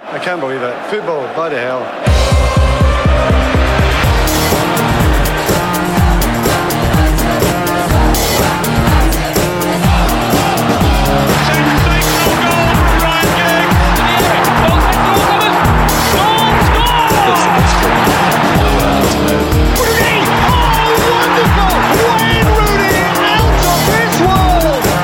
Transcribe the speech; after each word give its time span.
I 0.00 0.18
can't 0.18 0.40
believe 0.40 0.62
it. 0.62 0.90
Football, 0.90 1.32
bloody 1.34 1.56
hell. 1.56 1.80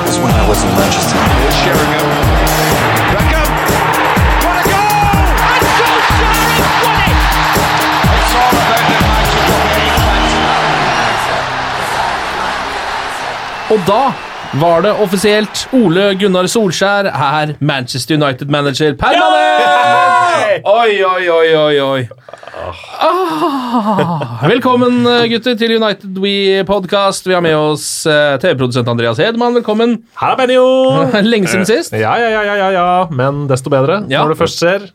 That's 0.05 0.17
when 0.19 0.31
I 0.31 0.47
was 0.47 0.63
in 0.63 0.69
Manchester. 0.69 1.17
Sheringham. 1.51 2.24
Og 13.73 13.79
da 13.87 14.01
var 14.61 14.83
det 14.85 14.91
offisielt. 15.01 15.63
Ole 15.75 16.11
Gunnar 16.19 16.45
Solskjær 16.49 17.07
er 17.09 17.55
Manchester 17.65 18.15
United-manager 18.19 18.93
permanent! 18.99 20.65
Oi, 20.69 20.91
oi, 21.03 21.23
oi, 21.33 21.47
oi, 21.57 21.79
oi. 21.81 22.03
Ah, 23.01 24.45
velkommen, 24.47 25.01
gutter, 25.31 25.57
til 25.59 25.75
United 25.79 26.19
We 26.21 26.61
podcast. 26.67 27.25
Vi 27.27 27.33
har 27.35 27.43
med 27.43 27.57
oss 27.57 27.87
eh, 28.07 28.37
TV-produsent 28.41 28.87
Andreas 28.93 29.19
Hedman. 29.19 29.57
Velkommen. 29.59 29.97
Her 30.21 30.35
er 30.35 30.39
Benjo! 30.43 30.65
Lenge 31.33 31.49
siden 31.51 31.67
sist. 31.69 31.93
Ja, 31.97 32.13
ja, 32.21 32.29
ja, 32.37 32.45
ja, 32.47 32.55
ja, 32.61 32.69
ja, 32.77 32.87
men 33.11 33.47
desto 33.51 33.73
bedre 33.73 34.03
Ja. 34.13 34.21
når 34.23 34.35
det 34.35 34.41
først 34.45 34.61
skjer. 34.61 34.87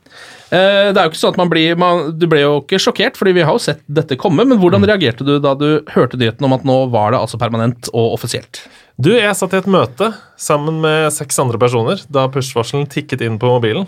Eh, 0.51 0.91
det 0.91 0.99
er 0.99 1.05
jo 1.07 1.11
ikke 1.13 1.21
sånn 1.21 1.35
at 1.37 1.39
man 1.39 1.51
blir 1.53 1.77
man, 1.79 2.09
Du 2.19 2.25
ble 2.31 2.41
jo 2.43 2.57
ikke 2.65 2.81
sjokkert, 2.83 3.15
fordi 3.21 3.37
vi 3.37 3.45
har 3.47 3.55
jo 3.55 3.63
sett 3.63 3.83
dette 3.87 4.17
komme. 4.19 4.43
Men 4.49 4.59
hvordan 4.59 4.83
reagerte 4.89 5.23
du 5.27 5.37
da 5.43 5.55
du 5.55 5.81
hørte 5.95 6.19
nyheten 6.19 6.45
om 6.49 6.57
at 6.57 6.65
nå 6.67 6.79
var 6.91 7.13
det 7.15 7.21
altså 7.23 7.39
permanent 7.39 7.89
og 7.95 8.17
offisielt? 8.19 8.65
Du, 9.01 9.13
jeg 9.15 9.33
satt 9.39 9.55
i 9.55 9.61
et 9.63 9.71
møte 9.71 10.11
sammen 10.37 10.81
med 10.83 11.09
seks 11.15 11.39
andre 11.41 11.57
personer 11.63 12.03
da 12.13 12.27
push-varselen 12.29 12.89
tikket 12.91 13.23
inn 13.25 13.39
på 13.41 13.49
mobilen. 13.49 13.87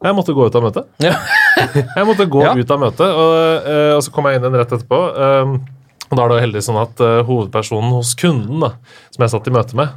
Jeg 0.00 0.16
måtte 0.16 0.32
gå 0.36 0.46
ut 0.48 0.54
av 0.56 0.64
møtet. 0.64 0.86
Ja. 1.04 1.14
Jeg 1.96 2.06
måtte 2.08 2.24
gå 2.32 2.40
Ja. 2.42 2.54
ut 2.56 2.70
av 2.72 2.78
møtet, 2.80 3.04
og, 3.04 3.68
eh, 3.68 3.90
og 3.96 4.00
så 4.02 4.12
kom 4.14 4.24
jeg 4.30 4.38
inn 4.38 4.44
igjen 4.46 4.56
rett 4.56 4.70
etterpå. 4.72 4.98
Um, 5.12 5.50
og 6.08 6.14
da 6.16 6.22
er 6.24 6.30
det 6.30 6.36
jo 6.38 6.44
heldig 6.46 6.62
sånn 6.64 6.78
at 6.80 7.02
eh, 7.04 7.18
hovedpersonen 7.28 7.92
hos 7.92 8.14
kunden, 8.16 8.62
da, 8.64 8.70
som 9.12 9.24
jeg 9.26 9.32
satt 9.34 9.50
i 9.50 9.52
møte 9.52 9.76
med, 9.76 9.92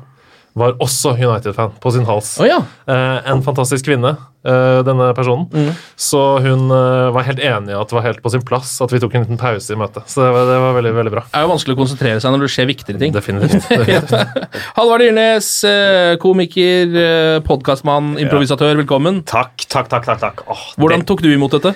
var 0.57 0.75
også 0.83 1.15
United-fan 1.17 1.71
på 1.81 1.91
sin 1.95 2.05
hals. 2.05 2.35
Oh, 2.41 2.45
ja. 2.45 2.59
Eh, 2.85 3.31
en 3.31 3.41
fantastisk 3.45 3.87
kvinne, 3.87 4.11
eh, 4.45 4.81
denne 4.85 5.07
personen. 5.17 5.47
Mm. 5.49 5.71
Så 5.97 6.21
hun 6.45 6.67
eh, 6.69 7.07
var 7.15 7.25
helt 7.25 7.41
enig 7.41 7.73
i 7.73 7.77
at 7.79 7.89
det 7.89 7.97
var 7.97 8.05
helt 8.05 8.21
på 8.21 8.31
sin 8.33 8.43
plass 8.45 8.75
at 8.85 8.93
vi 8.93 9.01
tok 9.01 9.15
en 9.17 9.25
liten 9.25 9.39
pause 9.41 9.73
i 9.73 9.79
møtet. 9.79 10.05
Så 10.13 10.21
det 10.21 10.29
var, 10.35 10.45
det 10.51 10.59
var 10.61 10.77
veldig, 10.77 10.93
veldig 10.99 11.15
bra. 11.15 11.23
Det 11.31 11.41
er 11.41 11.47
jo 11.47 11.51
vanskelig 11.55 11.77
å 11.77 11.81
konsentrere 11.81 12.21
seg 12.21 12.35
når 12.35 12.45
det 12.45 12.51
skjer 12.53 12.69
viktigere 12.69 13.01
ting. 13.01 13.15
Definitivt. 13.17 13.65
definitivt. 13.81 14.61
Halvard 14.77 15.05
Dyrnes, 15.07 15.49
eh, 15.71 16.11
komiker, 16.21 16.95
eh, 17.01 17.39
podkastmann, 17.49 18.13
improvisatør, 18.21 18.77
velkommen. 18.83 19.23
Takk, 19.25 19.65
takk, 19.65 19.89
takk. 19.89 20.05
takk, 20.11 20.21
takk. 20.21 20.45
Åh, 20.53 20.63
Hvordan 20.77 21.01
det- 21.01 21.09
tok 21.09 21.25
du 21.25 21.31
imot 21.33 21.57
dette? 21.57 21.73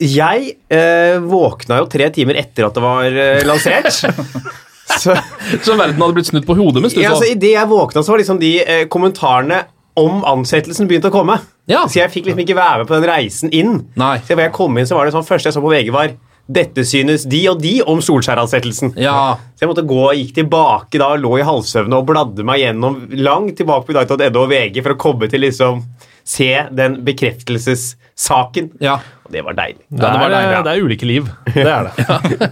Jeg 0.00 0.54
eh, 0.72 1.18
våkna 1.20 1.82
jo 1.82 1.90
tre 1.92 2.06
timer 2.14 2.38
etter 2.40 2.70
at 2.70 2.78
det 2.78 2.82
var 2.86 3.10
eh, 3.10 3.42
lansert. 3.44 3.90
så 4.98 5.16
Så 5.66 5.76
verden 5.76 6.00
hadde 6.00 6.16
blitt 6.16 6.30
snudd 6.30 6.46
på 6.48 6.56
hodet 6.58 6.82
mens 6.84 6.96
du 6.96 7.00
ja, 7.02 7.12
så 7.12 7.20
altså, 7.20 7.30
Idet 7.34 7.54
jeg 7.54 7.70
våkna, 7.70 8.02
så 8.02 8.14
var 8.14 8.22
liksom 8.22 8.40
de 8.42 8.54
eh, 8.64 8.86
kommentarene 8.90 9.64
om 10.00 10.22
ansettelsen 10.24 10.88
begynt 10.88 11.08
å 11.08 11.12
komme. 11.12 11.36
Ja. 11.68 11.82
Så 11.90 12.00
jeg 12.00 12.12
fikk 12.14 12.28
liksom 12.28 12.42
ikke 12.44 12.56
være 12.56 12.82
med 12.82 12.88
på 12.88 12.96
den 12.96 13.08
reisen 13.10 13.52
inn. 13.54 13.80
Nei. 14.00 14.16
Så 14.24 14.38
jeg 14.38 14.52
kom 14.56 14.78
inn, 14.78 14.88
så 14.88 14.96
var 14.96 15.06
det 15.06 15.14
sånn 15.14 15.26
første 15.26 15.50
jeg 15.50 15.56
så 15.56 15.62
på 15.64 15.72
VG, 15.72 15.90
var 15.94 16.14
dette 16.50 16.82
synes 16.88 17.26
de 17.30 17.40
og 17.50 17.60
de 17.62 17.76
om 17.86 18.00
Solskjær-ansettelsen. 18.02 18.94
Ja. 18.98 19.36
Så 19.54 19.64
jeg 19.64 19.70
måtte 19.70 19.86
gå 19.86 20.00
og 20.02 20.18
gikk 20.18 20.32
tilbake 20.40 20.98
da, 21.02 21.12
lå 21.20 21.36
i 21.38 21.46
halvsøvne 21.46 22.00
og 22.00 22.08
bladde 22.08 22.46
meg 22.46 22.64
gjennom 22.64 23.04
langt 23.22 23.58
tilbake 23.60 23.86
på 23.86 23.96
dag.no 23.98 24.44
og 24.44 24.50
VG 24.50 24.80
for 24.80 24.96
å 24.96 25.00
komme 25.00 25.30
til 25.30 25.44
liksom 25.46 25.84
se 26.26 26.50
den 26.74 27.00
bekreftelsessaken. 27.06 28.74
Ja. 28.82 28.98
Det 29.30 29.42
var 29.46 29.54
deilig. 29.54 29.82
Det, 29.86 30.02
er, 30.02 30.18
var 30.18 30.32
deilig, 30.32 30.54
ja. 30.56 30.62
det 30.66 30.72
er 30.72 30.84
ulike 30.86 31.06
liv. 31.06 31.28
Det 31.54 31.66
er 31.70 31.88
det. 31.88 32.06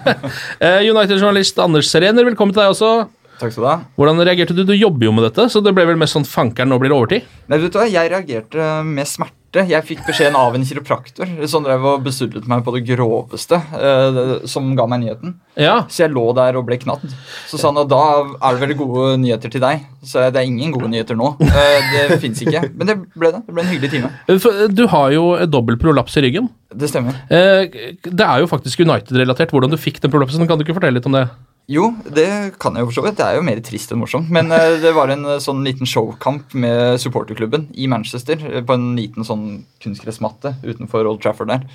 Eh, 0.65 0.81
United-journalist 0.91 1.59
Anders 1.63 1.91
Serener, 1.91 2.27
velkommen 2.27 2.55
til 2.55 2.63
deg 2.63 2.73
også. 2.75 2.91
Takk 3.39 3.53
skal 3.55 3.63
du 3.65 3.69
ha. 3.71 3.79
Hvordan 3.99 4.25
reagerte 4.27 4.55
du? 4.57 4.65
Du 4.67 4.75
jobber 4.75 5.07
jo 5.07 5.13
med 5.15 5.29
dette, 5.29 5.49
så 5.53 5.63
det 5.63 5.75
ble 5.77 5.85
vel 5.87 5.97
mest 6.01 6.17
sånn 6.17 6.27
fankeren, 6.27 6.69
nå 6.73 6.79
blir 6.83 6.91
det 6.91 6.97
overtid? 6.99 7.35
Nei, 7.49 7.59
vet 7.63 7.73
du 7.73 7.79
hva, 7.79 7.87
Jeg 7.91 8.11
reagerte 8.11 8.71
med 8.85 9.07
smerte. 9.07 9.35
Jeg 9.65 9.81
fikk 9.89 10.03
beskjeden 10.05 10.35
av 10.37 10.53
en 10.55 10.65
kiropraktor 10.69 11.31
som 11.49 11.65
drev 11.65 11.81
og 11.89 12.03
besudlet 12.05 12.45
meg 12.51 12.61
på 12.67 12.75
det 12.75 12.83
groveste, 12.85 13.57
eh, 13.57 14.19
som 14.45 14.75
ga 14.77 14.85
meg 14.87 15.01
nyheten. 15.07 15.33
Ja. 15.57 15.79
Så 15.89 16.03
jeg 16.05 16.13
lå 16.13 16.27
der 16.37 16.59
og 16.61 16.67
ble 16.69 16.77
knadd. 16.83 17.07
Så 17.49 17.57
sa 17.57 17.71
han 17.71 17.81
at 17.81 17.89
da 17.89 18.03
er 18.45 18.59
det 18.59 18.61
veldig 18.67 18.77
gode 18.83 19.07
nyheter 19.23 19.49
til 19.55 19.65
deg. 19.65 19.87
Så 20.05 20.27
det 20.35 20.43
er 20.43 20.51
ingen 20.51 20.75
gode 20.77 20.91
nyheter 20.93 21.17
nå. 21.17 21.31
Eh, 21.41 21.89
det 22.11 22.21
fins 22.21 22.43
ikke. 22.45 22.61
Men 22.77 22.91
det 22.93 22.99
ble 23.17 23.33
det. 23.39 23.41
Det 23.47 23.55
ble 23.57 23.65
en 23.65 23.73
hyggelig 23.73 23.91
time. 23.97 24.13
For, 24.37 24.53
eh, 24.53 24.69
Du 24.69 24.85
har 24.93 25.11
jo 25.17 25.25
dobbel 25.49 25.79
prolaps 25.81 26.19
i 26.21 26.27
ryggen. 26.29 26.51
Det 26.69 26.91
stemmer. 26.93 27.17
Eh, 27.33 27.73
Det 28.05 28.21
er 28.29 28.41
jo 28.45 28.47
faktisk 28.53 28.85
United-relatert. 28.85 29.49
Hvordan 29.51 29.71
du 29.73 29.79
fikk 29.81 30.01
den 30.05 30.13
prolapsen, 30.13 30.45
kan 30.47 30.59
du 30.59 30.65
ikke 30.67 30.77
fortelle 30.77 31.01
litt 31.01 31.07
om 31.09 31.17
det? 31.17 31.25
Jo, 31.69 31.91
det 32.09 32.57
kan 32.63 32.73
jeg 32.79 32.81
jo 32.87 32.89
for 32.89 32.97
så 32.97 33.03
vidt. 33.05 33.19
Det 33.19 33.27
er 33.27 33.37
jo 33.37 33.45
mer 33.45 33.59
trist 33.61 33.91
enn 33.93 34.01
morsomt. 34.01 34.31
Men 34.33 34.49
eh, 34.57 34.79
det 34.81 34.95
var 34.97 35.11
en 35.13 35.27
eh, 35.35 35.41
sånn 35.45 35.61
liten 35.67 35.89
showkamp 35.89 36.55
med 36.57 36.97
supporterklubben 37.03 37.67
i 37.77 37.85
Manchester. 37.93 38.41
eh, 38.41 38.63
På 38.65 38.73
en 38.79 38.95
liten 38.97 39.27
sånn 39.29 39.67
kunstgressmatte 39.85 40.55
utenfor 40.65 41.05
Old 41.11 41.21
Trafford 41.21 41.53
der. 41.53 41.67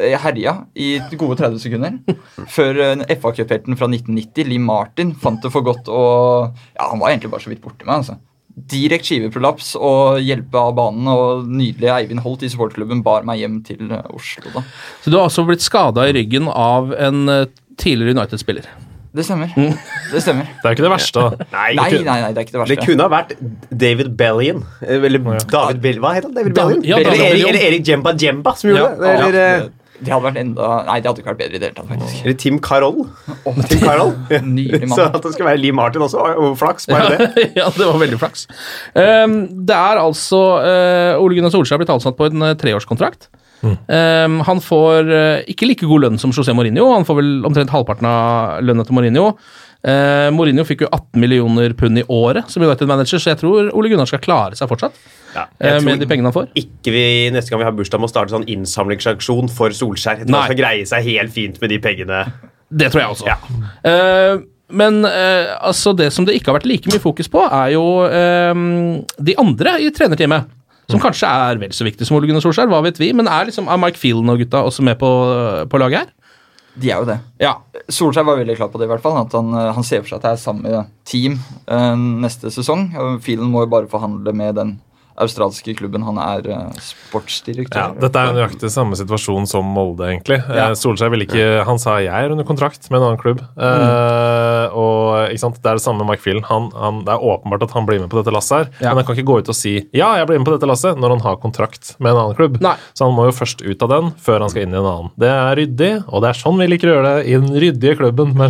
Jeg 0.00 0.20
herja 0.20 0.54
i 0.76 0.94
gode 1.20 1.36
30 1.40 1.60
sekunder 1.60 2.16
før 2.48 2.80
eh, 2.86 3.02
FA 3.20 3.32
Cup-helten 3.36 3.76
fra 3.76 3.88
1990, 3.90 4.48
Lee 4.48 4.60
Martin, 4.64 5.12
fant 5.20 5.44
det 5.44 5.52
for 5.52 5.64
godt 5.66 5.88
å 5.92 6.02
Ja, 6.76 6.88
han 6.90 7.00
var 7.02 7.12
egentlig 7.12 7.32
bare 7.34 7.44
så 7.44 7.52
vidt 7.52 7.60
borti 7.64 7.84
meg, 7.88 8.00
altså. 8.00 8.16
Direkte 8.52 9.08
skiveprolaps 9.08 9.74
og 9.80 10.20
hjelpe 10.24 10.60
av 10.60 10.72
banen, 10.76 11.08
og 11.08 11.44
nydelige 11.48 11.92
Eivind 11.98 12.20
Holt 12.24 12.44
i 12.44 12.50
supporterklubben 12.52 13.00
bar 13.04 13.24
meg 13.28 13.40
hjem 13.40 13.60
til 13.64 13.92
Oslo, 14.12 14.52
da. 14.56 14.64
Så 15.04 15.12
du 15.12 15.16
har 15.18 15.28
altså 15.28 15.44
blitt 15.48 15.64
skada 15.64 16.04
i 16.08 16.16
ryggen 16.16 16.48
av 16.52 16.92
en 16.96 17.22
tidligere 17.80 18.16
United-spiller. 18.16 18.68
Det 19.12 19.24
stemmer. 19.28 19.50
Det 20.12 20.22
stemmer. 20.24 20.46
Det 20.62 20.64
er 20.70 20.74
ikke 20.76 20.84
det 20.86 20.90
verste, 20.94 21.20
da. 21.20 21.44
Nei, 21.58 21.74
Nei, 21.76 21.88
nei, 22.00 22.16
nei, 22.22 22.30
det 22.32 22.38
er 22.40 22.46
ikke 22.46 22.54
det 22.56 22.60
verste. 22.62 22.76
Det 22.78 22.86
kunne 22.86 23.04
ha 23.04 23.12
vært 23.12 23.34
David 23.84 24.14
Bellion. 24.16 24.62
eh, 24.80 24.96
Eller 24.96 25.20
David 25.52 25.82
Bell... 25.84 25.98
Hva 26.00 26.14
heter 26.16 26.30
han? 26.30 26.34
David 26.38 26.54
Da- 26.56 26.64
Bellion? 26.70 26.82
ja, 26.88 26.96
eller, 26.96 27.10
David 27.12 27.28
Erik, 27.28 27.46
eller 27.50 27.66
Erik 27.68 27.86
Jemba 27.92 28.14
Jemba 28.16 28.54
som 28.56 28.70
gjorde 28.70 28.82
Ja, 28.82 28.96
det. 28.96 29.12
Eller, 29.12 29.36
Ja, 29.36 29.52
eh, 29.60 29.68
det, 30.02 30.10
hadde 30.10 30.24
vært 30.24 30.38
enda 30.40 30.68
Nei, 30.88 30.96
det 31.04 31.10
hadde 31.10 31.20
ikke 31.22 31.30
vært 31.30 31.42
bedre 31.42 31.54
i 31.54 31.60
det 31.62 31.68
hele 31.68 31.76
tatt, 31.76 31.90
faktisk. 31.92 32.22
eller 32.24 32.38
Tim 32.42 32.56
Carroll. 32.64 32.96
Tim 33.68 33.82
Carroll. 33.84 34.14
Nydelig 34.48 34.88
Så 34.96 35.04
at 35.10 35.20
det 35.22 35.34
skulle 35.36 35.50
være 35.52 35.60
Lee 35.62 35.76
Martin 35.76 36.02
også. 36.08 36.24
og 36.42 36.56
Flaks, 36.58 36.88
bare 36.90 37.12
det. 37.20 37.44
ja, 37.60 37.68
det 37.76 37.86
var 37.92 38.00
veldig 38.02 38.18
flaks. 38.24 38.48
Um, 38.96 39.36
det 39.68 39.76
er 39.76 40.00
altså 40.02 40.40
uh, 40.64 41.20
Ole 41.22 41.36
Gunnar 41.38 41.52
Solskjær 41.54 41.78
blitt 41.84 41.92
ansatt 41.94 42.16
på 42.18 42.32
en 42.32 42.48
uh, 42.48 42.56
treårskontrakt. 43.62 44.26
Um, 44.26 44.40
han 44.46 44.60
får 44.60 45.10
uh, 45.10 45.42
ikke 45.50 45.68
like 45.68 45.86
god 45.86 46.06
lønn 46.06 46.18
som 46.18 46.32
José 46.34 46.54
Mourinho. 46.54 46.92
Han 46.92 47.06
får 47.06 47.18
vel 47.20 47.32
omtrent 47.46 47.70
halvparten 47.70 48.08
av 48.08 48.62
lønna 48.64 48.84
til 48.86 48.96
Mourinho. 48.96 49.32
Uh, 49.82 50.30
Mourinho 50.34 50.64
fikk 50.66 50.84
jo 50.84 50.90
18 50.92 51.18
millioner 51.18 51.74
pund 51.74 51.98
i 51.98 52.04
året 52.06 52.50
som 52.50 52.62
United-manager, 52.62 53.18
så 53.18 53.32
jeg 53.32 53.40
tror 53.40 53.72
Ole 53.74 53.90
Gunnar 53.90 54.06
skal 54.06 54.22
klare 54.22 54.54
seg 54.54 54.70
fortsatt 54.70 54.94
Ja, 55.34 55.48
uh, 55.48 55.80
med 55.82 55.98
de 55.98 56.06
pengene 56.06 56.30
han 56.30 56.36
får. 56.36 56.52
ikke 56.54 56.94
vi 56.94 57.04
neste 57.34 57.50
gang 57.50 57.64
vi 57.64 57.66
har 57.66 57.74
bursdag 57.74 58.02
må 58.02 58.10
starte 58.10 58.34
sånn 58.34 58.46
innsamlingsaksjon 58.46 59.50
for 59.50 59.74
Solskjær. 59.74 60.22
Jeg 60.22 60.28
tror 60.28 60.36
Nei. 60.36 60.44
han 60.44 60.52
skal 60.52 60.62
greie 60.62 60.88
seg 60.88 61.10
helt 61.10 61.34
fint 61.34 61.60
med 61.62 61.74
de 61.74 61.82
pengene 61.82 62.24
Det 62.70 62.92
tror 62.92 63.02
jeg 63.02 63.16
også. 63.16 63.36
Eh, 63.90 64.46
men 64.72 65.02
eh, 65.04 65.50
altså 65.60 65.92
det 65.92 66.08
som 66.14 66.24
det 66.24 66.38
ikke 66.38 66.52
har 66.52 66.60
vært 66.60 66.70
like 66.70 66.88
mye 66.88 67.02
fokus 67.02 67.28
på, 67.28 67.42
er 67.44 67.74
jo 67.74 67.84
eh, 68.06 68.62
de 69.18 69.34
andre 69.42 69.74
i 69.82 69.90
trenerteamet. 69.92 70.46
Som 70.92 71.02
kanskje 71.02 71.28
er 71.28 71.60
vel 71.60 71.74
så 71.76 71.86
viktig 71.86 72.06
som 72.08 72.18
Ole 72.18 72.28
Gunnar 72.28 72.44
Solskjær, 72.44 72.70
hva 72.70 72.82
vet 72.84 73.00
vi. 73.00 73.12
Men 73.16 73.30
er 73.30 73.48
liksom 73.48 73.70
er 73.70 73.80
Mike 73.80 74.00
Fielden 74.00 74.32
og 74.32 74.42
gutta 74.42 74.64
også 74.68 74.84
med 74.86 75.00
på, 75.00 75.10
på 75.72 75.80
laget 75.82 76.04
her? 76.04 76.12
De 76.74 76.88
er 76.88 77.02
jo 77.02 77.08
det. 77.08 77.18
Ja. 77.42 77.56
Solskjær 77.92 78.24
var 78.24 78.38
veldig 78.40 78.56
klar 78.56 78.70
på 78.72 78.80
det, 78.80 78.88
i 78.88 78.92
hvert 78.92 79.04
fall. 79.04 79.18
At 79.20 79.34
han, 79.36 79.52
eh, 79.58 79.72
han 79.76 79.86
ser 79.86 80.04
for 80.04 80.12
seg 80.12 80.20
at 80.20 80.24
det 80.24 80.32
er 80.32 80.40
samme 80.40 80.84
team 81.08 81.36
uh, 81.68 81.96
neste 81.96 82.52
sesong. 82.54 82.88
og 82.96 83.20
Phelan 83.24 83.52
må 83.52 83.66
jo 83.66 83.72
bare 83.74 83.90
forhandle 83.92 84.32
med 84.36 84.56
den 84.60 84.76
australske 85.20 85.74
klubben. 85.78 86.02
Han 86.06 86.18
er 86.22 86.46
eh, 86.50 86.78
sportsdirektør. 86.80 87.78
Ja, 87.78 88.00
dette 88.00 88.18
er 88.22 88.32
nøyaktig 88.36 88.70
samme 88.72 88.96
situasjon 88.98 89.46
som 89.50 89.66
Molde, 89.72 90.06
egentlig. 90.12 90.38
Ja. 90.48 90.70
Eh, 90.70 90.76
Solskjær 90.78 91.10
ville 91.12 91.26
ikke 91.28 91.64
Han 91.68 91.78
sa 91.82 91.98
jeg 92.02 92.12
er 92.12 92.32
under 92.34 92.46
kontrakt 92.48 92.88
med 92.90 93.00
en 93.00 93.06
annen 93.10 93.20
klubb. 93.20 93.42
Eh, 93.56 94.66
og 94.78 95.28
ikke 95.32 95.42
sant, 95.44 95.58
Det 95.62 95.70
er 95.72 95.78
det 95.78 95.84
samme 95.84 96.02
med 96.02 96.12
Mike 96.12 96.24
Phelan. 96.24 96.44
Han, 96.48 96.70
han, 96.76 97.02
det 97.06 97.12
er 97.14 97.26
åpenbart 97.32 97.66
at 97.68 97.74
han 97.76 97.86
blir 97.88 98.00
med 98.02 98.10
på 98.12 98.20
dette 98.20 98.32
lasset 98.34 98.52
her, 98.52 98.68
Ja. 98.82 98.88
men 98.92 99.02
han 99.02 99.06
kan 99.08 99.16
ikke 99.18 99.28
gå 99.28 99.38
ut 99.42 99.48
og 99.52 99.56
si 99.56 99.74
ja, 99.92 100.08
jeg 100.18 100.26
blir 100.28 100.38
med 100.40 100.46
på 100.48 100.54
dette 100.56 100.68
lasset 100.68 100.98
når 101.00 101.16
han 101.16 101.22
har 101.24 101.36
kontrakt 101.42 101.94
med 102.02 102.12
en 102.12 102.20
annen 102.22 102.36
klubb. 102.38 102.58
Nei. 102.64 102.74
Så 102.96 103.06
han 103.06 103.14
må 103.16 103.26
jo 103.28 103.34
først 103.36 103.62
ut 103.64 103.82
av 103.86 103.92
den 103.92 104.10
før 104.22 104.44
han 104.44 104.52
skal 104.52 104.66
inn 104.66 104.74
i 104.74 104.78
en 104.80 104.88
annen. 104.88 105.10
Det 105.20 105.28
er 105.32 105.56
ryddig, 105.58 105.90
og 106.08 106.22
det 106.24 106.30
er 106.32 106.40
sånn 106.40 106.58
vi 106.60 106.68
liker 106.70 106.90
å 106.90 106.96
gjøre 106.96 107.12
det 107.18 107.26
i 107.32 107.36
den 107.38 107.52
ryddige 107.66 107.96
klubben. 108.00 108.34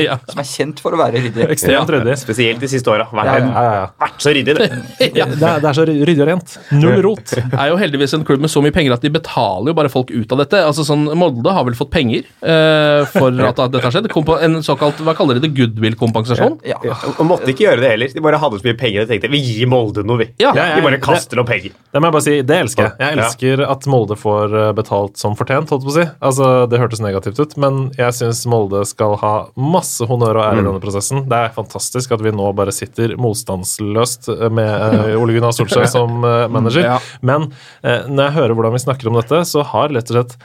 Ja. 0.00 0.16
Som 0.30 0.40
er 0.40 0.46
kjent 0.48 0.80
for 0.82 0.94
å 0.96 0.98
være 1.00 1.20
ryddig. 1.24 1.44
Ekstremt 1.52 1.90
ryddig. 1.92 2.14
Spesielt 2.20 2.60
de 2.62 2.68
siste 2.70 2.90
åra. 2.92 3.06
Vært, 3.12 3.30
Ja, 3.30 3.34
ja. 3.38 3.50
Ja, 3.50 3.62
ja, 3.64 3.74
ja. 3.80 3.86
vært 4.00 4.22
så 4.24 4.32
ryddig, 4.34 4.54
det. 4.58 4.68
Det, 5.10 5.22
er, 5.22 5.60
det 5.62 5.69
er 5.70 5.78
så 5.78 5.84
ryddig 5.88 6.20
og 6.24 6.28
rent. 6.30 6.56
Null 6.76 7.00
rot. 7.06 7.34
er 7.36 7.70
jo 7.72 7.78
heldigvis 7.80 8.14
en 8.18 8.24
klubb 8.28 8.42
med 8.44 8.52
så 8.52 8.62
mye 8.64 8.74
penger 8.74 8.94
at 8.96 9.04
de 9.04 9.10
betaler 9.14 9.72
jo 9.72 9.76
bare 9.78 9.92
folk 9.92 10.10
ut 10.12 10.34
av 10.34 10.42
dette. 10.42 10.60
Altså 10.66 10.84
sånn, 10.86 11.06
Molde 11.18 11.54
har 11.54 11.64
vel 11.66 11.76
fått 11.78 11.90
penger 11.94 12.26
eh, 12.42 13.04
for 13.14 13.34
at 13.46 13.62
dette 13.70 13.84
har 13.86 13.94
skjedd. 13.94 14.10
En 14.40 14.60
såkalt 14.66 15.00
hva 15.04 15.14
kaller 15.18 15.38
de 15.38 15.46
det, 15.46 15.52
goodwill-kompensasjon. 15.56 16.58
Ja. 16.68 16.78
Og 17.16 17.24
måtte 17.28 17.50
ikke 17.52 17.66
gjøre 17.68 17.82
det 17.84 17.90
heller. 17.94 18.12
De 18.14 18.22
bare 18.24 18.40
hadde 18.42 18.60
så 18.60 18.66
mye 18.68 18.78
penger 18.80 19.04
og 19.06 19.10
tenkte 19.12 19.30
vi 19.32 19.40
gir 19.44 19.68
Molde 19.70 20.04
noe, 20.06 20.20
vi. 20.22 20.28
Ja. 20.42 20.52
Ja, 20.56 20.70
ja, 20.72 20.78
De 20.80 20.84
bare 20.86 21.00
kaster 21.02 21.38
noe 21.38 21.46
penger. 21.48 21.74
Det 21.92 22.00
må 22.02 22.10
jeg 22.10 22.16
bare 22.16 22.26
si, 22.26 22.36
det 22.46 22.56
elsker 22.64 22.86
jeg. 22.86 22.92
Jeg 23.00 23.16
Ja. 23.16 23.24
elsker 23.26 23.64
at 23.70 23.86
Molde 23.90 24.16
får 24.18 24.56
eh, 24.60 24.72
betalt 24.76 25.16
som 25.20 25.36
fortjent, 25.38 25.70
holdt 25.70 25.86
på 25.86 25.92
å 25.92 25.96
si. 25.98 26.06
Altså, 26.20 26.50
Det 26.70 26.80
hørtes 26.80 27.00
negativt 27.04 27.38
ut, 27.40 27.56
men 27.60 27.80
jeg 27.98 28.16
syns 28.16 28.44
Molde 28.50 28.84
skal 28.88 29.16
ha 29.22 29.34
masse 29.56 30.06
honnør 30.06 30.40
og 30.40 30.44
ære 30.44 30.60
i 30.60 30.66
denne 30.66 30.82
prosessen. 30.82 31.24
Det 31.30 31.38
er 31.38 31.54
fantastisk 31.54 32.12
at 32.16 32.22
vi 32.24 32.32
nå 32.34 32.50
bare 32.56 32.72
sitter 32.74 33.14
motstandsløst 33.20 34.28
med 34.50 34.70
uh, 34.70 35.16
Ole 35.20 35.36
Gunnar 35.36 35.52
Solskjær 35.60 35.88
som 35.96 36.26
eh, 36.26 36.44
manager. 36.52 36.86
Ja. 36.86 36.98
Men 37.26 37.50
eh, 37.82 38.06
når 38.08 38.28
jeg 38.28 38.36
hører 38.38 38.56
hvordan 38.58 38.76
vi 38.76 38.84
snakker 38.84 39.10
om 39.10 39.18
dette, 39.20 39.42
så 39.48 39.64
har 39.72 39.92
rett 39.94 40.12
og 40.12 40.18
slett 40.18 40.36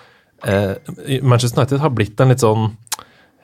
eh, 0.48 1.22
Manchester 1.22 1.62
United 1.62 1.84
har 1.84 1.94
blitt 1.96 2.22
en 2.22 2.34
litt 2.34 2.44
sånn 2.46 2.74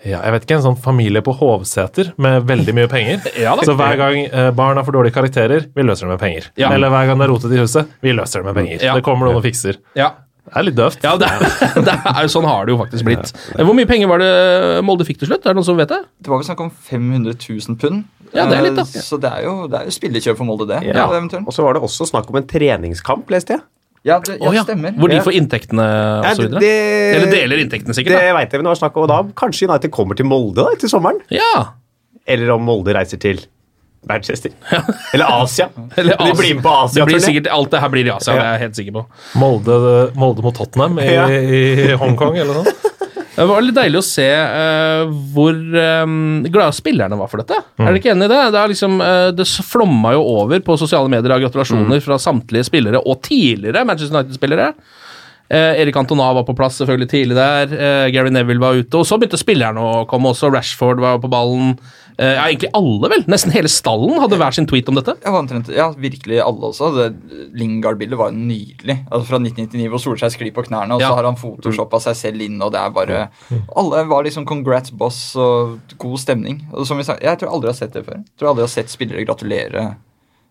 ja, 0.02 0.18
jeg 0.18 0.34
vet 0.34 0.46
ikke, 0.48 0.56
En 0.58 0.64
sånn 0.66 0.80
familie 0.82 1.22
på 1.22 1.36
Hovseter 1.38 2.08
med 2.22 2.48
veldig 2.50 2.74
mye 2.74 2.90
penger. 2.90 3.20
Ja 3.44 3.54
så 3.62 3.76
hver 3.78 4.00
gang 4.00 4.24
barn 4.58 4.80
har 4.80 4.88
for 4.88 4.98
dårlige 4.98 5.14
karakterer, 5.14 5.68
vi 5.76 5.86
løser 5.86 6.08
det 6.08 6.16
med 6.16 6.24
penger. 6.24 6.48
Ja. 6.58 6.72
Eller 6.74 6.90
hver 6.90 7.06
gang 7.06 7.22
det 7.22 7.28
er 7.28 7.34
rotet 7.36 7.54
i 7.54 7.62
huset, 7.62 7.92
vi 8.02 8.16
løser 8.18 8.42
det 8.42 8.50
med 8.50 8.58
penger. 8.58 8.82
Ja. 8.82 8.98
Det 8.98 9.06
kommer 9.06 9.30
noen 9.30 9.38
og 9.38 9.46
fikser. 9.46 9.78
Ja. 10.00 10.10
Det 10.42 10.58
er 10.58 10.66
litt 10.66 10.76
døvt. 10.80 11.04
Ja, 11.06 11.14
det 11.22 11.28
er, 11.30 11.44
det 11.88 11.94
er 12.12 12.32
sånn 12.34 12.48
har 12.50 12.66
det 12.66 12.74
jo 12.74 12.80
faktisk 12.82 13.06
blitt. 13.08 13.30
Hvor 13.62 13.78
mye 13.78 13.88
penger 13.88 14.10
var 14.10 14.24
det 14.24 14.32
Molde 14.84 15.06
fikk 15.08 15.22
til 15.22 15.30
slutt? 15.30 15.46
Er 15.46 15.54
det 15.54 15.60
noen 15.60 15.68
som 15.70 15.78
vet 15.78 15.94
det? 15.94 16.02
Det 16.18 16.34
var 16.34 16.42
vel 16.42 16.48
snakk 16.50 16.64
om 16.66 16.72
500 16.90 17.38
000 17.38 17.78
pund. 17.80 18.02
Ja, 18.34 18.46
det 18.48 18.58
er 18.58 18.64
litt, 18.70 18.76
da. 18.80 18.82
Eh, 18.88 19.02
Så 19.04 19.20
det 19.20 19.30
er 19.32 19.44
jo, 19.44 19.68
det 19.68 19.80
er 19.82 19.86
jo 19.90 19.94
spillekjøp 19.96 20.38
for 20.40 20.46
Molde, 20.48 20.68
det. 20.70 20.82
Ja. 20.88 21.08
eventuelt. 21.12 21.48
Og 21.48 21.54
så 21.54 21.64
var 21.66 21.74
det 21.76 21.82
også 21.84 22.08
snakk 22.10 22.30
om 22.32 22.36
en 22.40 22.48
treningskamp, 22.48 23.30
leste 23.30 23.58
jeg. 23.58 23.62
Ja, 24.04 24.16
det, 24.20 24.40
ja, 24.40 24.48
oh, 24.50 24.54
ja. 24.56 24.64
stemmer. 24.66 24.96
Hvor 24.98 25.12
de 25.12 25.20
får 25.22 25.36
inntektene 25.38 25.84
osv.? 26.26 26.48
Ja, 26.50 26.60
det- 26.60 27.16
Eller 27.20 27.32
deler 27.32 27.60
inntektene, 27.62 27.94
sikkert. 27.94 28.18
Det 28.18 28.34
veit 28.34 28.52
jeg 28.52 28.60
vi 28.62 28.64
nå 28.66 28.72
har 28.74 28.80
snakk 28.80 28.96
om, 28.98 29.08
da 29.12 29.22
kanskje 29.38 29.68
United 29.70 29.92
kommer 29.94 30.16
til 30.18 30.26
Molde 30.26 30.56
da, 30.64 30.72
etter 30.74 30.90
sommeren. 30.90 31.20
Ja. 31.30 31.74
Eller 32.26 32.50
om 32.56 32.64
Molde 32.66 32.94
reiser 32.98 33.20
til 33.22 33.44
Manchester. 34.10 34.50
Eller 35.14 35.26
Asia. 35.30 35.68
Eller 35.96 36.18
De 36.18 36.32
blir 36.34 36.56
med 36.58 36.64
på 36.66 36.74
Det 36.96 37.06
blir 37.06 37.20
Asia-turné. 37.20 37.26
sikkert, 37.28 37.52
alt 37.54 37.70
det 37.70 37.80
her 37.84 37.90
blir 37.94 38.08
i 38.08 38.10
Asia, 38.16 38.34
det 38.34 38.42
er 38.42 38.52
jeg 38.56 38.62
helt 38.64 38.76
sikker 38.80 38.96
på. 38.98 39.04
Molde, 39.38 39.76
Molde 40.18 40.42
mot 40.42 40.56
Tottenham 40.58 40.98
i, 40.98 41.06
Ja. 41.14 41.28
i 41.30 41.94
Hongkong, 42.02 42.38
eller 42.42 42.54
noe 42.58 42.64
sånt. 42.72 42.91
Det 43.42 43.48
var 43.50 43.64
litt 43.66 43.74
deilig 43.74 43.98
å 43.98 44.06
se 44.06 44.28
uh, 44.30 45.10
hvor 45.34 45.56
um, 45.58 46.44
glade 46.46 46.76
spillerne 46.78 47.18
var 47.18 47.30
for 47.32 47.42
dette. 47.42 47.58
Er 47.80 47.88
dere 47.88 47.98
ikke 47.98 48.12
enig 48.14 48.28
i 48.28 48.30
det? 48.30 48.42
Det, 48.54 48.60
er 48.62 48.70
liksom, 48.70 49.00
uh, 49.02 49.30
det 49.34 49.48
flomma 49.66 50.14
jo 50.14 50.22
over 50.44 50.62
på 50.62 50.78
sosiale 50.78 51.10
medier 51.10 51.34
av 51.34 51.42
gratulasjoner 51.42 52.04
fra 52.06 52.20
samtlige 52.22 52.70
spillere, 52.70 53.02
og 53.02 53.24
tidligere 53.26 53.82
Manchester 53.90 54.20
United-spillere. 54.20 54.70
Eh, 55.52 55.82
Erik 55.84 55.98
Antona 56.00 56.30
var 56.38 56.46
på 56.48 56.56
plass 56.56 56.78
selvfølgelig 56.80 57.10
tidlig 57.12 57.36
der. 57.36 57.74
Eh, 57.76 58.06
Gary 58.16 58.30
Neville 58.32 58.62
var 58.64 58.78
ute. 58.80 59.02
Og 59.02 59.04
så 59.10 59.18
begynte 59.20 59.40
spillerne 59.42 59.82
å 59.84 60.06
komme 60.08 60.32
også. 60.32 60.48
Rashford 60.54 61.02
var 61.04 61.18
på 61.20 61.28
ballen. 61.32 61.74
Eh, 62.22 62.36
ja, 62.38 62.46
egentlig 62.46 62.70
alle, 62.78 63.10
vel. 63.12 63.24
Nesten 63.32 63.52
hele 63.52 63.68
stallen 63.72 64.20
hadde 64.22 64.38
hver 64.40 64.54
sin 64.56 64.68
tweet 64.70 64.88
om 64.92 64.96
dette. 64.96 65.16
Ja, 65.26 65.34
omtrent, 65.36 65.68
ja, 65.76 65.90
virkelig 66.00 66.40
alle 66.44 66.70
også. 66.70 66.92
Det- 66.96 67.50
Lingard-bildet 67.60 68.18
var 68.20 68.32
nydelig. 68.32 68.98
Altså 69.12 69.26
Fra 69.28 69.40
1999 69.40 69.90
hvor 69.92 70.00
Solskjær 70.06 70.32
sklir 70.38 70.54
på 70.56 70.64
knærne, 70.68 70.94
og 70.96 71.02
Ja. 71.02 71.10
så 71.10 71.16
har 71.20 71.24
han 71.26 71.36
photoshoppa 71.36 72.00
seg 72.00 72.16
selv 72.16 72.42
inn, 72.42 72.62
og 72.62 72.72
det 72.72 72.80
er 72.80 72.90
bare 72.90 73.30
Alle 73.76 74.06
var 74.08 74.24
liksom 74.24 74.46
'congrats, 74.46 74.92
boss' 74.92 75.36
og 75.36 75.80
god 75.98 76.18
stemning. 76.20 76.62
Og 76.74 76.86
som 76.88 76.98
vi 76.98 77.04
sa, 77.04 77.18
Jeg 77.22 77.40
tror 77.40 77.50
aldri 77.52 77.68
jeg 77.68 77.76
har 77.76 77.88
sett 77.88 77.94
det 77.94 78.06
før. 78.06 78.16
Jeg 78.24 78.38
tror 78.40 78.50
aldri 78.50 78.62
jeg 78.64 78.70
har 78.70 78.76
sett 78.84 78.90
spillere 78.90 79.26
gratulere 79.26 79.96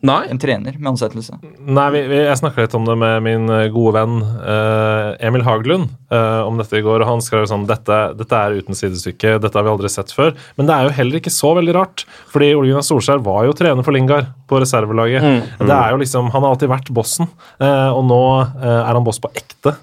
Nei. 0.06 0.20
en 0.32 0.38
trener 0.41 0.76
med 0.79 0.93
ansettelse. 0.93 1.37
Nei, 1.61 1.87
vi, 1.94 2.02
vi, 2.08 2.20
Jeg 2.23 2.38
snakka 2.41 2.64
litt 2.64 2.76
om 2.79 2.87
det 2.88 2.97
med 3.00 3.25
min 3.26 3.50
eh, 3.52 3.67
gode 3.73 3.99
venn 3.99 4.23
uh, 4.23 5.12
Emil 5.20 5.44
Haglund 5.44 5.91
uh, 6.12 6.47
om 6.47 6.56
dette 6.61 6.79
i 6.79 6.85
går, 6.85 7.05
og 7.05 7.11
han 7.11 7.25
skrev 7.25 7.44
sånn 7.50 7.67
dette, 7.69 7.99
dette 8.17 8.41
er 8.41 8.56
uten 8.61 8.79
sidestykke, 8.79 9.37
dette 9.43 9.58
har 9.58 9.67
vi 9.67 9.73
aldri 9.75 9.93
sett 9.93 10.14
før. 10.17 10.32
Men 10.56 10.70
det 10.70 10.76
er 10.76 10.88
jo 10.88 10.97
heller 11.00 11.20
ikke 11.20 11.35
så 11.35 11.52
veldig 11.58 11.76
rart, 11.76 12.06
fordi 12.32 12.52
Ole 12.56 12.73
Gunnar 12.73 12.87
Solskjær 12.87 13.20
var 13.26 13.44
jo 13.49 13.56
trener 13.56 13.87
for 13.87 13.97
Lingard 13.97 14.32
på 14.50 14.62
reservelaget. 14.62 15.52
Det 15.61 15.76
er 15.76 15.93
jo 15.93 16.00
liksom, 16.00 16.32
Han 16.32 16.47
har 16.47 16.55
alltid 16.55 16.73
vært 16.73 16.91
bossen, 16.97 17.29
uh, 17.61 17.91
og 17.93 18.02
nå 18.08 18.25
er 18.61 18.93
han 18.94 19.05
boss 19.06 19.20
på 19.23 19.32
ekte. 19.37 19.76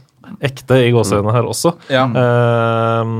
Ekte 0.43 0.81
i 0.83 0.91
gåseøynene 0.91 1.33
her 1.35 1.47
også. 1.47 1.73
Ja. 1.93 2.05
Eh, 2.07 3.13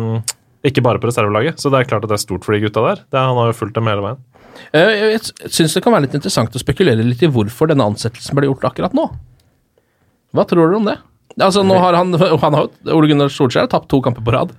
ikke 0.71 0.83
bare 0.85 0.99
på 1.01 1.09
reservelaget, 1.09 1.59
så 1.61 1.71
det 1.73 1.79
er 1.81 1.89
klart 1.89 2.05
at 2.05 2.11
det 2.11 2.17
er 2.19 2.23
stort 2.25 2.45
for 2.47 2.53
de 2.55 2.61
gutta 2.65 2.83
der. 2.85 3.01
Det, 3.07 3.19
han 3.19 3.37
har 3.39 3.49
jo 3.51 3.57
fulgt 3.57 3.75
dem 3.77 3.87
hele 3.89 4.03
veien. 4.05 4.21
Eh, 4.73 4.93
Jeg 5.13 5.51
syns 5.53 5.75
det 5.77 5.83
kan 5.85 5.93
være 5.93 6.07
litt 6.07 6.15
interessant 6.17 6.55
å 6.57 6.61
spekulere 6.61 7.03
litt 7.05 7.21
i 7.23 7.29
hvorfor 7.31 7.69
denne 7.71 7.85
ansettelsen 7.87 8.35
ble 8.37 8.49
gjort 8.49 8.65
akkurat 8.71 8.95
nå. 8.97 9.05
Hva 10.35 10.45
tror 10.49 10.67
dere 10.67 10.79
om 10.81 10.87
det? 10.89 10.97
Altså, 11.37 11.61
nå 11.65 11.75
har 11.77 11.93
han, 11.99 12.13
han 12.45 12.57
har, 12.57 12.69
Ole 12.95 13.11
Gunnar 13.11 13.29
Solskjær 13.33 13.67
har 13.67 13.71
tapt 13.73 13.89
to 13.91 13.99
kamper 14.05 14.25
på 14.25 14.33
rad. 14.35 14.55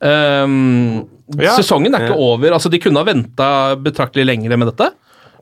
Um, 0.00 1.06
Ja. 1.26 1.56
Sesongen 1.58 1.90
er 1.96 2.04
ikke 2.06 2.20
over. 2.22 2.52
altså 2.54 2.70
De 2.70 2.78
kunne 2.78 3.00
ha 3.02 3.06
venta 3.08 3.46
betraktelig 3.82 4.28
lenger 4.28 4.52
med 4.56 4.68
dette. 4.70 4.92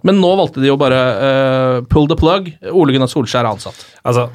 Men 0.05 0.19
nå 0.21 0.31
valgte 0.37 0.61
de 0.61 0.69
å 0.69 0.77
bare 0.77 0.99
uh, 1.01 1.77
pull 1.89 2.05
the 2.11 2.17
plug. 2.19 2.51
Ole 2.71 2.93
Gunnar 2.93 3.09
Solskjær 3.09 3.47
er 3.47 3.55
ansatt. 3.55 3.79
Altså, 4.05 4.27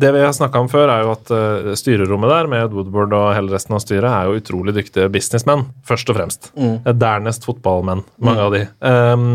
Det 0.00 0.10
vi 0.10 0.22
har 0.24 0.32
snakka 0.34 0.64
om 0.64 0.70
før, 0.70 0.90
er 0.90 1.04
jo 1.04 1.12
at 1.12 1.30
eh, 1.30 1.68
styrerommet 1.78 2.32
der, 2.32 2.48
med 2.50 2.72
Woodward 2.74 3.14
og 3.14 3.28
hele 3.36 3.54
resten 3.54 3.76
av 3.76 3.82
styret, 3.84 4.08
er 4.10 4.26
jo 4.26 4.40
utrolig 4.40 4.74
dyktige 4.74 5.06
businessmenn, 5.14 5.68
først 5.86 6.10
og 6.10 6.18
fremst. 6.18 6.48
Mm. 6.58 6.80
Dernest 6.98 7.46
fotballmenn, 7.46 8.02
mange 8.26 8.42
av 8.42 8.56
de. 8.56 8.64
Um, 8.82 9.28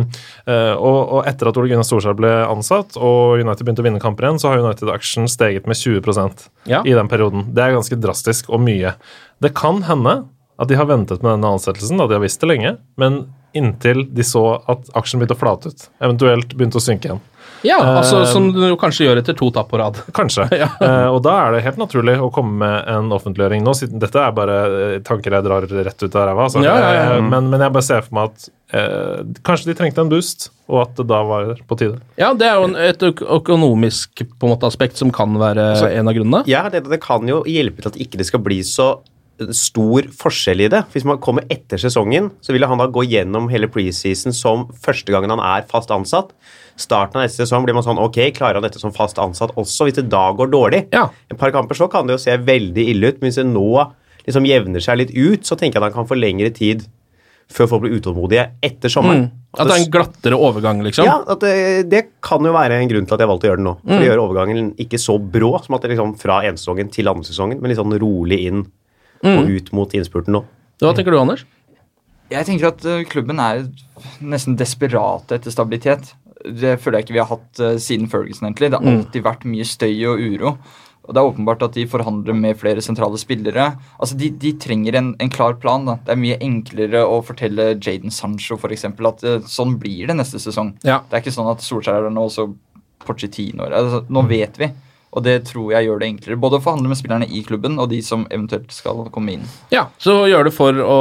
eh, 0.43 0.73
og, 0.75 0.99
og 1.15 1.31
etter 1.31 1.47
at 1.51 1.61
Ole 1.61 1.71
Gunnar 1.71 1.87
Solskjær 1.87 2.19
ble 2.19 2.33
ansatt, 2.43 2.99
og 2.99 3.39
United 3.39 3.63
begynte 3.63 3.85
å 3.85 3.87
vinne 3.87 4.03
kamper 4.03 4.27
igjen, 4.27 4.41
så 4.43 4.51
har 4.51 4.65
United-aksjen 4.65 5.31
steget 5.31 5.69
med 5.69 5.79
20 5.79 6.03
Ja. 6.67 6.83
i 6.83 6.97
den 6.97 7.07
perioden. 7.07 7.47
Det 7.55 7.63
er 7.63 7.77
ganske 7.77 8.01
drastisk 8.03 8.51
og 8.51 8.59
mye. 8.67 8.97
Det 9.39 9.55
kan 9.55 9.85
hende 9.87 10.25
at 10.59 10.67
de 10.67 10.75
har 10.75 10.91
ventet 10.91 11.23
med 11.23 11.37
denne 11.37 11.55
ansettelsen, 11.55 11.99
da 12.01 12.07
de 12.09 12.19
har 12.19 12.25
visst 12.27 12.43
det 12.43 12.51
lenge, 12.51 12.75
men 12.99 13.21
inntil 13.57 14.05
de 14.13 14.23
så 14.25 14.43
at 14.69 14.89
aksjen 14.99 15.19
begynte 15.21 15.37
å 15.37 15.41
flate 15.41 15.71
ut, 15.73 15.89
eventuelt 16.03 16.53
begynte 16.55 16.79
å 16.79 16.83
synke 16.83 17.09
igjen. 17.09 17.21
Ja, 17.65 17.75
altså 17.83 18.21
uh, 18.21 18.27
Som 18.29 18.53
du 18.55 18.61
kanskje 18.79 19.03
gjør 19.09 19.19
etter 19.19 19.35
to 19.35 19.49
tap 19.51 19.67
på 19.67 19.79
rad. 19.81 19.97
Kanskje. 20.15 20.45
Eh, 20.79 21.07
og 21.11 21.17
da 21.25 21.33
er 21.43 21.57
det 21.57 21.63
helt 21.65 21.79
naturlig 21.81 22.13
å 22.23 22.29
komme 22.31 22.55
med 22.61 22.87
en 22.87 23.09
offentliggjøring 23.11 23.65
nå. 23.65 23.73
siden 23.75 23.99
Dette 23.99 24.21
er 24.21 24.31
bare 24.37 24.55
eh, 24.77 24.93
tanker 25.03 25.35
jeg 25.35 25.43
drar 25.43 25.65
rett 25.67 26.05
ut 26.05 26.15
av 26.15 26.23
ræva. 26.29 26.45
altså. 26.45 26.61
Ja, 26.63 26.77
ja, 26.79 26.93
ja. 26.95 27.03
Eh, 27.17 27.25
Men, 27.25 27.49
men 27.51 27.59
jeg 27.65 27.73
bare 27.75 27.83
ser 27.89 28.05
for 28.05 28.15
meg 28.15 28.29
at 28.31 28.47
eh, 28.79 29.25
kanskje 29.43 29.73
de 29.73 29.75
trengte 29.81 30.05
en 30.05 30.11
boost, 30.13 30.47
og 30.71 30.85
at 30.85 30.95
det 31.01 31.07
da 31.11 31.19
var 31.27 31.51
på 31.67 31.79
tide. 31.81 31.99
Ja, 32.21 32.31
Det 32.37 32.47
er 32.47 32.61
jo 32.61 32.69
et 32.79 33.03
økonomisk 33.09 34.23
på 34.23 34.47
en 34.47 34.53
måte, 34.53 34.69
aspekt 34.71 34.95
som 35.01 35.11
kan 35.11 35.35
være 35.41 35.67
en 35.89 36.07
av 36.07 36.15
grunnene. 36.15 36.45
Ja, 36.47 36.63
det, 36.71 36.85
det 36.87 37.01
kan 37.03 37.27
jo 37.27 37.41
hjelpe 37.49 37.83
til 37.83 37.91
at 37.91 37.99
ikke 38.07 38.21
det 38.21 38.29
skal 38.29 38.43
bli 38.45 38.61
så 38.63 38.93
stor 39.55 40.07
forskjell 40.19 40.65
i 40.65 40.69
det. 40.71 40.83
Hvis 40.93 41.05
man 41.07 41.19
kommer 41.23 41.45
etter 41.51 41.79
sesongen, 41.81 42.31
så 42.43 42.53
vil 42.55 42.65
han 42.67 42.81
da 42.81 42.87
gå 42.91 43.03
gjennom 43.07 43.49
hele 43.51 43.69
preseason 43.71 44.35
som 44.35 44.67
første 44.83 45.13
gangen 45.13 45.31
han 45.33 45.43
er 45.43 45.67
fast 45.69 45.91
ansatt. 45.95 46.33
Starten 46.79 47.19
av 47.19 47.25
neste 47.25 47.43
sesong 47.43 47.65
blir 47.67 47.75
man 47.75 47.83
sånn 47.83 47.99
Ok, 47.99 48.19
klarer 48.35 48.59
han 48.59 48.63
dette 48.63 48.79
som 48.79 48.93
fast 48.95 49.19
ansatt 49.19 49.55
også? 49.59 49.87
Hvis 49.89 49.97
det 49.99 50.07
da 50.11 50.29
går 50.31 50.51
dårlig, 50.51 50.85
Ja. 50.93 51.09
et 51.31 51.37
par 51.37 51.51
kamper 51.51 51.75
så 51.75 51.89
kan 51.91 52.07
det 52.07 52.13
jo 52.15 52.23
se 52.23 52.37
veldig 52.37 52.87
ille 52.93 53.07
ut. 53.11 53.21
Men 53.21 53.31
hvis 53.31 53.41
det 53.41 53.47
nå 53.47 53.91
liksom 54.25 54.45
jevner 54.47 54.79
seg 54.79 54.97
litt 54.97 55.11
ut, 55.15 55.43
så 55.43 55.57
tenker 55.57 55.79
jeg 55.79 55.83
at 55.83 55.93
han 55.93 56.05
kan 56.05 56.07
få 56.09 56.19
lengre 56.19 56.53
tid 56.53 56.85
før 57.49 57.67
folk 57.67 57.81
blir 57.81 57.97
utålmodige 57.97 58.43
etter 58.61 58.91
sommeren. 58.93 59.23
Mm. 59.25 59.31
At 59.57 59.65
det 59.65 59.73
er 59.73 59.81
en 59.81 59.91
glattere 59.91 60.37
overgang, 60.37 60.83
liksom. 60.85 61.07
Ja, 61.07 61.15
at 61.25 61.39
det, 61.41 61.89
det 61.89 62.01
kan 62.21 62.45
jo 62.45 62.51
være 62.53 62.77
en 62.77 62.91
grunn 62.91 63.07
til 63.09 63.15
at 63.17 63.23
jeg 63.23 63.27
valgte 63.31 63.47
å 63.47 63.49
gjøre 63.49 63.57
det 63.63 63.65
nå. 63.65 63.73
For 63.87 64.03
å 64.03 64.05
gjøre 64.05 64.25
overgangen 64.27 64.67
ikke 64.77 64.99
så 65.01 65.15
brå 65.17 65.49
som 65.65 65.73
at 65.75 65.81
det 65.81 65.95
liksom 65.95 66.13
fra 66.21 66.43
ene 66.45 66.61
sesongen 66.61 66.91
til 66.93 67.09
andre 67.09 67.25
sesongen, 67.25 67.57
men 67.59 67.71
litt 67.73 67.79
sånn 67.81 67.97
rolig 67.99 68.43
inn 68.45 68.67
og 69.23 69.49
ut 69.51 69.71
mot 69.75 69.93
innspurten 69.97 70.33
nå. 70.37 70.43
Hva 70.79 70.93
tenker 70.95 71.11
du, 71.11 71.19
Anders? 71.19 71.45
Jeg 72.29 72.45
tenker 72.45 72.67
at 72.69 72.83
eh, 72.85 73.03
klubben 73.09 73.39
er 73.41 73.63
nesten 74.21 74.55
desperate 74.59 75.35
etter 75.39 75.51
stabilitet. 75.51 76.13
Det 76.45 76.77
føler 76.79 76.99
jeg 77.01 77.07
ikke 77.09 77.15
vi 77.17 77.23
har 77.23 77.31
hatt 77.33 77.59
eh, 77.59 77.77
siden 77.81 78.07
Ferguson, 78.11 78.47
egentlig. 78.47 78.69
Det 78.71 78.79
har 78.79 78.85
Mm. 78.85 78.99
alltid 78.99 79.23
vært 79.25 79.43
mye 79.49 79.65
støy 79.65 79.95
og 80.07 80.21
uro. 80.21 80.53
Og 81.09 81.15
det 81.15 81.19
er 81.23 81.25
åpenbart 81.31 81.63
at 81.65 81.73
de 81.73 81.87
forhandler 81.89 82.35
med 82.37 82.55
flere 82.61 82.83
sentrale 82.85 83.17
spillere. 83.17 83.71
Altså, 83.99 84.15
De, 84.15 84.29
de 84.29 84.51
trenger 84.61 84.95
en, 84.99 85.15
en 85.19 85.29
klar 85.33 85.55
plan. 85.59 85.83
da. 85.85 85.95
Det 86.05 86.13
er 86.13 86.21
mye 86.21 86.37
enklere 86.39 87.01
å 87.01 87.17
fortelle 87.25 87.71
Jaden 87.81 88.11
Sancho 88.13 88.59
for 88.61 88.69
eksempel, 88.69 89.07
at 89.09 89.23
eh, 89.25 89.39
sånn 89.49 89.79
blir 89.81 90.05
det 90.07 90.15
neste 90.19 90.37
sesong. 90.39 90.75
Ja. 90.85 90.99
Det 91.09 91.17
er 91.17 91.23
ikke 91.25 91.33
sånn 91.33 91.49
at 91.49 91.65
Solskjær 91.65 91.97
er 91.97 92.07
der 92.07 92.13
nå, 92.13 92.27
og 92.29 92.31
så 92.31 92.45
Pochettino 93.03 93.63
altså, 93.65 94.03
Nå 94.11 94.21
vet 94.29 94.57
vi. 94.59 94.69
Og 95.09 95.23
det 95.25 95.35
tror 95.49 95.71
jeg 95.73 95.87
gjør 95.87 95.99
det 95.99 96.09
enklere. 96.13 96.39
Både 96.39 96.59
å 96.59 96.63
forhandle 96.63 96.91
med 96.91 96.99
spillerne 96.99 97.27
i 97.27 97.41
klubben 97.43 97.79
og 97.81 97.89
de 97.91 97.97
som 98.05 98.27
eventuelt 98.29 98.71
skal 98.71 99.07
komme 99.13 99.33
inn. 99.35 99.47
Ja, 99.73 99.87
så 99.97 100.21
gjør 100.29 100.47
det 100.47 100.53
for 100.53 100.79
å 100.85 100.99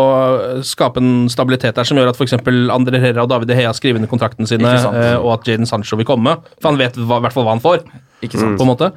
skape 0.65 1.03
en 1.03 1.29
stabilitet 1.33 1.77
der 1.77 1.89
som 1.89 2.01
gjør 2.01 2.11
at 2.11 2.19
f.eks. 2.19 2.39
André 2.73 3.03
Herra 3.03 3.27
og 3.27 3.33
David 3.33 3.53
Heia 3.53 3.69
Hea 3.69 3.77
skriver 3.77 4.01
under 4.01 4.11
kontraktene 4.11 4.49
sine, 4.49 4.65
eh, 4.71 5.17
og 5.19 5.35
at 5.39 5.49
Jaden 5.49 5.69
Sancho 5.69 5.99
vil 6.01 6.09
komme. 6.09 6.39
For 6.59 6.73
han 6.73 6.81
vet 6.81 6.97
i 6.97 7.05
hvert 7.09 7.35
fall 7.35 7.47
hva 7.47 7.57
han 7.57 7.65
får. 7.65 7.85
Ikke 8.25 8.41
sant? 8.41 8.57
På 8.59 8.67
en 8.67 8.73
måte. 8.73 8.93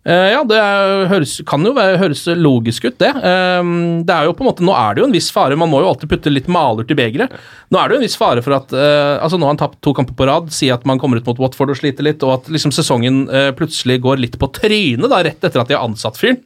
Eh, 0.00 0.30
ja, 0.32 0.40
det 0.48 0.56
er, 0.56 1.02
høres, 1.10 1.34
kan 1.44 1.64
jo 1.66 1.74
være, 1.76 1.98
høres 2.00 2.22
logisk 2.40 2.86
ut, 2.88 2.96
det. 3.02 3.10
Um, 3.20 4.00
det 4.08 4.14
er 4.14 4.28
jo 4.28 4.32
på 4.36 4.44
en 4.44 4.48
måte, 4.48 4.64
Nå 4.64 4.72
er 4.72 4.96
det 4.96 5.02
jo 5.02 5.08
en 5.10 5.16
viss 5.16 5.28
fare, 5.34 5.58
man 5.60 5.68
må 5.68 5.82
jo 5.82 5.90
alltid 5.90 6.08
putte 6.08 6.32
litt 6.32 6.48
malurt 6.48 6.92
i 6.92 6.96
begeret. 6.96 7.34
Nå 7.68 7.76
er 7.80 7.90
det 7.90 7.96
jo 7.96 8.00
en 8.00 8.06
viss 8.06 8.16
fare 8.16 8.40
for 8.44 8.56
at 8.56 8.72
uh, 8.72 9.20
altså 9.20 9.36
Nå 9.36 9.44
har 9.44 9.52
han 9.52 9.60
tapt 9.60 9.80
to 9.84 9.92
kamper 9.96 10.16
på 10.16 10.28
rad, 10.30 10.48
si 10.56 10.70
at 10.72 10.86
man 10.88 11.00
kommer 11.02 11.20
ut 11.20 11.28
mot 11.28 11.42
Watford 11.44 11.74
og 11.74 11.80
sliter 11.82 12.06
litt, 12.06 12.24
og 12.24 12.38
at 12.38 12.48
liksom 12.52 12.72
sesongen 12.72 13.26
uh, 13.28 13.50
plutselig 13.56 14.00
går 14.06 14.22
litt 14.24 14.38
på 14.40 14.48
trynet 14.56 15.10
da, 15.12 15.20
rett 15.26 15.44
etter 15.44 15.60
at 15.60 15.68
de 15.68 15.76
har 15.76 15.84
ansatt 15.84 16.20
fyren. 16.20 16.40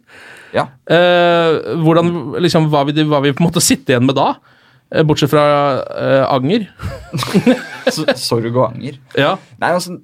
Ja. 0.54 0.68
Hvordan, 0.86 2.12
liksom, 2.38 2.68
hva, 2.70 2.84
vil 2.86 2.94
de, 2.94 3.02
hva 3.10 3.18
vil 3.24 3.32
vi 3.32 3.34
på 3.40 3.42
en 3.42 3.48
måte 3.48 3.62
sitte 3.64 3.90
igjen 3.90 4.04
med 4.06 4.14
da? 4.14 4.36
Bortsett 5.02 5.32
fra 5.32 5.42
anger. 6.30 6.68
Sorg 8.22 8.46
og 8.52 8.60
anger. 8.68 9.00
Ja. 9.18 9.32
Nei, 9.58 9.72
altså, 9.72 9.96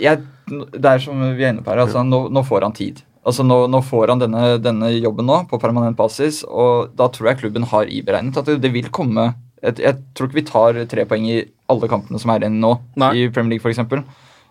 jeg, 0.00 0.22
det 0.48 0.90
er 0.90 1.02
som 1.02 1.20
vi 1.22 1.44
er 1.44 1.52
inne 1.52 1.64
på 1.64 1.72
her, 1.72 1.84
altså, 1.84 2.04
nå, 2.06 2.26
nå 2.32 2.42
får 2.46 2.66
han 2.66 2.76
tid. 2.76 3.02
Altså, 3.28 3.44
nå, 3.44 3.66
nå 3.68 3.80
får 3.84 4.14
han 4.14 4.22
denne, 4.22 4.44
denne 4.62 4.92
jobben 4.94 5.28
nå 5.28 5.42
på 5.50 5.60
permanent 5.60 5.98
basis, 5.98 6.40
og 6.48 6.94
da 6.96 7.10
tror 7.12 7.32
jeg 7.32 7.42
klubben 7.42 7.66
har 7.68 7.90
iberegnet 7.92 8.38
at 8.40 8.48
det, 8.48 8.60
det 8.64 8.72
vil 8.72 8.88
komme 8.94 9.32
et, 9.58 9.80
Jeg 9.82 9.98
tror 10.14 10.28
ikke 10.28 10.38
vi 10.38 10.46
tar 10.46 10.76
tre 10.86 11.04
poeng 11.10 11.24
i 11.26 11.40
alle 11.68 11.88
kampene 11.90 12.20
som 12.22 12.30
er 12.30 12.44
igjen 12.44 12.60
nå, 12.62 12.76
Nei. 13.00 13.10
i 13.18 13.30
Premier 13.34 13.56
League 13.56 13.64
f.eks. 13.66 13.82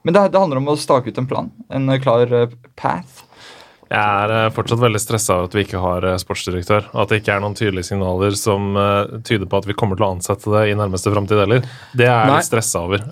Men 0.04 0.13
det, 0.16 0.25
det 0.34 0.42
handler 0.42 0.60
om 0.60 0.68
å 0.74 0.77
stake 0.80 1.10
ut 1.12 1.22
en 1.22 1.30
plan. 1.30 1.48
En 1.74 1.89
klar 2.04 2.32
eh, 2.36 2.51
path. 2.80 3.24
Jeg 3.88 4.24
er 4.24 4.34
eh, 4.36 4.51
fortsatt 4.56 4.82
veldig 4.82 5.01
stressa 5.01 5.38
av 5.38 5.48
at 5.48 5.58
vi 5.58 5.65
ikke 5.67 5.82
har 5.84 6.06
eh, 6.08 6.20
sportsdirektør. 6.22 6.89
Og 6.94 7.01
at 7.03 7.13
det 7.13 7.22
ikke 7.22 7.36
er 7.36 7.44
noen 7.44 7.58
tydelige 7.58 7.89
signaler 7.91 8.38
som 8.39 8.77
eh, 8.79 9.17
tyder 9.27 9.50
på 9.50 9.62
at 9.62 9.67
vi 9.70 9.77
kommer 9.77 10.00
til 10.00 10.08
å 10.08 10.13
ansette 10.15 10.53
det 10.53 10.63
i 10.72 10.77
nærmeste 10.77 11.13
framtid 11.13 11.44
heller. 11.44 11.67
Det 11.98 12.08
er 12.08 12.32
jeg 12.34 12.48
stressa 12.50 12.86
over. 12.88 13.06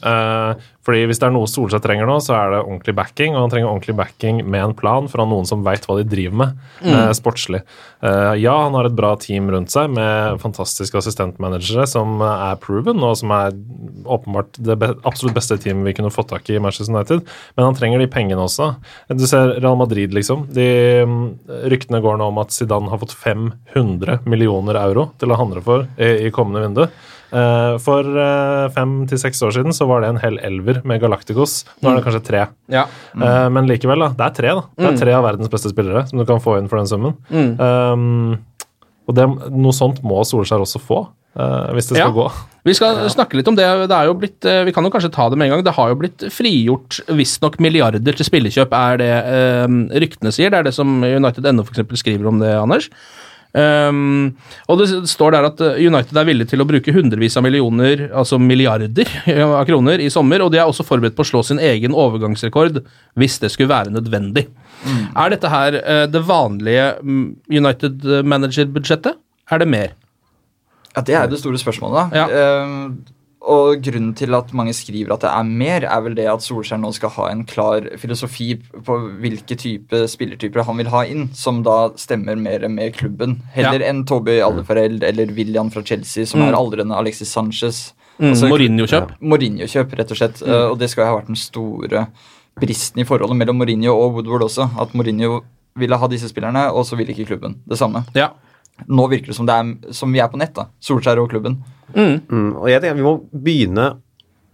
Fordi 0.86 1.00
hvis 1.10 1.17
det 1.17 1.25
er 1.25 1.34
noe 1.34 1.50
Solseth 1.50 1.82
trenger 1.82 2.05
nå, 2.05 2.20
så 2.22 2.36
er 2.38 2.51
det 2.53 2.62
ordentlig 2.62 2.94
backing. 2.94 3.34
Og 3.34 3.48
han 3.48 3.53
trenger 3.53 3.72
ordentlig 3.72 3.96
backing 3.98 4.44
med 4.46 4.67
en 4.67 4.75
plan 4.77 5.08
fra 5.10 5.25
noen 5.25 5.48
som 5.50 5.63
veit 5.65 5.88
hva 5.88 5.98
de 5.98 6.05
driver 6.05 6.38
med 6.44 6.60
mm. 6.86 7.15
sportslig. 7.17 7.63
Ja, 8.05 8.53
han 8.67 8.75
har 8.77 8.86
et 8.86 8.94
bra 8.94 9.15
team 9.17 9.48
rundt 9.50 9.74
seg 9.74 9.89
med 9.96 10.38
fantastiske 10.44 11.00
assistentmanagere 11.00 11.88
som 11.89 12.22
er 12.22 12.60
proven, 12.62 13.01
og 13.01 13.15
som 13.17 13.34
er 13.34 13.58
åpenbart 14.05 14.60
det 14.62 14.77
absolutt 15.10 15.34
beste 15.39 15.58
teamet 15.63 15.89
vi 15.89 15.96
kunne 15.98 16.13
fått 16.13 16.29
tak 16.36 16.53
i 16.53 16.55
i 16.55 16.60
Manchester 16.60 16.94
United. 16.94 17.25
Men 17.55 17.65
han 17.65 17.75
trenger 17.75 18.00
de 18.01 18.08
pengene 18.12 18.46
også. 18.46 18.72
Du 19.10 19.25
ser 19.27 19.58
Real 19.60 19.77
Madrid, 19.79 20.13
liksom. 20.13 20.46
De 20.53 20.65
Ryktene 21.72 22.02
går 22.04 22.20
nå 22.20 22.30
om 22.32 22.40
at 22.42 22.56
Zidane 22.56 22.92
har 22.92 23.02
fått 23.02 23.16
500 23.18 24.24
millioner 24.30 24.80
euro 24.82 25.10
til 25.22 25.34
å 25.34 25.40
handle 25.40 25.64
for 25.66 25.88
i, 25.98 26.28
i 26.28 26.34
kommende 26.36 26.66
vindu. 26.66 26.88
Eh, 27.36 27.76
for 27.84 28.06
eh, 28.06 28.66
fem 28.76 28.96
til 29.10 29.20
seks 29.20 29.42
år 29.44 29.56
siden 29.58 29.76
så 29.76 29.88
var 29.90 30.04
det 30.04 30.12
en 30.14 30.22
hel 30.22 30.38
elver 30.46 30.82
med 30.88 31.02
Galacticos. 31.04 31.64
Nå 31.82 31.92
er 31.92 32.00
det 32.00 32.06
kanskje 32.06 32.24
tre. 32.30 32.44
Ja. 32.72 32.86
Mm. 33.16 33.54
men 33.56 33.70
likevel, 33.70 34.06
da. 34.06 34.12
Det 34.16 34.26
er 34.28 34.36
tre, 34.40 34.54
da. 34.60 34.66
Det 34.80 34.90
er 34.92 35.00
tre 35.02 35.16
av 35.18 35.26
verdens 35.26 35.52
beste 35.52 35.72
spillere 35.74 36.06
som 36.10 36.22
du 36.22 36.26
kan 36.28 36.44
få 36.44 36.58
inn 36.60 36.70
for 36.72 36.82
den 36.82 36.90
summen. 36.90 37.18
Um, 37.60 38.38
og 39.06 39.16
det, 39.18 39.26
noe 39.54 39.76
sånt 39.76 40.02
må 40.06 40.24
Solskjær 40.26 40.64
også 40.66 40.82
få, 40.82 41.00
eh, 41.38 41.74
hvis 41.76 41.90
det 41.92 41.98
skal 42.00 42.10
Ja. 42.10 42.16
gå. 42.16 42.28
Vi 42.66 42.74
skal 42.74 43.04
snakke 43.14 43.38
litt 43.38 43.48
om 43.48 43.56
det. 43.56 43.66
det 43.88 43.94
er 43.94 44.06
jo 44.08 44.16
blitt, 44.18 44.44
eh, 44.46 44.64
vi 44.66 44.72
kan 44.74 44.84
jo 44.84 44.90
kanskje 44.90 45.12
ta 45.14 45.30
det 45.30 45.38
med 45.38 45.52
en 45.52 45.58
gang. 45.58 45.64
Det 45.64 45.76
har 45.76 45.90
jo 45.90 45.96
blitt 45.96 46.26
frigjort 46.34 47.02
visstnok 47.08 47.60
milliarder 47.60 48.16
til 48.16 48.26
spillekjøp, 48.26 48.74
er 48.74 48.98
det 48.98 49.12
eh, 49.26 49.68
ryktene 50.02 50.34
sier. 50.34 50.50
Det 50.50 50.60
er 50.60 50.64
det 50.64 50.74
som 50.74 51.04
United.no 51.04 51.62
f.eks. 51.64 52.00
skriver 52.02 52.28
om 52.28 52.40
det, 52.40 52.50
Anders. 52.58 52.90
Um, 53.56 54.36
og 54.68 54.82
det 54.82 54.90
står 55.08 55.32
der 55.32 55.46
at 55.48 55.62
eh, 55.64 55.78
United 55.88 56.18
er 56.20 56.26
villig 56.28 56.50
til 56.52 56.60
å 56.60 56.68
bruke 56.68 56.92
hundrevis 56.92 57.38
av 57.40 57.46
millioner, 57.46 58.10
altså 58.12 58.36
milliarder 58.42 59.08
av 59.46 59.64
kroner 59.70 60.02
i 60.04 60.10
sommer, 60.12 60.44
og 60.44 60.52
de 60.52 60.60
er 60.60 60.68
også 60.68 60.84
forberedt 60.84 61.16
på 61.16 61.24
å 61.24 61.30
slå 61.30 61.44
sin 61.48 61.62
egen 61.64 61.96
overgangsrekord 61.96 62.82
hvis 63.16 63.40
det 63.40 63.54
skulle 63.54 63.72
være 63.72 63.94
nødvendig. 63.96 64.50
Er 65.15 65.30
dette 65.34 65.50
her 65.50 65.74
eh, 65.82 66.06
det 66.08 66.22
vanlige 66.27 66.88
mm, 67.01 67.36
United-manager-budsjettet? 67.50 69.18
Er 69.51 69.62
det 69.62 69.68
mer? 69.68 69.94
Ja, 70.96 71.01
Det 71.01 71.15
er 71.15 71.27
det 71.27 71.39
store 71.42 71.58
spørsmålet. 71.60 72.13
Ja. 72.15 72.25
Uh, 72.63 72.92
og 73.46 73.77
grunnen 73.86 74.15
til 74.18 74.34
at 74.34 74.50
mange 74.58 74.74
skriver 74.74 75.12
at 75.13 75.22
det 75.22 75.30
er 75.30 75.44
mer, 75.46 75.84
er 75.86 76.01
vel 76.01 76.15
det 76.18 76.25
at 76.32 76.42
Solskjær 76.42 76.80
nå 76.82 76.89
skal 76.96 77.12
ha 77.13 77.27
en 77.30 77.44
klar 77.46 77.86
filosofi 78.01 78.56
på 78.88 78.96
hvilke 79.22 79.54
type 79.62 80.00
spillertyper 80.10 80.63
han 80.65 80.80
vil 80.82 80.89
ha 80.89 81.04
inn, 81.06 81.27
som 81.38 81.60
da 81.68 81.92
stemmer 82.00 82.39
mer 82.42 82.65
med 82.74 82.96
klubben. 82.98 83.42
Heller 83.54 83.84
Ja. 83.84 83.92
enn 83.92 84.04
Toby 84.10 84.39
Alderfareld 84.42 85.04
eller 85.04 85.30
William 85.38 85.70
fra 85.70 85.84
Chelsea, 85.84 86.25
som 86.25 86.39
Mm. 86.42 86.48
er 86.48 86.54
aldrende 86.58 86.96
Alexis 86.98 87.30
Sanchez. 87.30 87.94
Mm, 88.18 88.30
Altså, 88.32 88.48
Mourinho-kjøp. 88.48 89.12
Mourinho-kjøp, 89.22 89.94
rett 90.00 90.12
og 90.12 90.18
slett. 90.18 90.42
Eh, 90.42 90.72
Og 90.72 90.80
det 90.80 90.89
skal 90.89 91.04
jo 91.06 91.12
ha 91.12 91.20
vært 91.22 91.27
den 91.27 91.36
store 91.36 92.08
bristen 92.62 93.02
i 93.02 93.08
forholdet 93.08 93.38
mellom 93.40 93.60
Mourinho 93.60 93.94
og 93.94 94.18
Woodward 94.20 94.48
også. 94.48 94.70
At 94.82 94.96
Mourinho 94.96 95.42
ville 95.80 96.00
ha 96.00 96.08
disse 96.12 96.30
spillerne, 96.32 96.70
og 96.72 96.86
så 96.88 96.96
ville 96.96 97.12
ikke 97.12 97.28
klubben 97.34 97.58
det 97.68 97.80
samme. 97.80 98.06
Ja. 98.16 98.32
Nå 98.88 99.08
virker 99.12 99.32
det 99.32 99.38
som, 99.38 99.48
det 99.48 99.56
er, 99.56 99.94
som 99.96 100.12
vi 100.12 100.20
er 100.24 100.32
på 100.32 100.40
nett, 100.40 100.56
da. 100.56 100.68
Solskjær 100.84 101.22
og 101.22 101.30
klubben. 101.32 101.62
Mm, 101.96 102.56
og 102.58 102.68
jeg 102.68 102.82
tenker 102.82 102.98
Vi 102.98 103.06
må 103.06 103.14
begynne 103.32 103.92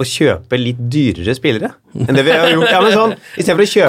å 0.02 0.06
kjøpe 0.08 0.58
litt 0.60 0.80
dyrere 0.92 1.34
spillere 1.38 1.70
enn 1.94 2.18
det 2.18 2.24
vi 2.26 2.34
har 2.34 2.50
gjort. 2.50 2.72
Ja, 2.74 2.80
men 2.82 2.96
sånn, 2.96 3.14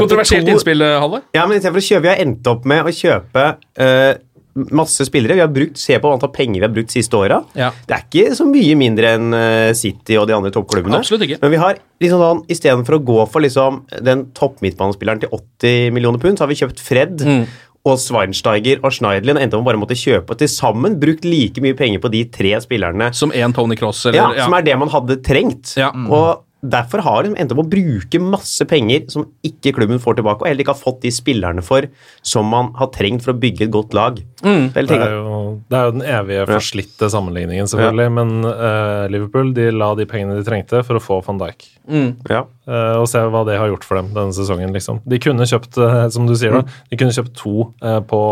Kontroversielt 0.03 0.47
to, 0.47 0.55
innspill, 0.55 0.85
Halvor. 0.85 1.25
Ja, 1.37 1.47
men 1.49 1.57
i 1.57 1.63
stedet 1.63 1.73
for 1.73 1.83
å 1.83 1.87
kjøpe 1.87 2.05
Vi 2.05 2.13
har 2.13 2.23
endt 2.25 2.51
opp 2.53 2.69
med 2.69 2.89
å 2.89 2.95
kjøpe 2.97 3.47
eh, 3.81 4.11
masse 4.55 5.07
spillere. 5.09 5.37
Vi 5.39 5.45
har 5.45 5.51
brukt, 5.53 5.79
Se 5.81 5.99
på 5.99 6.13
antall 6.13 6.33
penger 6.35 6.61
vi 6.61 6.67
har 6.67 6.73
brukt 6.75 6.93
de 6.93 6.99
siste 7.01 7.17
åra. 7.17 7.41
Ja. 7.59 7.71
Det 7.89 7.97
er 7.97 8.05
ikke 8.07 8.37
så 8.37 8.47
mye 8.49 8.77
mindre 8.79 9.15
enn 9.17 9.37
eh, 9.37 9.73
City 9.79 10.19
og 10.21 10.29
de 10.29 10.37
andre 10.37 10.53
toppklubbene. 10.55 11.01
Absolutt 11.01 11.27
ikke. 11.27 11.41
Men 11.43 11.55
vi 11.55 11.61
har 11.63 11.81
liksom 12.03 12.23
sånn, 12.23 12.45
istedenfor 12.53 12.99
å 12.99 13.03
gå 13.13 13.19
for 13.33 13.45
liksom, 13.45 13.83
den 14.05 14.29
topp 14.37 14.61
midtbanespilleren 14.65 15.25
til 15.25 15.33
80 15.33 15.93
millioner 15.97 16.23
pund, 16.23 16.39
så 16.39 16.47
har 16.47 16.53
vi 16.53 16.61
kjøpt 16.63 16.83
Fred. 16.85 17.25
Mm. 17.25 17.45
Og 17.83 17.99
Schweinsteiger 17.99 18.79
og 18.87 18.95
Schneiderlin 18.95 19.41
endte 19.41 19.59
opp 19.59 19.65
med 19.65 19.73
bare 19.73 19.83
måtte 19.83 19.99
kjøpe 19.99 20.37
til 20.39 20.51
sammen. 20.51 21.01
Brukt 21.03 21.27
like 21.27 21.63
mye 21.65 21.75
penger 21.79 22.03
på 22.03 22.13
de 22.13 22.23
tre 22.31 22.55
spillerne 22.63 23.09
Som 23.17 23.35
én 23.35 23.55
Tony 23.57 23.75
Cross, 23.79 24.05
eller 24.07 24.21
ja, 24.21 24.45
som 24.45 24.55
er 24.55 24.67
det 24.69 24.77
man 24.79 24.93
hadde 24.93 25.19
trengt. 25.27 25.75
Ja. 25.81 25.91
Og 25.91 26.45
Derfor 26.63 27.03
har 27.03 27.25
de 27.27 27.33
endt 27.35 27.53
opp 27.55 27.65
å 27.65 27.67
bruke 27.67 28.21
masse 28.23 28.63
penger 28.71 29.09
som 29.11 29.25
ikke 29.43 29.73
klubben 29.75 29.99
får 30.03 30.21
tilbake, 30.21 30.45
og 30.45 30.47
heller 30.47 30.63
ikke 30.63 30.77
har 30.77 30.79
fått 30.79 31.01
de 31.03 31.11
spillerne 31.11 31.65
for 31.67 31.89
som 32.23 32.47
man 32.47 32.71
har 32.79 32.93
trengt 32.95 33.25
for 33.25 33.35
å 33.35 33.41
bygge 33.43 33.67
et 33.67 33.73
godt 33.75 33.97
lag. 33.99 34.21
Mm. 34.47 34.69
Det 34.71 34.85
er, 34.95 35.17
jo, 35.17 35.41
det 35.67 35.79
er 35.79 35.89
jo 35.89 35.95
den 35.97 36.07
evige 36.07 36.47
forslitte 36.53 37.11
sammenligningen, 37.11 37.67
selvfølgelig. 37.71 38.15
Men 38.15 38.47
uh, 38.47 39.11
Liverpool 39.11 39.51
de 39.57 39.73
la 39.75 39.91
de 39.99 40.07
pengene 40.07 40.39
de 40.39 40.47
trengte 40.47 40.85
for 40.87 41.01
å 41.01 41.03
få 41.03 41.19
van 41.27 41.43
Dijk. 41.43 41.67
Mm. 41.91 42.11
ja. 42.31 42.45
Uh, 42.63 43.01
og 43.01 43.09
se 43.11 43.19
hva 43.27 43.43
det 43.49 43.59
har 43.59 43.73
gjort 43.73 43.87
for 43.89 43.99
dem 43.99 44.13
denne 44.15 44.37
sesongen. 44.37 44.71
liksom. 44.77 45.03
De 45.03 45.19
kunne 45.23 45.49
kjøpt 45.51 45.81
eh, 45.83 46.05
som 46.15 46.29
du 46.31 46.37
sier 46.39 46.55
da, 46.55 46.63
de 46.93 46.99
kunne 47.01 47.15
kjøpt 47.17 47.35
to 47.43 47.73
uh, 47.83 47.99
på, 48.07 48.23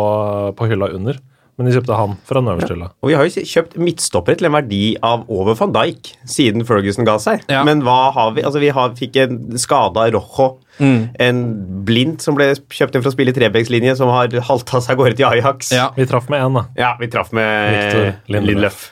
på 0.55 0.71
hylla 0.71 0.93
under, 0.95 1.19
men 1.61 1.69
de 1.69 1.75
kjøpte 1.76 1.97
han 1.99 2.14
fra 2.25 2.40
den 2.40 2.79
Ja. 2.81 2.88
Og 3.05 3.11
vi 3.11 3.17
har 3.19 3.26
jo 3.29 3.43
kjøpt 3.45 3.76
midtstoppere 3.76 4.40
til 4.40 4.49
en 4.49 4.55
verdi 4.57 4.97
av 5.05 5.26
over 5.29 5.59
van 5.59 5.75
Dijk 5.76 6.14
siden 6.25 6.64
Ferguson 6.64 7.05
ga 7.05 7.19
seg. 7.21 7.45
Ja. 7.52 7.67
Men 7.69 7.85
hva 7.85 8.14
har 8.17 8.33
vi? 8.33 8.45
Altså, 8.49 8.62
vi 8.62 8.73
har, 8.73 8.95
fikk 8.97 9.21
en 9.21 9.59
skada 9.61 10.09
Rojo. 10.14 10.55
En 10.81 11.40
blind 11.85 12.23
som 12.25 12.37
ble 12.38 12.47
kjøpt 12.73 12.97
inn 12.97 13.05
for 13.05 13.11
å 13.11 13.14
spille 13.14 13.35
i 13.35 13.37
trebekslinje, 13.37 13.93
som 13.99 14.09
har 14.14 14.33
halta 14.49 14.81
seg 14.81 14.95
av 14.95 15.02
gårde 15.02 15.19
til 15.19 15.29
Ajax. 15.29 15.73
Ja. 15.76 15.90
Vi 15.97 16.07
traff 16.09 16.31
med 16.33 16.40
én, 16.40 16.57
da. 16.57 16.62
Ja, 16.79 16.95
vi 17.00 17.11
traff 17.12 17.35
med 17.37 17.75
Victor. 17.75 18.14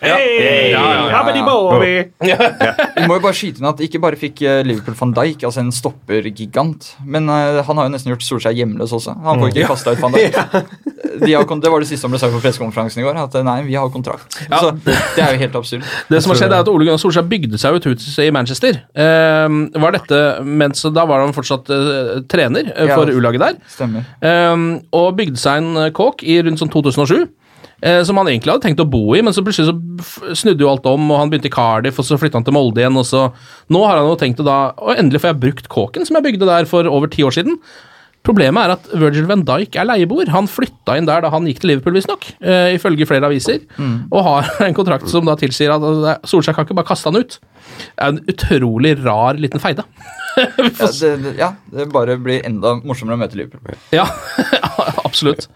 Hey! 0.03 0.75
Ja, 0.75 0.85
ja, 1.09 1.23
Bobby! 1.47 1.95
Vi 2.21 3.07
må 3.09 3.17
jo 3.17 3.25
bare 3.25 3.37
skyte 3.37 3.63
inn 3.63 3.69
at 3.71 3.81
Ikke 3.85 4.01
bare 4.03 4.19
fikk 4.21 4.43
eh, 4.45 4.61
Liverpool 4.67 4.97
van 4.99 5.15
Dijk, 5.17 5.47
altså 5.49 5.63
en 5.63 5.73
stoppergigant, 5.75 6.91
men 7.09 7.31
eh, 7.33 7.63
han 7.65 7.81
har 7.81 7.89
jo 7.89 7.95
nesten 7.95 8.13
gjort 8.13 8.27
Solskjær 8.27 8.57
hjemløs 8.59 8.93
også. 8.99 9.17
Han 9.25 9.41
får 9.41 9.55
ikke 9.55 9.71
kasta 9.73 9.97
ut 9.97 10.05
van 10.05 10.19
Dijk. 10.19 10.39
Det 11.21 11.71
var 11.73 11.81
det 11.81 11.89
siste 11.89 12.03
som 12.05 12.13
ble 12.13 12.21
sagt 12.21 12.35
på 12.35 12.41
pressekonferansen 12.45 13.01
i 13.03 13.07
går. 13.07 13.17
At 13.25 13.35
eh, 13.39 13.45
nei, 13.47 13.63
vi 13.67 13.75
har 13.79 13.89
kontrakt. 13.95 14.39
Ja. 14.51 14.61
Så 14.63 14.73
Det 14.85 14.95
er 15.25 15.35
jo 15.35 15.41
helt 15.45 15.57
absurd. 15.61 15.87
Det 16.11 16.23
som 16.23 16.33
har 16.35 16.41
skjedd 16.43 16.53
er 16.53 16.61
at 16.65 16.69
Ole 16.73 16.85
Gunnar 16.89 17.01
Solskjær 17.03 17.27
bygde 17.31 17.59
seg 17.61 17.79
ut 17.79 17.87
ut 17.89 18.07
i 18.25 18.29
Manchester. 18.35 18.83
Ehm, 18.95 19.65
var 19.81 19.97
dette, 19.97 20.21
mens 20.45 20.83
Da 20.95 21.05
var 21.09 21.25
han 21.25 21.35
fortsatt 21.37 21.71
eh, 21.75 22.15
trener 22.31 22.73
eh, 22.75 22.87
Ja. 22.91 22.95
for 22.99 23.11
U-laget 23.11 23.41
der. 23.47 23.59
Stemmer. 23.73 24.07
Ehm, 24.23 24.69
og 24.93 25.17
bygde 25.19 25.41
seg 25.41 25.63
en 25.63 25.77
eh, 25.87 25.91
kåk 25.97 26.23
i 26.25 26.41
rundt 26.43 26.61
sånn 26.63 26.73
2007. 26.73 27.29
eh, 27.83 28.03
som 28.03 28.17
han 28.19 28.27
egentlig 28.27 28.51
hadde 28.51 28.65
tenkt 28.67 28.81
å 28.83 28.89
bo 28.91 29.15
i, 29.15 29.21
men 29.23 29.33
så 29.33 29.43
plutselig 29.47 29.69
så 29.71 30.35
snudde 30.35 30.65
jo 30.65 30.71
alt 30.71 30.87
om, 30.91 31.11
og 31.13 31.21
han 31.21 31.31
begynte 31.31 31.47
i 31.47 31.55
Cardiff, 31.55 31.99
og 32.01 32.05
så 32.09 32.19
flytta 32.19 32.35
han 32.41 32.47
til 32.47 32.57
Molde 32.57 32.83
igjen, 32.83 32.97
og 32.99 33.07
så 33.07 33.29
Nå 33.71 33.85
har 33.87 34.01
han 34.01 34.09
jo 34.09 34.17
tenkt 34.19 34.41
å 34.43 34.47
da 34.47 34.57
Og 34.83 34.97
endelig 34.99 35.21
får 35.23 35.31
jeg 35.31 35.41
brukt 35.45 35.69
kåken 35.71 36.07
som 36.09 36.17
jeg 36.19 36.25
bygde 36.27 36.49
der 36.49 36.67
for 36.67 36.89
over 36.91 37.07
ti 37.13 37.23
år 37.23 37.31
siden. 37.37 37.59
Problemet 38.27 38.67
er 38.67 38.75
at 38.75 38.89
Virgil 39.01 39.29
van 39.29 39.45
Dijk 39.47 39.77
er 39.79 39.87
leieboer. 39.89 40.31
Han 40.35 40.49
flytta 40.51 40.99
inn 40.99 41.09
der 41.09 41.23
da 41.25 41.31
han 41.33 41.47
gikk 41.49 41.63
til 41.63 41.73
Liverpool, 41.73 41.97
visstnok, 41.97 42.27
uh, 42.45 42.69
ifølge 42.75 43.07
flere 43.09 43.29
aviser, 43.31 43.63
og 44.11 44.21
har 44.27 44.51
en 44.67 44.77
kontrakt 44.77 45.09
som 45.11 45.29
da 45.29 45.37
tilsier 45.39 45.73
at 45.75 45.85
uh, 45.85 46.11
Solskjær 46.29 46.59
kan 46.59 46.67
ikke 46.67 46.77
bare 46.81 46.91
kaste 46.91 47.09
han 47.09 47.23
ut. 47.23 47.39
Det 47.39 48.05
er 48.05 48.13
en 48.13 48.23
utrolig 48.35 48.95
rar 49.05 49.41
liten 49.41 49.63
feide. 49.63 49.87
Ja, 50.39 50.87
det, 50.87 51.09
det, 51.25 51.31
ja, 51.35 51.47
det 51.75 51.89
bare 51.91 52.15
blir 52.23 52.45
enda 52.47 52.77
morsommere 52.87 53.17
å 53.17 53.19
møte 53.19 53.35
Liverpool. 53.35 53.75
Ja, 53.91 54.05
absolutt. 55.09 55.49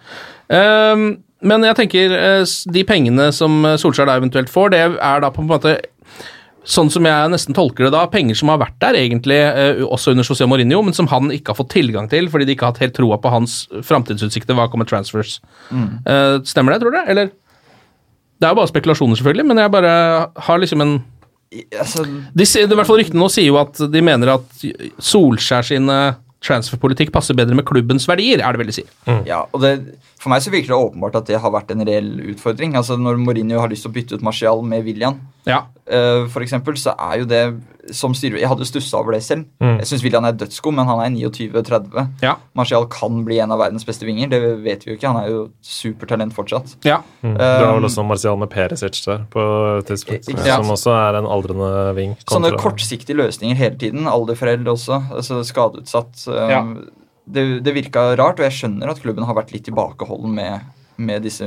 Um, 0.50 1.20
men 1.46 1.62
jeg 1.68 1.76
tenker 1.78 2.14
eh, 2.16 2.54
de 2.74 2.82
pengene 2.86 3.28
som 3.34 3.62
Solskjær 3.78 4.08
da 4.10 4.16
eventuelt 4.18 4.50
får, 4.50 4.72
det 4.74 4.80
er 4.82 5.22
da 5.22 5.30
på 5.30 5.42
en 5.42 5.50
måte 5.52 5.76
Sånn 6.62 6.90
som 6.94 7.06
jeg 7.08 7.30
nesten 7.32 7.56
tolker 7.56 7.88
det 7.88 7.92
da, 7.94 8.04
penger 8.10 8.38
som 8.38 8.52
har 8.52 8.60
vært 8.62 8.76
der 8.84 8.98
egentlig, 9.00 9.38
eh, 9.42 9.82
også 9.82 10.14
under 10.14 10.26
José 10.26 10.46
Mourinho, 10.46 10.82
men 10.86 10.94
som 10.94 11.08
han 11.10 11.32
ikke 11.34 11.50
har 11.54 11.58
fått 11.58 11.72
tilgang 11.74 12.06
til 12.12 12.28
fordi 12.30 12.46
de 12.46 12.54
ikke 12.54 12.68
har 12.68 12.74
hatt 12.74 12.84
helt 12.84 12.94
troa 12.98 13.18
på 13.18 13.32
hans 13.34 13.64
framtidsutsikter 13.82 14.54
hva 14.58 14.68
kommer 14.70 14.86
transfers. 14.86 15.40
Mm. 15.72 16.44
stemmer 16.46 16.74
det, 16.74 16.82
tror 16.84 16.94
dere? 16.94 17.10
Eller? 17.10 17.32
Det 18.42 18.48
er 18.48 18.54
jo 18.54 18.58
bare 18.58 18.70
spekulasjoner, 18.70 19.18
selvfølgelig, 19.18 19.46
men 19.46 19.62
jeg 19.62 19.74
bare 19.74 19.96
har 20.48 20.62
liksom 20.62 20.86
en 20.86 21.00
Altså, 21.52 22.06
de, 22.08 22.44
I 22.48 22.64
hvert 22.64 22.88
fall 22.88 22.96
Ryktene 22.96 23.20
nå 23.20 23.26
sier 23.28 23.50
jo 23.50 23.58
at 23.60 23.76
de 23.92 24.00
mener 24.00 24.30
at 24.32 24.62
Solskjær 25.04 25.66
sin 25.68 25.90
eh, 25.92 26.14
transferpolitikk 26.40 27.12
passer 27.12 27.36
bedre 27.36 27.58
med 27.58 27.66
klubbens 27.68 28.08
verdier, 28.08 28.40
er 28.40 28.54
det 28.54 28.62
vel 28.62 28.70
de 28.70 28.76
sier. 28.78 28.88
ja, 29.28 29.42
og 29.52 29.60
det, 29.60 29.74
For 30.22 30.30
meg 30.30 30.44
så 30.44 30.52
virker 30.54 30.70
det 30.70 30.78
åpenbart 30.78 31.16
at 31.18 31.26
det 31.26 31.40
har 31.42 31.50
vært 31.50 31.72
en 31.74 31.82
reell 31.82 32.12
utfordring. 32.30 32.76
Altså 32.78 32.94
Når 33.00 33.18
Mourinho 33.18 33.58
har 33.58 33.70
lyst 33.72 33.82
til 33.82 33.90
å 33.90 33.94
bytte 33.96 34.14
ut 34.14 34.22
Martial 34.22 34.62
med 34.62 34.84
William, 34.86 35.16
Ja. 35.48 35.64
uh, 35.90 36.28
for 36.30 36.44
eksempel, 36.44 36.76
så 36.78 36.94
er 36.94 37.18
jo 37.18 37.24
det 37.26 37.40
som 37.90 38.12
styrer 38.14 38.38
Jeg 38.38 38.46
hadde 38.46 38.62
stussa 38.68 39.00
over 39.00 39.16
det 39.16 39.24
selv. 39.26 39.48
Mm. 39.58 39.80
Jeg 39.80 39.88
syns 39.90 40.04
William 40.04 40.24
er 40.28 40.36
dødsgod, 40.38 40.76
men 40.76 40.86
han 40.86 41.00
er 41.02 41.10
29-30. 41.10 42.12
Ja. 42.22 42.36
Martial 42.54 42.86
kan 42.86 43.24
bli 43.26 43.40
en 43.42 43.50
av 43.50 43.58
verdens 43.58 43.82
beste 43.84 44.06
vinger. 44.06 44.30
Det 44.30 44.38
vet 44.62 44.86
vi 44.86 44.92
jo 44.92 44.96
ikke. 45.00 45.10
Han 45.10 45.18
er 45.24 45.32
jo 45.32 45.40
supertalent 45.66 46.32
fortsatt. 46.38 46.76
ja. 46.86 47.00
Mm. 47.24 47.34
Du 47.34 47.42
har 47.42 47.74
vel 47.74 47.90
også 47.90 48.06
Martial 48.06 48.38
med 48.38 48.50
Perisic 48.54 49.02
der 49.04 49.26
på 49.34 49.42
tidspunkt, 49.90 50.30
ja. 50.46 50.56
som 50.62 50.70
også 50.70 50.94
er 50.94 51.18
en 51.18 51.26
aldrende 51.26 51.94
ving. 51.98 52.14
Sånne 52.30 52.54
kortsiktige 52.62 53.18
løsninger 53.18 53.58
hele 53.58 53.74
tiden. 53.78 54.06
Alderforeld 54.06 54.70
også. 54.70 55.02
altså 55.10 55.42
Skadeutsatt. 55.42 56.28
Um, 56.30 56.50
Ja. 56.54 56.62
Det, 57.24 57.60
det 57.62 57.74
virka 57.76 58.12
rart, 58.18 58.40
og 58.40 58.46
jeg 58.48 58.56
skjønner 58.60 58.90
at 58.90 59.02
klubben 59.02 59.24
har 59.28 59.36
vært 59.38 59.52
litt 59.54 59.62
tilbakeholden 59.68 60.32
med, 60.34 60.64
med 61.02 61.22
disse 61.24 61.46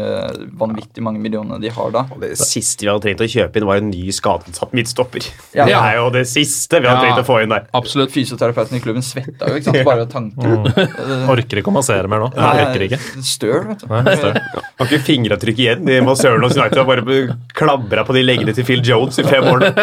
vanvittig 0.57 1.03
mange 1.05 1.19
millionene 1.21 1.59
de 1.61 1.69
har 1.71 1.91
da. 1.93 2.05
Og 2.15 2.21
Det 2.23 2.31
siste 2.39 2.85
vi 2.85 2.89
hadde 2.89 3.03
trengt 3.03 3.21
å 3.21 3.27
kjøpe 3.29 3.59
inn, 3.59 3.67
var 3.67 3.81
en 3.81 3.89
ny 3.91 4.05
skadensatt 4.15 4.71
midtstopper. 4.75 5.27
Ja. 5.55 5.67
Det 5.67 5.75
er 5.77 5.97
jo 5.99 6.07
det 6.15 6.23
siste 6.31 6.79
vi 6.81 6.87
hadde 6.89 7.03
Ja. 7.03 7.11
trengt 7.11 7.21
å 7.21 7.27
få 7.27 7.41
inn 7.43 7.51
der. 7.53 7.67
Absolutt. 7.77 8.11
Fysioterapeuten 8.15 8.79
i 8.79 8.81
klubben 8.83 9.03
svetta 9.05 9.51
jo, 9.51 9.59
ikke 9.59 9.69
sant? 9.69 9.83
Bare 9.87 10.07
av 10.07 10.11
tanken. 10.11 10.63
Mm. 10.65 11.27
Orker 11.35 11.61
ikke 11.61 11.71
å 11.71 11.75
massere 11.77 12.07
mer 12.11 12.23
nå. 12.25 12.31
Nei, 12.35 12.49
Nei 12.55 12.65
orker 12.69 12.87
ikke. 12.87 13.01
Støl, 13.35 13.61
vet 13.69 13.83
du. 13.83 13.87
Nei, 13.91 14.15
støl. 14.15 14.39
Har 14.79 14.89
ikke 14.89 15.03
fingeravtrykk 15.11 15.61
igjen. 15.67 15.85
De 15.91 15.99
massøren 16.07 16.43
hos 16.47 16.55
United 16.57 16.81
har 16.81 16.87
bare 16.89 17.27
klabra 17.53 18.07
på 18.07 18.15
de 18.17 18.23
leggene 18.25 18.55
til 18.57 18.65
Phil 18.67 18.81
Jones 18.83 19.19
i 19.21 19.27
fem 19.27 19.43
år 19.51 19.67
nå. 19.67 19.75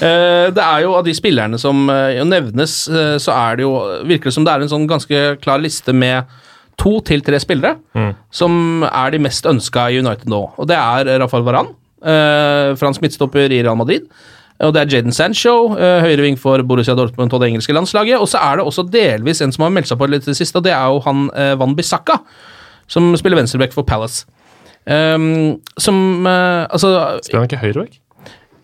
Eh, 0.00 0.46
det 0.54 0.62
er 0.64 0.84
jo 0.84 0.94
av 0.98 1.04
de 1.06 1.14
spillerne 1.16 1.58
som 1.60 1.88
eh, 1.92 2.16
jo 2.18 2.26
nevnes, 2.28 2.76
eh, 2.90 3.16
så 3.22 3.34
er 3.36 3.58
det 3.58 3.66
jo 3.66 3.74
Virker 4.08 4.30
det 4.30 4.36
som 4.36 4.46
det 4.46 4.54
er 4.54 4.64
en 4.64 4.72
sånn 4.72 4.88
ganske 4.90 5.20
klar 5.42 5.62
liste 5.62 5.94
med 5.96 6.30
to 6.80 6.96
til 7.04 7.20
tre 7.20 7.36
spillere 7.36 7.76
som 8.32 8.84
er 8.88 9.12
de 9.12 9.18
mest 9.20 9.44
ønska 9.44 9.90
i 9.92 9.98
United 10.00 10.30
nå. 10.32 10.38
Og 10.56 10.68
det 10.70 10.78
er 10.78 11.10
Rafael 11.20 11.44
Varan, 11.44 11.68
eh, 12.00 12.70
fransk 12.80 13.04
midtstopper 13.04 13.52
i 13.52 13.60
Real 13.60 13.76
Madrid. 13.76 14.06
Og 14.64 14.72
det 14.72 14.80
er 14.80 14.94
Jaden 14.94 15.12
Sancho, 15.12 15.74
høyreving 15.76 16.38
for 16.40 16.60
Borussia 16.68 16.92
Dortmund 16.96 17.32
og 17.32 17.40
det 17.40 17.50
engelske 17.50 17.72
landslaget. 17.72 18.20
Og 18.20 18.28
så 18.28 18.40
er 18.44 18.58
det 18.58 18.66
også 18.68 18.84
delvis 18.92 19.40
en 19.44 19.52
som 19.52 19.64
har 19.64 19.72
meldt 19.72 19.88
seg 19.88 20.00
på 20.00 20.08
litt 20.08 20.24
i 20.24 20.32
det 20.32 20.36
siste, 20.36 20.60
og 20.60 20.66
det 20.66 20.74
er 20.76 20.88
jo 20.88 21.00
han 21.04 21.30
Van 21.60 21.76
Bissaka, 21.76 22.18
som 22.88 23.12
spiller 23.16 23.40
venstreback 23.40 23.72
for 23.76 23.88
Palace. 23.88 24.26
Um, 24.86 25.60
som 25.76 26.26
uh, 26.26 26.64
Altså 26.72 27.20
Spiller 27.22 27.42
han 27.42 27.50
ikke 27.50 27.60
høyreback? 27.60 27.99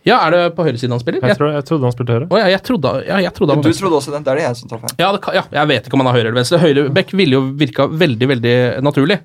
Ja, 0.07 0.21
er 0.27 0.31
det 0.37 0.41
på 0.55 0.63
høyresiden 0.67 0.93
han 0.95 1.01
spiller? 1.03 1.25
Jeg, 1.27 1.37
tror, 1.39 1.51
jeg 1.57 1.65
trodde 1.67 1.89
han 1.89 1.95
spilte 1.97 2.15
høyre. 2.15 2.27
Oh, 2.31 2.39
ja, 2.39 2.47
jeg 2.55 2.63
trodde, 2.63 2.93
ja, 3.09 3.17
jeg 3.25 3.33
trodde 3.35 3.57
han 3.57 3.63
Du 3.65 3.69
venstre. 3.69 3.83
trodde 3.85 3.97
også 3.99 4.13
den? 4.15 4.23
Det 4.27 4.31
er 4.33 4.39
det 4.41 4.45
jeg 4.47 4.57
som 4.61 4.71
tar 4.71 4.83
feil. 4.85 4.95
Ja, 5.03 5.09
ja, 5.35 5.43
jeg 5.59 5.71
vet 5.73 5.89
ikke 5.89 5.99
om 5.99 6.05
han 6.05 6.11
har 6.13 6.19
høyre 6.21 6.29
eller 6.31 6.39
venstre. 6.41 6.61
Høyrebekk 6.63 7.11
ville 7.19 7.35
jo 7.41 7.41
virka 7.59 7.89
veldig 7.91 8.29
veldig 8.37 8.55
naturlig. 8.87 9.19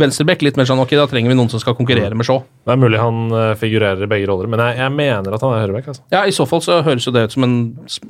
Venstrebekk 0.00 0.42
litt 0.46 0.56
mer 0.60 0.66
sånn 0.68 0.80
ok, 0.82 0.92
da 0.98 1.06
trenger 1.10 1.30
vi 1.32 1.36
noen 1.38 1.48
som 1.52 1.60
skal 1.62 1.74
konkurrere 1.78 2.14
med 2.18 2.26
Shaw. 2.26 2.42
Det 2.66 2.74
er 2.74 2.80
mulig 2.82 2.98
han 3.00 3.18
eh, 3.32 3.54
figurerer 3.60 4.02
i 4.04 4.08
begge 4.10 4.26
roller, 4.30 4.48
men 4.50 4.60
jeg, 4.64 4.76
jeg 4.82 4.92
mener 4.96 5.36
at 5.36 5.44
han 5.46 5.54
er 5.56 5.62
høyrebekk. 5.64 5.88
Altså. 5.92 6.02
Ja, 6.12 6.22
i 6.28 6.34
så 6.36 6.46
fall 6.50 6.62
så 6.64 6.80
høres 6.86 7.06
jo 7.08 7.12
det 7.14 7.24
ut 7.28 7.36
som 7.36 7.46
en 7.46 7.54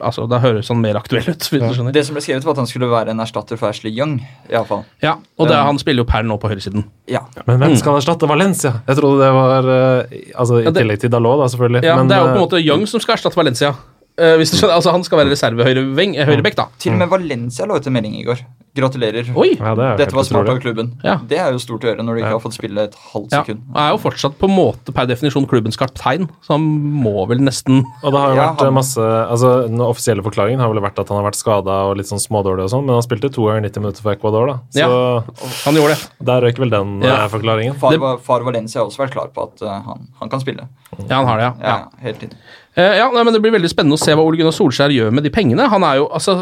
Altså, 0.02 0.26
da 0.30 0.38
høres 0.42 0.68
han 0.72 0.80
mer 0.82 0.96
aktuell 1.00 1.26
ut, 1.28 1.48
hvis 1.50 1.62
du 1.62 1.68
skjønner. 1.76 1.92
Det 1.94 2.04
som 2.06 2.16
ble 2.16 2.22
skrevet, 2.24 2.44
var 2.46 2.56
at 2.56 2.62
han 2.64 2.70
skulle 2.70 2.88
være 2.90 3.12
en 3.14 3.20
erstatter 3.24 3.58
for 3.60 3.68
Ashley 3.70 3.92
Young. 3.94 4.16
I 4.50 4.54
alle 4.58 4.66
fall. 4.68 4.82
Ja, 5.04 5.16
og 5.38 5.48
det, 5.50 5.56
han 5.68 5.78
spiller 5.80 6.02
jo 6.04 6.08
per 6.08 6.24
nå 6.26 6.36
på 6.42 6.50
høyresiden. 6.50 6.84
Ja. 7.10 7.22
Men 7.46 7.60
hvem 7.62 7.76
skal 7.80 7.98
erstatte 8.00 8.28
Valencia? 8.30 8.74
Jeg 8.88 8.98
trodde 9.00 9.22
det 9.24 9.30
var 9.36 9.70
eh, 9.74 10.18
Altså, 10.34 10.58
I 10.60 10.64
Ja, 10.66 10.70
det- 10.72 10.82
tillegg 10.82 11.00
til 11.04 11.10
Dalot, 11.14 11.38
da, 11.42 11.48
selvfølgelig. 11.54 11.84
Ja, 11.86 11.96
men, 12.00 12.08
Det 12.08 12.16
er 12.16 12.20
jo 12.24 12.26
på 12.26 12.34
en 12.34 12.40
eh, 12.42 12.44
måte 12.46 12.62
Young 12.64 12.86
som 12.90 13.00
skal 13.04 13.16
erstatte 13.18 13.36
Valencia. 13.38 13.74
Eh, 14.18 14.34
hvis 14.40 14.50
du 14.50 14.56
skjønner, 14.58 14.74
altså 14.80 14.90
Han 14.90 15.04
skal 15.06 15.20
være 15.20 15.30
reserve-høyrebekk, 15.30 16.16
høyrebekk, 16.26 16.56
da. 16.58 16.64
Til 16.82 16.92
og 16.96 16.98
med 17.04 17.10
Valencia 17.12 17.66
lå 17.70 17.76
ut 17.78 17.86
en 17.86 17.94
melding 17.94 18.16
i 18.18 18.24
går. 18.26 18.40
Gratulerer. 18.78 19.26
Oi! 19.36 19.56
ja, 19.58 19.74
det 19.74 19.88
Dette 19.98 20.14
var 20.14 20.22
helt 20.22 20.30
smart 20.30 20.48
av 20.52 20.58
klubben. 20.62 20.92
Ja. 21.04 21.16
Det 21.26 21.38
er 21.38 21.50
jo 21.52 21.58
stort 21.58 21.82
å 21.84 21.88
gjøre 21.90 22.04
når 22.06 22.14
du 22.14 22.20
ikke 22.22 22.28
Ja. 22.30 22.36
har 22.38 22.44
fått 22.44 22.54
spille 22.58 22.78
et 22.88 22.94
halvt 23.12 23.32
Ja, 23.32 23.42
sekund. 23.42 23.60
Han 23.74 23.82
er 23.82 23.90
jo 23.96 23.98
fortsatt 23.98 24.38
på 24.38 24.48
en 24.48 24.54
måte 24.56 24.94
per 24.94 25.06
definisjon 25.10 25.46
klubbens 25.50 25.76
kaptein, 25.76 26.28
så 26.46 26.54
han 26.56 26.62
må 27.02 27.26
vel 27.28 27.38
nesten 27.42 27.82
Og 28.04 28.12
det 28.12 28.20
har 28.20 28.28
jo 28.30 28.36
Ja, 28.36 28.46
vært 28.54 28.64
han- 28.64 28.74
masse 28.74 28.98
altså 28.98 29.66
Den 29.68 29.78
offisielle 29.80 30.22
forklaringen 30.22 30.60
har 30.60 30.72
vel 30.72 30.80
vært 30.82 30.98
at 30.98 31.08
han 31.08 31.18
har 31.22 31.30
vært 31.30 31.36
skada 31.36 31.90
og 31.90 31.96
litt 31.96 32.06
sånn 32.06 32.20
smådårlig 32.22 32.64
og 32.64 32.70
sånn, 32.70 32.84
men 32.86 32.94
han 32.94 33.02
spilte 33.02 33.32
to 33.32 33.42
ganger 33.46 33.62
90 33.68 33.80
minutter 33.82 34.02
for 34.02 34.12
Ecuador, 34.12 34.46
da. 34.46 34.58
Så 34.70 35.24
Han 35.64 35.74
gjorde 35.74 35.96
det. 35.96 36.08
der 36.24 36.40
røyk 36.42 36.58
vel 36.58 36.70
den 36.70 37.02
Ja. 37.02 37.24
eh, 37.24 37.28
forklaringen. 37.28 37.74
Far, 37.76 37.90
Det- 37.92 38.20
far 38.24 38.40
Valencia 38.44 38.80
har 38.80 38.86
også 38.88 38.98
vært 39.06 39.12
klar 39.12 39.28
på 39.34 39.42
at 39.42 39.62
uh, 39.62 39.80
han, 39.82 40.08
han 40.20 40.28
kan 40.28 40.40
spille. 40.40 40.68
Ja, 41.08 41.16
han 41.16 41.26
har 41.26 41.36
det, 41.38 41.42
ja. 41.44 41.54
Ja, 41.60 41.76
ja. 41.78 41.84
hele 42.02 42.14
tiden. 42.14 42.32
Eh, 42.78 42.94
ja, 43.00 43.08
nei, 43.10 43.24
men 43.26 43.34
Det 43.34 43.40
blir 43.42 43.54
veldig 43.56 43.70
spennende 43.72 43.98
å 43.98 44.00
se 44.00 44.14
hva 44.14 44.22
Ole 44.22 44.38
Gunnar 44.38 44.54
Solskjær 44.54 44.92
gjør 44.94 45.14
med 45.14 45.26
de 45.26 45.32
pengene. 45.34 45.66
Han 45.72 45.84
er 45.86 45.98
jo, 45.98 46.08
altså 46.14 46.38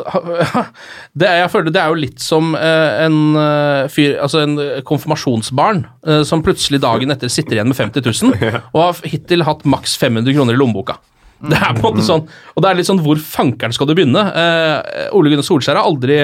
det 1.19 1.29
er, 1.31 1.43
Jeg 1.45 1.53
føler 1.55 1.73
det 1.73 1.83
er 1.83 1.93
jo 1.93 2.01
litt 2.03 2.23
som 2.23 2.55
eh, 2.59 3.05
en 3.07 3.19
eh, 3.41 3.85
fyr, 3.93 4.19
altså 4.23 4.43
en 4.45 4.57
konfirmasjonsbarn 4.87 5.85
som 6.29 6.43
plutselig 6.45 6.81
dagen 6.85 7.13
etter 7.13 7.31
sitter 7.33 7.57
igjen 7.57 7.71
med 7.71 7.79
50 7.79 8.05
000 8.05 8.35
og 8.75 8.81
har 8.81 9.01
hittil 9.09 9.45
hatt 9.47 9.65
maks 9.69 9.97
500 10.01 10.37
kroner 10.37 10.57
i 10.57 10.61
lommeboka. 10.61 10.99
Det 11.37 11.57
er 11.57 11.73
på 11.77 11.83
en 11.83 11.97
måte 11.97 12.05
sånn, 12.07 12.23
og 12.55 12.63
det 12.65 12.69
er 12.69 12.79
litt 12.79 12.89
sånn 12.89 13.03
Hvor 13.05 13.19
fankeren 13.21 13.75
skal 13.77 13.89
du 13.91 13.93
begynne? 13.93 14.23
Eh, 14.41 15.09
Ole 15.17 15.33
Gunnar 15.33 15.45
Solskjær 15.47 15.81
har 15.81 15.89
aldri 15.89 16.23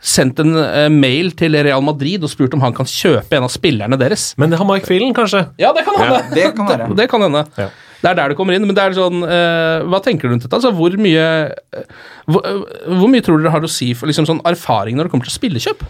sendt 0.00 0.40
en 0.40 0.56
mail 0.96 1.30
til 1.36 1.56
Real 1.60 1.84
Madrid 1.84 2.24
og 2.24 2.32
spurt 2.32 2.54
om 2.56 2.62
han 2.64 2.72
kan 2.76 2.88
kjøpe 2.88 3.36
en 3.36 3.44
av 3.44 3.52
spillerne 3.52 3.98
deres. 4.00 4.30
Men 4.40 4.52
det 4.52 4.56
har 4.56 4.68
Mike 4.68 4.88
Phelan, 4.88 5.12
kanskje? 5.16 5.44
Ja, 5.60 5.74
det 5.76 5.84
kan 5.84 5.98
hende. 6.00 6.22
Det 6.32 6.46
kan 6.56 6.70
være. 6.70 6.88
Det 7.00 7.08
kan 7.12 7.26
hende. 7.26 7.44
Ja. 7.60 7.68
Det 8.00 8.10
er 8.10 8.16
der 8.16 8.32
det 8.32 8.38
kommer 8.38 8.56
inn. 8.56 8.66
Men 8.68 8.76
det 8.76 8.84
er 8.84 8.96
sånn 8.96 9.24
uh, 9.24 9.86
Hva 9.90 10.00
tenker 10.04 10.28
du 10.28 10.34
rundt 10.34 10.46
dette? 10.46 10.56
Altså, 10.56 10.72
hvor 10.76 10.94
mye 11.00 11.26
uh, 11.52 12.04
hvor, 12.30 12.44
uh, 12.46 12.94
hvor 13.00 13.10
mye 13.12 13.24
tror 13.24 13.40
dere 13.40 13.54
har 13.54 13.66
å 13.66 13.70
si 13.70 13.92
for 13.98 14.10
liksom, 14.10 14.28
sånn 14.28 14.42
erfaring 14.48 14.98
når 14.98 15.08
det 15.08 15.14
kommer 15.14 15.28
til 15.28 15.36
spillekjøp? 15.36 15.84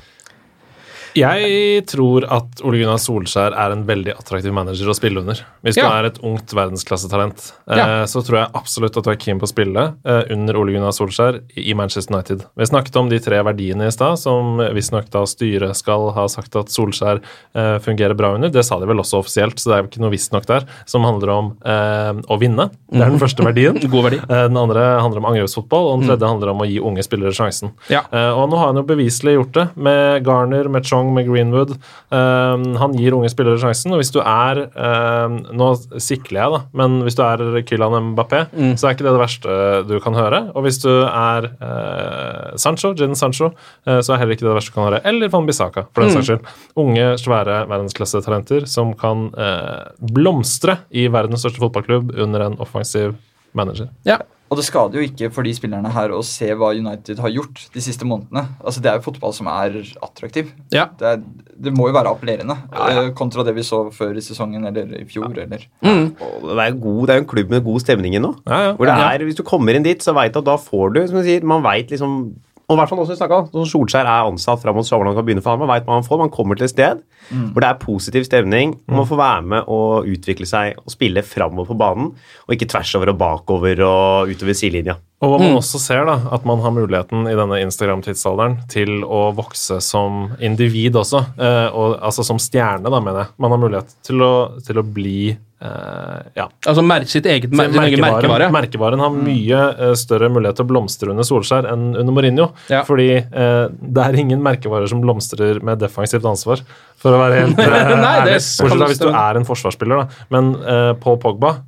Jeg 1.18 1.84
tror 1.90 2.24
at 2.30 2.60
Ole 2.66 2.80
Gunnar 2.82 3.00
Solskjær 3.02 3.54
er 3.58 3.74
en 3.74 3.84
veldig 3.88 4.14
attraktiv 4.18 4.52
manager 4.54 4.90
å 4.92 4.94
spille 4.96 5.20
under. 5.22 5.40
Hvis 5.66 5.78
du 5.78 5.84
er 5.86 6.08
et 6.10 6.18
ungt 6.26 6.52
verdensklassetalent, 6.56 7.52
eh, 7.70 7.76
Ja. 7.80 7.86
så 8.06 8.22
tror 8.24 8.38
jeg 8.40 8.50
absolutt 8.54 8.96
at 8.96 9.04
du 9.04 9.10
er 9.10 9.16
keen 9.16 9.38
på 9.40 9.46
å 9.48 9.52
spille 9.52 9.94
eh, 10.04 10.22
under 10.30 10.56
Ole 10.60 10.72
Gunnar 10.76 10.92
Solskjær 10.92 11.40
i 11.56 11.74
Manchester 11.74 12.14
United. 12.14 12.44
Vi 12.56 12.64
snakket 12.68 12.96
om 13.00 13.08
de 13.08 13.18
tre 13.18 13.40
verdiene 13.42 13.86
i 13.88 13.90
stad, 13.94 14.18
som 14.18 14.58
visstnok 14.58 15.10
da 15.10 15.24
styret 15.26 15.76
skal 15.76 16.10
ha 16.16 16.26
sagt 16.28 16.54
at 16.56 16.70
Solskjær 16.72 17.20
eh, 17.54 17.78
fungerer 17.82 18.14
bra 18.18 18.34
under. 18.36 18.50
Det 18.52 18.64
sa 18.66 18.78
de 18.78 18.86
vel 18.90 19.02
også 19.02 19.20
offisielt, 19.24 19.58
så 19.58 19.70
det 19.70 19.78
er 19.78 19.88
ikke 19.88 20.04
noe 20.04 20.14
visstnok 20.14 20.46
der, 20.46 20.66
som 20.86 21.02
handler 21.08 21.30
om 21.34 21.50
eh, 21.64 22.12
å 22.30 22.38
vinne. 22.40 22.70
Det 22.90 23.00
er 23.02 23.10
den 23.14 23.22
første 23.22 23.44
verdien. 23.46 23.78
God 23.90 24.04
verdi. 24.10 24.20
Den 24.28 24.56
andre 24.60 24.86
handler 25.00 25.22
om 25.24 25.28
angrepsfotball, 25.32 25.90
og 25.94 26.00
den 26.00 26.10
tredje 26.12 26.28
handler 26.30 26.52
om 26.54 26.60
å 26.62 26.68
gi 26.68 26.78
unge 26.80 27.02
spillere 27.06 27.32
sjansen. 27.34 27.72
Ja. 27.90 28.02
Og 28.36 28.50
nå 28.50 28.58
har 28.60 28.70
han 28.70 28.78
jo 28.80 28.84
beviselig 28.86 29.34
gjort 29.38 29.52
det, 29.56 29.66
med 29.80 30.24
Garner, 30.26 30.68
med 30.68 30.84
Chong, 30.86 30.99
med 31.08 31.28
Greenwood. 31.28 31.74
Um, 32.12 32.64
han 32.80 32.96
gir 32.98 33.16
unge 33.16 33.30
spillere 33.32 33.60
sjansen, 33.62 33.94
og 33.94 34.02
hvis 34.02 34.12
du 34.14 34.20
er 34.22 34.64
um, 34.68 35.38
Nå 35.56 35.70
sikler 36.02 36.40
jeg, 36.42 36.52
da, 36.54 36.60
men 36.76 37.00
hvis 37.06 37.16
du 37.18 37.22
er 37.24 37.62
Kylian 37.66 38.12
Mbappé, 38.12 38.42
så 38.78 38.88
er 38.88 38.94
ikke 38.94 39.06
det 39.06 39.14
det 39.14 39.22
verste 39.22 39.58
du 39.88 39.94
kan 40.02 40.16
høre. 40.16 40.42
Og 40.54 40.66
hvis 40.66 40.80
du 40.82 40.90
er 41.06 41.48
uh, 41.60 42.56
Sancho, 42.60 42.92
Jadon 42.94 43.18
Sancho, 43.18 43.52
uh, 43.88 44.00
så 44.00 44.14
er 44.14 44.22
heller 44.22 44.36
ikke 44.36 44.46
det 44.46 44.50
det 44.50 44.58
verste 44.58 44.74
du 44.74 44.78
kan 44.78 44.88
høre. 44.88 45.02
Eller 45.08 45.32
Van 45.32 45.48
Bissaka, 45.48 45.86
for 45.94 46.04
den 46.04 46.14
saks 46.14 46.30
skyld. 46.30 46.52
Unge, 46.80 47.06
svære 47.20 47.62
verdensklassetalenter 47.70 48.68
som 48.70 48.92
kan 48.98 49.30
uh, 49.36 49.88
blomstre 50.14 50.80
i 50.90 51.08
verdens 51.12 51.44
største 51.44 51.62
fotballklubb 51.62 52.14
under 52.18 52.46
en 52.46 52.60
offensiv 52.62 53.16
manager. 53.56 53.90
Ja. 54.08 54.20
Og 54.50 54.58
det 54.58 54.64
skader 54.66 54.98
jo 54.98 55.06
ikke 55.06 55.28
for 55.30 55.46
de 55.46 55.52
spillerne 55.54 55.92
her 55.94 56.10
å 56.10 56.24
se 56.26 56.48
hva 56.58 56.72
United 56.74 57.20
har 57.22 57.30
gjort 57.30 57.60
de 57.70 57.82
siste 57.84 58.06
månedene. 58.08 58.42
Altså 58.58 58.82
Det 58.82 58.90
er 58.90 58.98
jo 58.98 59.04
fotball 59.04 59.34
som 59.36 59.46
er 59.52 59.76
attraktiv. 60.02 60.50
Ja. 60.74 60.88
Det, 60.98 61.12
er, 61.12 61.22
det 61.66 61.72
må 61.76 61.86
jo 61.86 61.94
være 61.94 62.10
appellerende, 62.10 62.56
eh, 62.74 63.12
kontra 63.14 63.44
det 63.46 63.54
vi 63.54 63.62
så 63.66 63.84
før 63.94 64.18
i 64.18 64.24
sesongen 64.26 64.66
eller 64.66 64.90
i 64.98 65.04
fjor. 65.06 65.30
eller... 65.38 65.68
Og 65.86 66.50
det 66.50 66.64
er, 66.64 66.74
god, 66.82 67.00
det 67.06 67.14
er 67.14 67.20
jo 67.20 67.24
en 67.24 67.30
klubb 67.30 67.54
med 67.54 67.64
god 67.68 67.84
stemning 67.84 68.18
i 68.18 68.22
nå. 68.22 68.32
Ja, 68.50 68.60
ja. 68.66 68.74
Hvor 68.74 68.90
det 68.90 68.98
er, 68.98 69.26
Hvis 69.28 69.38
du 69.38 69.46
kommer 69.46 69.78
inn 69.78 69.86
dit, 69.86 70.02
så 70.02 70.16
veit 70.18 70.34
du 70.34 70.42
at 70.42 70.50
da 70.50 70.58
får 70.58 70.96
du 70.96 71.02
som 71.06 71.20
du 71.20 71.26
sier, 71.28 71.46
Man 71.46 71.62
vet 71.66 71.94
liksom 71.94 72.22
og 72.70 72.76
i 72.76 72.78
hvert 72.78 72.92
fall 72.92 73.02
også 73.02 73.16
snakket 73.18 73.56
Solskjær 73.66 74.06
er 74.06 74.28
ansatt 74.30 74.62
fram 74.62 74.76
mot 74.78 74.86
sommeren 74.86 75.10
han 75.10 75.18
kan 75.18 75.26
begynne 75.26 75.42
for 75.42 75.56
ham, 75.56 75.64
man 75.64 75.72
vet 75.72 75.88
hva 75.88 75.98
han 75.98 76.06
får. 76.06 76.20
Man 76.22 76.30
kommer 76.32 76.58
til 76.58 76.68
et 76.68 76.72
sted 76.72 77.02
hvor 77.30 77.62
det 77.62 77.68
er 77.68 77.82
positiv 77.82 78.24
stemning, 78.26 78.72
og 78.88 78.96
man 79.02 79.06
får 79.06 79.18
være 79.20 79.42
med 79.52 79.68
og 79.70 80.08
utvikle 80.10 80.46
seg 80.48 80.78
og 80.80 80.94
spille 80.94 81.22
framover 81.26 81.68
på 81.68 81.76
banen, 81.78 82.08
og 82.46 82.54
ikke 82.54 82.70
tvers 82.70 82.94
over 82.98 83.12
og 83.12 83.18
bakover 83.20 83.82
og 83.86 84.32
utover 84.32 84.56
sidelinja. 84.56 84.96
Og 85.20 85.34
man 85.34 85.50
man 85.50 85.58
også 85.58 85.78
ser 85.82 86.06
da, 86.08 86.16
at 86.32 86.46
man 86.48 86.62
har 86.64 86.72
muligheten 86.72 87.26
i 87.28 87.36
denne 87.36 87.60
Instagram-tidsalderen 87.66 88.56
til 88.72 89.02
å 89.04 89.26
vokse 89.36 89.80
som 89.84 90.30
individ 90.40 90.96
også, 90.96 91.20
eh, 91.36 91.68
og, 91.74 91.98
altså 92.00 92.24
som 92.26 92.40
stjerne, 92.40 92.88
da, 92.88 93.02
mener 93.02 93.26
jeg. 93.26 93.34
Man 93.42 93.52
har 93.52 93.60
mulighet 93.60 93.94
til 94.06 94.24
å, 94.24 94.32
til 94.64 94.80
å 94.80 94.86
bli 94.86 95.34
eh, 95.60 96.20
ja. 96.38 96.46
Altså 96.68 96.84
mer, 96.86 97.06
sitt 97.10 97.26
eget 97.30 97.52
mer, 97.52 97.70
merkevaren, 97.74 98.04
merkevare. 98.04 98.48
merkevaren 98.54 99.04
har 99.04 99.14
mye 99.14 99.60
uh, 99.80 99.92
større 99.98 100.30
mulighet 100.32 100.60
til 100.60 100.66
å 100.66 100.70
blomstre 100.72 101.12
under 101.14 101.26
Solskjær 101.26 101.68
enn 101.72 101.90
under 101.92 102.16
Mourinho. 102.16 102.50
Ja. 102.72 102.82
Fordi 102.88 103.10
uh, 103.20 103.66
det 103.70 104.06
er 104.06 104.20
ingen 104.22 104.42
merkevarer 104.44 104.90
som 104.90 105.02
blomstrer 105.04 105.62
med 105.66 105.82
defensivt 105.82 106.26
ansvar, 106.28 106.64
for 107.00 107.16
å 107.16 107.22
være 107.22 107.38
helt 107.44 107.60
Nei, 107.60 108.16
ærlig. 108.24 108.38
Bortsett 108.40 108.76
fra 108.76 108.90
hvis 108.92 109.04
du 109.04 109.10
er 109.10 109.40
en 109.40 109.48
forsvarsspiller, 109.48 110.02
da. 110.04 110.26
Men 110.34 110.52
Paul 111.00 111.20
Pogba 111.20 111.58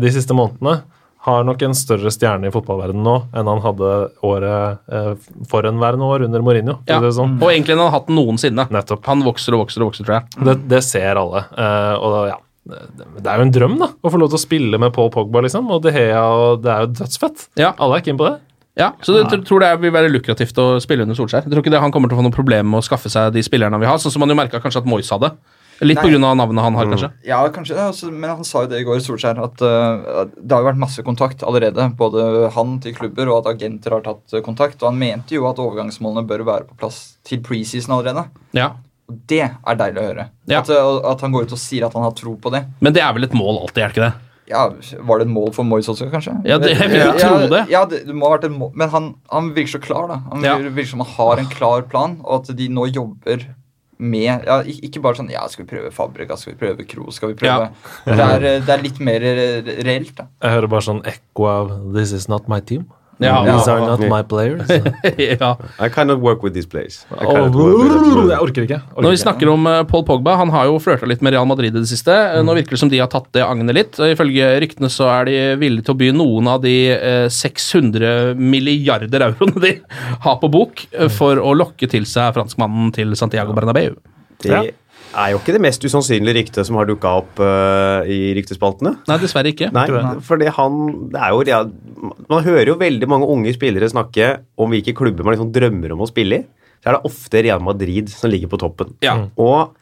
de 0.00 0.10
siste 0.12 0.32
månedene 0.36 0.78
har 1.24 1.44
nok 1.44 1.62
en 1.64 1.74
større 1.74 2.10
stjerne 2.12 2.50
i 2.50 2.52
fotballverdenen 2.52 3.06
nå 3.06 3.14
enn 3.32 3.48
han 3.48 3.60
hadde 3.64 3.92
året 4.28 4.90
eh, 4.92 5.12
forhenværende 5.48 6.04
år 6.04 6.26
under 6.26 6.42
Mourinho. 6.44 6.74
Ja. 6.90 6.98
sånn. 7.16 7.38
Og 7.40 7.48
egentlig 7.48 7.72
enn 7.72 7.80
han 7.80 7.88
har 7.88 7.94
hatt 7.96 8.10
den 8.10 8.18
noensinne. 8.20 8.66
Nettopp. 8.76 9.06
Han 9.08 9.24
vokser 9.24 9.56
og 9.56 9.64
vokser 9.64 9.80
og 9.80 9.88
vokser, 9.88 10.04
tror 10.04 10.18
jeg. 10.18 10.44
Det, 10.50 10.56
det 10.68 10.82
ser 10.84 11.16
alle. 11.22 11.46
Uh, 11.56 11.94
og 11.96 12.12
da, 12.12 12.20
ja, 12.34 12.36
det, 12.64 13.26
er 13.28 13.38
jo 13.40 13.44
en 13.44 13.52
drøm 13.52 13.76
da, 13.80 13.90
å 14.00 14.12
få 14.12 14.18
lov 14.20 14.32
til 14.32 14.38
å 14.38 14.44
spille 14.44 14.80
med 14.80 14.94
Paul 14.96 15.10
Pogba, 15.12 15.42
liksom. 15.44 15.68
Og 15.74 15.82
De 15.84 15.92
Hea, 15.92 16.24
og 16.24 16.64
det 16.64 16.72
er 16.72 16.86
jo 16.86 16.92
dødsfett. 17.00 17.48
Ja. 17.60 17.74
Alle 17.76 18.00
er 18.00 18.06
keen 18.06 18.20
på 18.20 18.28
det. 18.28 18.38
Ja, 18.74 18.90
så 19.06 19.14
det, 19.14 19.44
tror 19.46 19.62
det 19.62 19.68
vil 19.84 19.92
være 19.94 20.10
lukrativt 20.10 20.56
å 20.58 20.80
spille 20.82 21.04
under 21.06 21.14
Solskjær. 21.14 21.44
Jeg 21.44 21.52
tror 21.52 21.62
ikke 21.62 21.72
det 21.76 21.82
han 21.82 21.92
kommer 21.94 22.10
til 22.10 22.16
å 22.16 22.22
få 22.22 22.26
noe 22.26 22.34
problem 22.34 22.72
med 22.72 22.80
å 22.80 22.86
skaffe 22.86 23.12
seg 23.12 23.30
de 23.36 23.44
spillerne 23.46 23.78
vi 23.78 23.86
har, 23.86 24.00
sånn 24.02 24.14
som 24.16 24.24
man 24.24 24.32
jo 24.32 24.38
merka 24.38 24.58
kanskje 24.62 24.82
at 24.82 24.88
Moyes 24.90 25.12
hadde. 25.14 25.30
Litt 25.82 25.98
pga. 25.98 26.18
navnet 26.22 26.62
han 26.62 26.76
har, 26.78 26.88
kanskje. 26.90 27.10
Ja, 27.26 27.40
kanskje, 27.54 27.74
det. 27.74 27.86
altså, 27.90 28.10
men 28.10 28.30
han 28.30 28.46
sa 28.46 28.62
jo 28.64 28.70
det 28.70 28.80
i 28.82 28.86
går, 28.86 29.00
Solskjær, 29.02 29.40
at 29.42 29.62
uh, 29.62 30.24
det 30.38 30.54
har 30.54 30.62
jo 30.62 30.68
vært 30.68 30.80
masse 30.82 31.02
kontakt 31.06 31.42
allerede. 31.46 31.88
Både 31.98 32.48
han 32.54 32.76
til 32.82 32.94
klubber 32.98 33.30
og 33.30 33.40
at 33.42 33.52
agenter 33.56 33.96
har 33.96 34.04
tatt 34.06 34.36
kontakt. 34.46 34.78
Og 34.82 34.90
han 34.90 35.00
mente 35.00 35.34
jo 35.36 35.48
at 35.50 35.60
overgangsmålene 35.62 36.26
bør 36.30 36.46
være 36.46 36.68
på 36.70 36.78
plass 36.82 37.00
til 37.26 37.42
preseason 37.46 37.96
allerede. 37.96 38.28
Ja. 38.56 38.72
Og 39.10 39.18
det 39.28 39.42
er 39.44 39.76
deilig 39.76 40.00
å 40.00 40.06
høre. 40.06 40.28
Ja. 40.48 40.60
At, 40.62 40.70
at 40.70 41.20
han 41.26 41.32
går 41.34 41.44
ut 41.48 41.52
og 41.52 41.60
sier 41.60 41.84
at 41.86 41.92
han 41.96 42.06
har 42.06 42.14
tro 42.16 42.36
på 42.40 42.52
det. 42.54 42.62
Men 42.80 42.94
det 42.96 43.02
er 43.04 43.12
vel 43.16 43.26
et 43.26 43.34
mål 43.36 43.58
alltid, 43.66 43.82
er 43.82 43.88
det 43.90 43.96
ikke 43.96 44.06
det? 44.06 44.14
Ja, 44.48 44.62
Var 45.08 45.18
det 45.20 45.24
et 45.26 45.32
mål 45.32 45.52
for 45.56 45.64
Moyes 45.64 45.88
også, 45.88 46.10
kanskje? 46.12 46.34
Ja, 46.44 46.58
det- 46.60 46.74
jeg 46.76 46.90
vil 46.90 47.00
jo 47.00 47.12
ja, 47.12 47.28
tro 47.28 47.48
det. 47.48 47.60
Ja, 47.72 47.84
det, 47.88 48.02
det 48.06 48.14
må 48.16 48.28
ha 48.28 48.36
vært 48.36 48.44
et 48.50 48.52
mål. 48.52 48.72
Men 48.76 48.88
han, 48.92 49.14
han 49.32 49.52
virker 49.56 49.78
så 49.78 49.80
klar, 49.80 50.08
da. 50.08 50.18
Han 50.32 50.44
Ja. 50.44 50.56
virker 50.58 50.90
som 50.90 51.00
han 51.04 51.12
har 51.16 51.38
en 51.38 51.46
klar 51.52 51.82
plan, 51.88 52.18
og 52.24 52.42
at 52.42 52.56
de 52.56 52.68
nå 52.68 52.86
jobber 52.92 53.46
med 53.98 54.24
ja, 54.44 54.56
Ikke 54.66 55.00
bare 55.00 55.14
sånn 55.14 55.30
Ja, 55.30 55.46
skal 55.48 55.64
vi 55.64 55.76
prøve 55.76 55.92
Fabrika? 55.94 56.36
Skal 56.36 56.54
vi 56.54 56.58
prøve 56.66 56.84
Kro? 56.88 57.10
Skal 57.14 57.30
vi 57.30 57.36
prøve 57.38 57.68
det, 58.04 58.18
er, 58.18 58.40
det 58.60 58.68
er 58.74 58.82
litt 58.82 58.98
mer 59.00 59.20
reelt, 59.20 60.14
da. 60.18 60.26
Jeg 60.42 60.50
hører 60.56 60.68
bare 60.72 60.86
sånn 60.88 61.02
ekko 61.06 61.46
av 61.48 61.70
'This 61.94 62.12
is 62.12 62.28
not 62.28 62.48
my 62.48 62.60
team'. 62.60 62.86
These 63.18 63.68
are 63.70 63.80
not 63.80 64.00
my 64.10 64.22
players. 64.22 64.68
ja. 65.40 65.56
I 65.78 65.88
cannot 65.88 66.20
work 66.20 66.42
with 66.42 66.54
these 66.54 66.66
players. 66.66 67.06
I 67.10 67.24
Oh, 67.24 68.28
jeg 68.28 68.40
orker 68.40 68.64
ikke. 68.66 68.80
Orker 68.94 69.06
Når 69.06 69.14
vi 69.14 69.20
snakker 69.22 69.50
om 69.52 69.66
eh, 69.70 69.82
Paul 69.90 70.04
Pogba, 70.08 70.34
han 70.40 70.50
har 70.54 70.66
jo 70.70 70.80
flørta 70.82 71.06
litt 71.08 71.22
med 71.24 71.34
Real 71.36 71.46
Madrid 71.48 71.74
i 71.74 71.82
det 71.82 71.90
siste. 71.90 72.14
Eh, 72.14 72.42
Nå 72.46 72.56
virker 72.58 72.76
det 72.76 72.82
som 72.82 72.90
de 72.92 73.00
har 73.02 73.10
tatt 73.12 73.28
det 73.36 73.44
agnet 73.46 73.76
litt. 73.76 73.98
og 74.00 74.10
Ifølge 74.14 74.50
ryktene 74.64 74.90
så 74.92 75.08
er 75.12 75.30
de 75.30 75.36
villige 75.62 75.86
til 75.86 75.94
å 75.96 76.00
by 76.02 76.10
noen 76.16 76.50
av 76.54 76.62
de 76.64 76.74
eh, 76.94 77.26
600 77.32 78.34
milliarder 78.40 79.28
euroene 79.30 79.62
de 79.62 79.74
har 80.26 80.40
på 80.42 80.50
bok, 80.52 80.86
eh, 80.92 81.10
for 81.12 81.38
å 81.40 81.54
lokke 81.56 81.88
til 81.90 82.08
seg 82.08 82.34
franskmannen 82.36 82.92
til 82.96 83.14
Santiago 83.18 83.54
Bernabeu. 83.56 83.94
Det. 84.44 84.74
Er 85.14 85.30
jo 85.32 85.38
ikke 85.40 85.54
det 85.56 85.62
mest 85.62 85.84
usannsynlige 85.84 86.36
ryktet 86.38 86.66
som 86.68 86.78
har 86.78 86.88
dukka 86.88 87.12
opp 87.20 87.40
uh, 87.42 88.02
i 88.10 88.34
ryktespaltene. 88.36 88.94
Nei, 89.08 89.18
dessverre 89.22 89.52
ikke. 89.54 89.70
Nei, 89.74 89.86
fordi 90.26 90.50
han 90.56 90.82
det 91.14 91.22
er 91.22 91.32
jo, 91.34 91.44
ja, 91.48 91.62
Man 92.30 92.44
hører 92.46 92.72
jo 92.72 92.76
veldig 92.80 93.08
mange 93.10 93.28
unge 93.30 93.54
spillere 93.56 93.90
snakke 93.90 94.30
om 94.60 94.74
hvilke 94.74 94.96
klubber 94.96 95.26
man 95.26 95.36
liksom 95.36 95.52
drømmer 95.54 95.94
om 95.94 96.04
å 96.04 96.10
spille 96.10 96.42
i. 96.42 96.46
Så 96.82 96.90
er 96.90 96.98
det 96.98 97.08
ofte 97.08 97.42
Real 97.46 97.62
Madrid 97.64 98.10
som 98.12 98.32
ligger 98.32 98.50
på 98.52 98.60
toppen. 98.60 98.92
Ja. 99.04 99.16
Og 99.40 99.72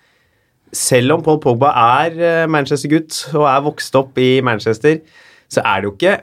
selv 0.73 1.17
om 1.17 1.25
Paul 1.25 1.41
Pogba 1.43 1.73
er 2.01 2.15
eh, 2.17 2.51
Manchester-gutt 2.51 3.35
og 3.35 3.49
er 3.51 3.65
vokst 3.67 3.97
opp 3.99 4.17
i 4.23 4.37
Manchester, 4.45 5.03
så 5.53 5.65
er 5.67 5.83
det 5.83 5.91
jo 5.91 5.95
ikke 5.97 6.15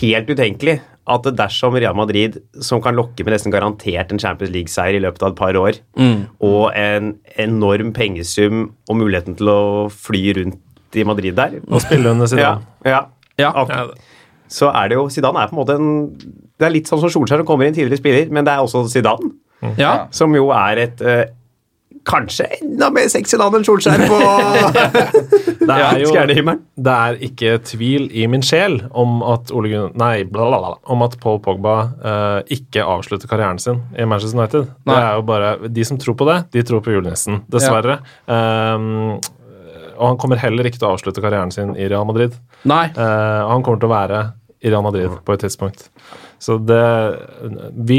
helt 0.00 0.32
utenkelig 0.34 0.80
at 1.06 1.22
dersom 1.34 1.74
Real 1.74 1.94
Madrid, 1.96 2.36
som 2.60 2.80
kan 2.82 2.94
lokke 2.94 3.24
med 3.24 3.32
nesten 3.34 3.50
garantert 3.52 4.12
en 4.12 4.18
Champions 4.18 4.52
League-seier 4.52 4.98
i 4.98 5.00
løpet 5.02 5.22
av 5.22 5.32
et 5.32 5.38
par 5.40 5.56
år, 5.58 5.78
og 6.40 6.72
en 6.76 7.14
enorm 7.36 7.92
pengesum 7.96 8.70
og 8.88 8.96
muligheten 9.00 9.36
til 9.36 9.48
å 9.48 9.90
fly 9.90 10.32
rundt 10.36 10.58
i 10.94 11.04
Madrid 11.06 11.34
der 11.38 11.60
Og 11.70 11.80
spille 11.82 12.10
under 12.10 12.26
Zidane. 12.26 12.62
ja, 12.84 13.04
Ja. 13.38 13.52
ja. 13.68 13.86
Så 14.50 14.66
er 14.74 14.88
det 14.88 14.96
jo 14.96 15.08
Zidane 15.08 15.38
er 15.42 15.46
på 15.48 15.54
en 15.54 15.60
måte 15.64 15.74
en 15.78 15.90
Det 16.58 16.66
er 16.66 16.70
litt 16.74 16.86
sånn 16.90 17.00
som 17.00 17.08
Solskjær 17.08 17.38
som 17.38 17.46
kommer 17.46 17.66
inn 17.66 17.74
tidligere 17.74 17.96
spiller, 17.98 18.30
men 18.30 18.44
det 18.44 18.52
er 18.52 18.58
også 18.60 18.84
Zidane, 18.90 19.30
Ja. 19.78 20.06
som 20.10 20.34
jo 20.34 20.50
er 20.50 20.76
et 20.78 21.00
eh, 21.00 21.24
Kanskje 22.08 22.46
enda 22.60 22.88
mer 22.94 23.08
sexy 23.12 23.36
land 23.36 23.58
enn 23.58 23.64
Solskjær 23.66 24.00
på 24.08 24.18
Det 25.70 25.74
er 25.76 25.98
jo 26.00 26.12
det 26.80 26.94
er 26.94 27.18
ikke 27.26 27.58
tvil 27.68 28.06
i 28.16 28.24
min 28.30 28.42
sjel 28.44 28.78
om 28.96 29.20
at 29.26 29.52
Ole 29.54 29.68
Gunn, 29.72 29.92
nei, 30.00 30.24
bla, 30.24 30.46
bla, 30.48 30.60
bla, 30.62 30.70
om 30.92 31.04
at 31.04 31.18
Paul 31.20 31.38
Pogba 31.44 31.74
uh, 32.00 32.38
ikke 32.50 32.86
avslutter 32.88 33.28
karrieren 33.30 33.60
sin 33.60 33.82
i 33.92 34.06
Manchester 34.08 34.40
United. 34.40 34.70
Det 34.88 34.96
er 34.96 35.18
jo 35.18 35.26
bare, 35.28 35.52
De 35.68 35.84
som 35.86 36.00
tror 36.00 36.16
på 36.16 36.26
det, 36.30 36.38
de 36.56 36.64
tror 36.66 36.80
på 36.84 36.94
julenissen, 36.94 37.42
dessverre. 37.52 38.00
Um, 38.24 39.20
og 40.00 40.06
han 40.06 40.18
kommer 40.22 40.40
heller 40.40 40.66
ikke 40.66 40.80
til 40.80 40.88
å 40.88 40.94
avslutte 40.96 41.22
karrieren 41.22 41.52
sin 41.54 41.76
i 41.76 41.88
Real 41.92 42.08
Madrid. 42.08 42.34
Nei. 42.70 42.86
Uh, 42.96 43.44
han 43.52 43.66
kommer 43.66 43.82
til 43.82 43.90
å 43.90 43.94
være 43.94 44.24
i 44.64 44.72
Real 44.72 44.84
Madrid 44.84 45.20
på 45.24 45.36
et 45.36 45.44
tidspunkt. 45.44 45.90
Så 46.40 46.56
det, 46.64 46.80
vi, 47.84 47.98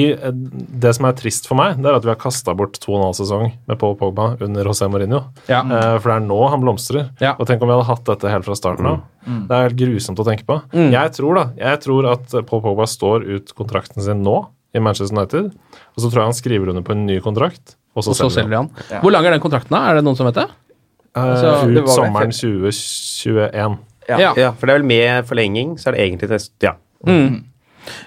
det 0.82 0.91
som 0.97 1.06
er 1.06 1.13
trist 1.19 1.45
for 1.45 1.60
meg, 1.60 1.75
det 1.77 1.86
er 1.91 1.97
at 1.99 2.06
vi 2.08 2.10
har 2.10 2.17
kasta 2.17 2.56
bort 2.58 2.80
to 2.82 2.95
og 2.95 2.97
en 2.97 3.04
halv 3.06 3.17
sesong 3.19 3.51
med 3.69 3.77
Paul 3.82 3.93
Pogba 3.99 4.32
under 4.41 4.65
José 4.65 4.88
Mourinho. 4.89 5.19
Ja. 5.45 5.60
Eh, 5.62 5.97
for 6.01 6.10
det 6.10 6.15
er 6.15 6.25
nå 6.25 6.39
han 6.49 6.63
blomstrer. 6.63 7.12
Ja. 7.21 7.36
Og 7.38 7.45
tenk 7.49 7.62
om 7.62 7.69
vi 7.69 7.75
hadde 7.77 7.86
hatt 7.91 8.01
dette 8.10 8.32
helt 8.34 8.47
fra 8.47 8.58
starten 8.58 8.89
av. 8.89 9.04
Det 9.27 9.54
er 9.60 9.67
helt 9.67 9.77
grusomt 9.77 10.23
å 10.23 10.25
tenke 10.25 10.47
på. 10.49 10.58
Jeg 10.73 11.13
tror 11.19 11.38
da, 11.38 11.43
jeg 11.62 11.84
tror 11.86 12.10
at 12.15 12.34
Paul 12.49 12.63
Pogba 12.65 12.89
står 12.89 13.27
ut 13.30 13.54
kontrakten 13.58 14.01
sin 14.01 14.23
nå 14.25 14.39
i 14.73 14.82
Manchester 14.82 15.13
United, 15.13 15.51
og 15.93 15.99
så 16.01 16.10
tror 16.10 16.23
jeg 16.23 16.30
han 16.32 16.38
skriver 16.41 16.71
under 16.73 16.82
på 16.88 16.93
en 16.95 17.06
ny 17.06 17.19
kontrakt, 17.21 17.75
og 17.93 18.06
så, 18.06 18.13
Og 18.13 18.15
så 18.15 18.30
selger 18.32 18.38
selger 18.39 18.49
de 18.49 18.60
han. 18.63 18.69
Ja. 18.89 19.01
Hvor 19.04 19.12
lang 19.13 19.25
er 19.27 19.36
den 19.36 19.43
kontrakten, 19.43 19.75
da? 19.75 19.84
Er 19.91 19.99
det 19.99 20.06
noen 20.08 20.15
som 20.17 20.30
vet 20.30 20.39
det? 20.39 20.47
Eh, 20.47 21.21
Altså, 21.21 21.54
det 21.67 21.82
ut 21.84 21.88
var 21.89 21.95
sommeren 21.99 22.32
2021. 22.32 23.77
Ja. 24.10 24.17
Ja. 24.17 24.32
Ja, 24.39 24.51
for 24.58 24.65
det 24.65 24.73
er 24.73 24.80
vel 24.82 24.88
med 24.88 25.27
forlenging, 25.30 25.75
så 25.77 25.91
er 25.91 25.97
det 25.99 26.06
egentlig 26.08 26.32
test. 26.32 26.54
Ja. 26.63 26.73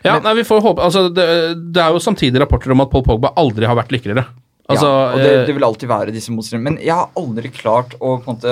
Ja, 0.04 0.18
nei, 0.22 0.34
vi 0.38 0.44
får 0.46 0.60
håpe 0.62 0.82
Altså, 0.86 1.08
det, 1.14 1.26
det 1.74 1.82
er 1.82 1.90
jo 1.96 2.00
samtidig 2.02 2.40
rapporter 2.42 2.72
om 2.74 2.80
at 2.84 2.90
Paul 2.92 3.02
Pogba 3.06 3.32
aldri 3.40 3.66
har 3.66 3.76
vært 3.78 3.92
lykkeligere. 3.94 4.26
Altså, 4.64 4.86
ja, 4.88 5.12
og 5.12 5.18
det, 5.20 5.32
eh, 5.34 5.46
det 5.46 5.54
vil 5.58 5.64
alltid 5.66 5.88
være 5.90 6.12
disse 6.14 6.32
motstanderne. 6.32 6.64
Men 6.70 6.78
jeg 6.80 6.94
har 6.96 7.10
aldri 7.20 7.50
klart 7.52 7.98
å, 8.00 8.14
måte, 8.24 8.48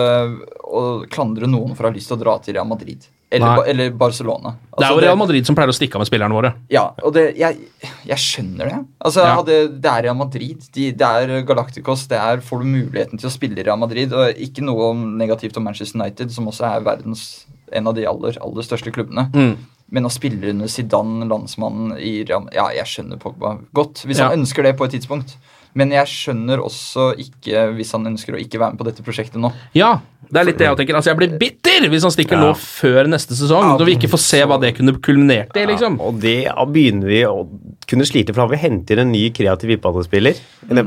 å 0.60 0.82
klandre 1.08 1.48
noen 1.48 1.72
for 1.76 1.86
å 1.86 1.90
ha 1.92 1.96
lyst 1.96 2.10
til 2.12 2.18
å 2.18 2.20
dra 2.20 2.34
til 2.44 2.58
Real 2.58 2.68
Madrid. 2.68 3.06
Eller, 3.32 3.62
eller 3.64 3.94
Barcelona. 3.96 4.50
det 4.52 4.58
er 4.60 4.76
Altså, 4.76 4.92
jo 4.92 5.00
Real 5.06 5.16
Madrid 5.16 5.46
som 5.48 5.56
pleier 5.56 5.70
å 5.72 5.76
stikke 5.76 5.96
av 5.96 6.02
med 6.02 6.08
spillerne 6.10 6.36
våre. 6.36 6.50
Ja, 6.68 6.82
og 7.00 7.14
det, 7.16 7.22
jeg, 7.40 7.62
jeg 8.04 8.20
skjønner 8.20 8.68
det. 8.68 8.80
Altså, 9.00 9.22
Ja. 9.24 9.38
hadde, 9.38 9.56
Det 9.80 9.88
er 9.94 10.02
Real 10.04 10.18
Madrid. 10.20 10.66
De, 10.76 10.90
det 10.92 11.08
er 11.08 11.46
Galacticos. 11.48 12.04
Det 12.10 12.18
er, 12.20 12.44
får 12.44 12.60
du 12.60 12.68
muligheten 12.68 13.16
til 13.18 13.30
å 13.30 13.32
spille 13.32 13.56
i 13.56 13.64
Real 13.64 13.80
Madrid. 13.80 14.12
Og 14.12 14.36
ikke 14.36 14.60
noe 14.68 14.92
negativt 15.16 15.56
om 15.56 15.64
Manchester 15.64 15.96
United, 15.96 16.28
som 16.30 16.44
også 16.52 16.68
er 16.74 16.84
verdens, 16.84 17.46
en 17.72 17.88
av 17.88 17.96
de 17.96 18.04
aller, 18.04 18.36
aller 18.36 18.68
største 18.68 18.92
klubbene. 18.92 19.30
Mm. 19.32 19.56
Men 19.92 20.06
å 20.08 20.10
spille 20.12 20.48
under 20.54 20.70
Zidane, 20.72 21.26
landsmannen 21.28 21.98
i 22.00 22.22
Real 22.24 22.46
Ja, 22.54 22.70
jeg 22.72 22.88
skjønner 22.88 23.18
Pogba 23.20 23.58
godt, 23.76 24.06
hvis 24.08 24.18
Ja. 24.18 24.30
han 24.30 24.40
ønsker 24.40 24.62
det 24.64 24.76
på 24.78 24.86
et 24.88 24.94
tidspunkt. 24.96 25.36
Men 25.74 25.88
jeg 25.90 26.04
skjønner 26.04 26.60
også 26.60 27.14
ikke 27.16 27.74
hvis 27.78 27.92
han 27.92 28.04
ønsker 28.04 28.34
å 28.36 28.40
ikke 28.40 28.58
være 28.60 28.72
med 28.74 28.78
på 28.78 28.84
dette 28.84 29.02
prosjektet 29.04 29.40
nå. 29.40 29.50
Ja, 29.72 30.00
det 30.30 30.40
er 30.40 30.44
litt 30.44 30.58
det 30.58 30.66
jeg 30.66 30.76
tenker. 30.76 30.96
Altså, 30.98 31.12
jeg 31.12 31.16
blir 31.16 31.38
bitter 31.40 31.88
hvis 31.88 32.02
han 32.04 32.12
stikker 32.12 32.36
Ja. 32.36 32.40
nå 32.44 32.52
før 32.56 33.08
neste 33.08 33.32
sesong, 33.32 33.62
Ja, 33.70 33.76
når 33.78 33.86
vi 33.86 33.94
ikke 33.96 34.10
får 34.12 34.20
se 34.20 34.42
hva 34.44 34.60
det 34.60 34.74
kunne 34.76 34.92
kulminert 35.00 35.56
i, 35.56 35.64
liksom. 35.66 35.98
Og 36.00 36.20
det 36.20 36.44
ja, 36.44 36.64
begynner 36.64 37.06
vi 37.08 37.22
å 37.24 37.48
kunne 37.88 38.04
slite, 38.04 38.34
for 38.34 38.42
da 38.44 38.46
vil 38.48 38.58
vi 38.58 38.68
hente 38.68 38.90
inn 38.92 38.98
en 39.06 39.12
ny 39.12 39.30
kreativ 39.30 39.68
midtbanespiller. 39.72 40.36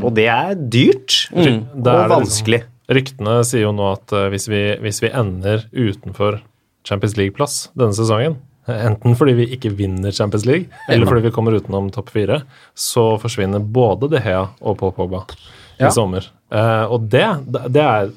Og 0.04 0.14
det 0.14 0.28
er 0.30 0.54
dyrt 0.54 1.30
er 1.34 1.38
og 1.38 1.84
det 1.84 1.94
liksom- 1.94 2.10
vanskelig. 2.22 2.64
Ryktene 2.88 3.44
sier 3.44 3.62
jo 3.62 3.72
nå 3.72 3.92
at 3.94 4.14
eh, 4.14 4.30
hvis, 4.30 4.48
vi, 4.48 4.78
hvis 4.82 5.02
vi 5.02 5.10
ender 5.10 5.66
utenfor 5.74 6.42
Champions 6.86 7.18
League-plass 7.18 7.70
denne 7.76 7.94
sesongen, 7.98 8.38
enten 8.68 9.16
fordi 9.18 9.34
vi 9.38 9.46
ikke 9.56 9.70
vinner 9.78 10.12
Champions 10.16 10.46
League, 10.46 10.66
eller 10.90 11.06
fordi 11.06 11.22
vi 11.28 11.32
kommer 11.36 11.54
utenom 11.58 11.92
topp 11.94 12.10
fire, 12.16 12.42
så 12.74 13.16
forsvinner 13.22 13.60
både 13.62 14.10
De 14.10 14.22
Hea 14.26 14.48
og 14.62 14.78
Paul 14.80 14.92
Pogba 14.98 15.26
Ja. 15.78 15.90
i 15.90 15.92
sommer. 15.92 16.24
Eh, 16.56 16.86
og 16.88 17.10
det, 17.12 17.26
det 17.74 17.82
er 17.84 18.10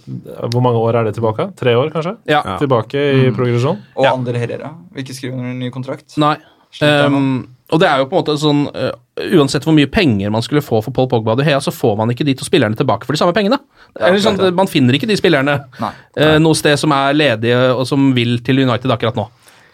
Hvor 0.53 0.61
mange 0.63 0.79
år 0.79 0.95
er 1.01 1.05
det 1.09 1.15
tilbake? 1.17 1.49
Tre 1.59 1.73
år, 1.75 1.91
kanskje? 1.91 2.17
Ja. 2.29 2.43
Tilbake 2.61 2.95
i 2.95 3.31
progresjon? 3.35 3.81
Og 3.97 4.05
Ja. 4.05 4.13
Ander 4.15 4.37
Herrera 4.39 4.75
vil 4.95 5.03
ikke 5.05 5.17
skrive 5.17 5.35
under 5.35 5.51
en 5.51 5.59
ny 5.59 5.71
kontrakt. 5.75 6.17
Nei. 6.17 6.37
Um, 6.83 7.49
og 7.73 7.81
det 7.81 7.89
er 7.89 7.99
jo 8.03 8.07
på 8.11 8.15
en 8.17 8.21
måte 8.23 8.35
sånn 8.39 8.59
uh, 8.77 8.93
Uansett 9.41 9.65
hvor 9.65 9.73
mye 9.75 9.89
penger 9.91 10.31
man 10.31 10.45
skulle 10.45 10.61
få 10.63 10.83
for 10.85 10.93
Paul 10.95 11.09
Pogba 11.09 11.33
og 11.33 11.39
De 11.41 11.47
Hea, 11.49 11.59
så 11.65 11.73
får 11.75 11.97
man 11.99 12.13
ikke 12.13 12.25
de 12.29 12.35
to 12.39 12.45
spillerne 12.47 12.77
tilbake 12.77 13.09
for 13.09 13.17
de 13.17 13.19
samme 13.19 13.33
pengene. 13.35 13.59
Eller 13.99 14.21
sånn. 14.23 14.39
Man 14.55 14.69
finner 14.71 14.95
ikke 14.95 15.09
de 15.09 15.17
spillerne 15.19 15.57
Nei. 15.81 15.91
uh, 16.21 16.37
noe 16.39 16.55
sted 16.55 16.79
som 16.79 16.93
er 16.95 17.17
ledige 17.17 17.59
og 17.75 17.87
som 17.89 18.13
vil 18.15 18.39
til 18.47 18.63
United 18.63 18.93
akkurat 18.95 19.17
nå. 19.19 19.27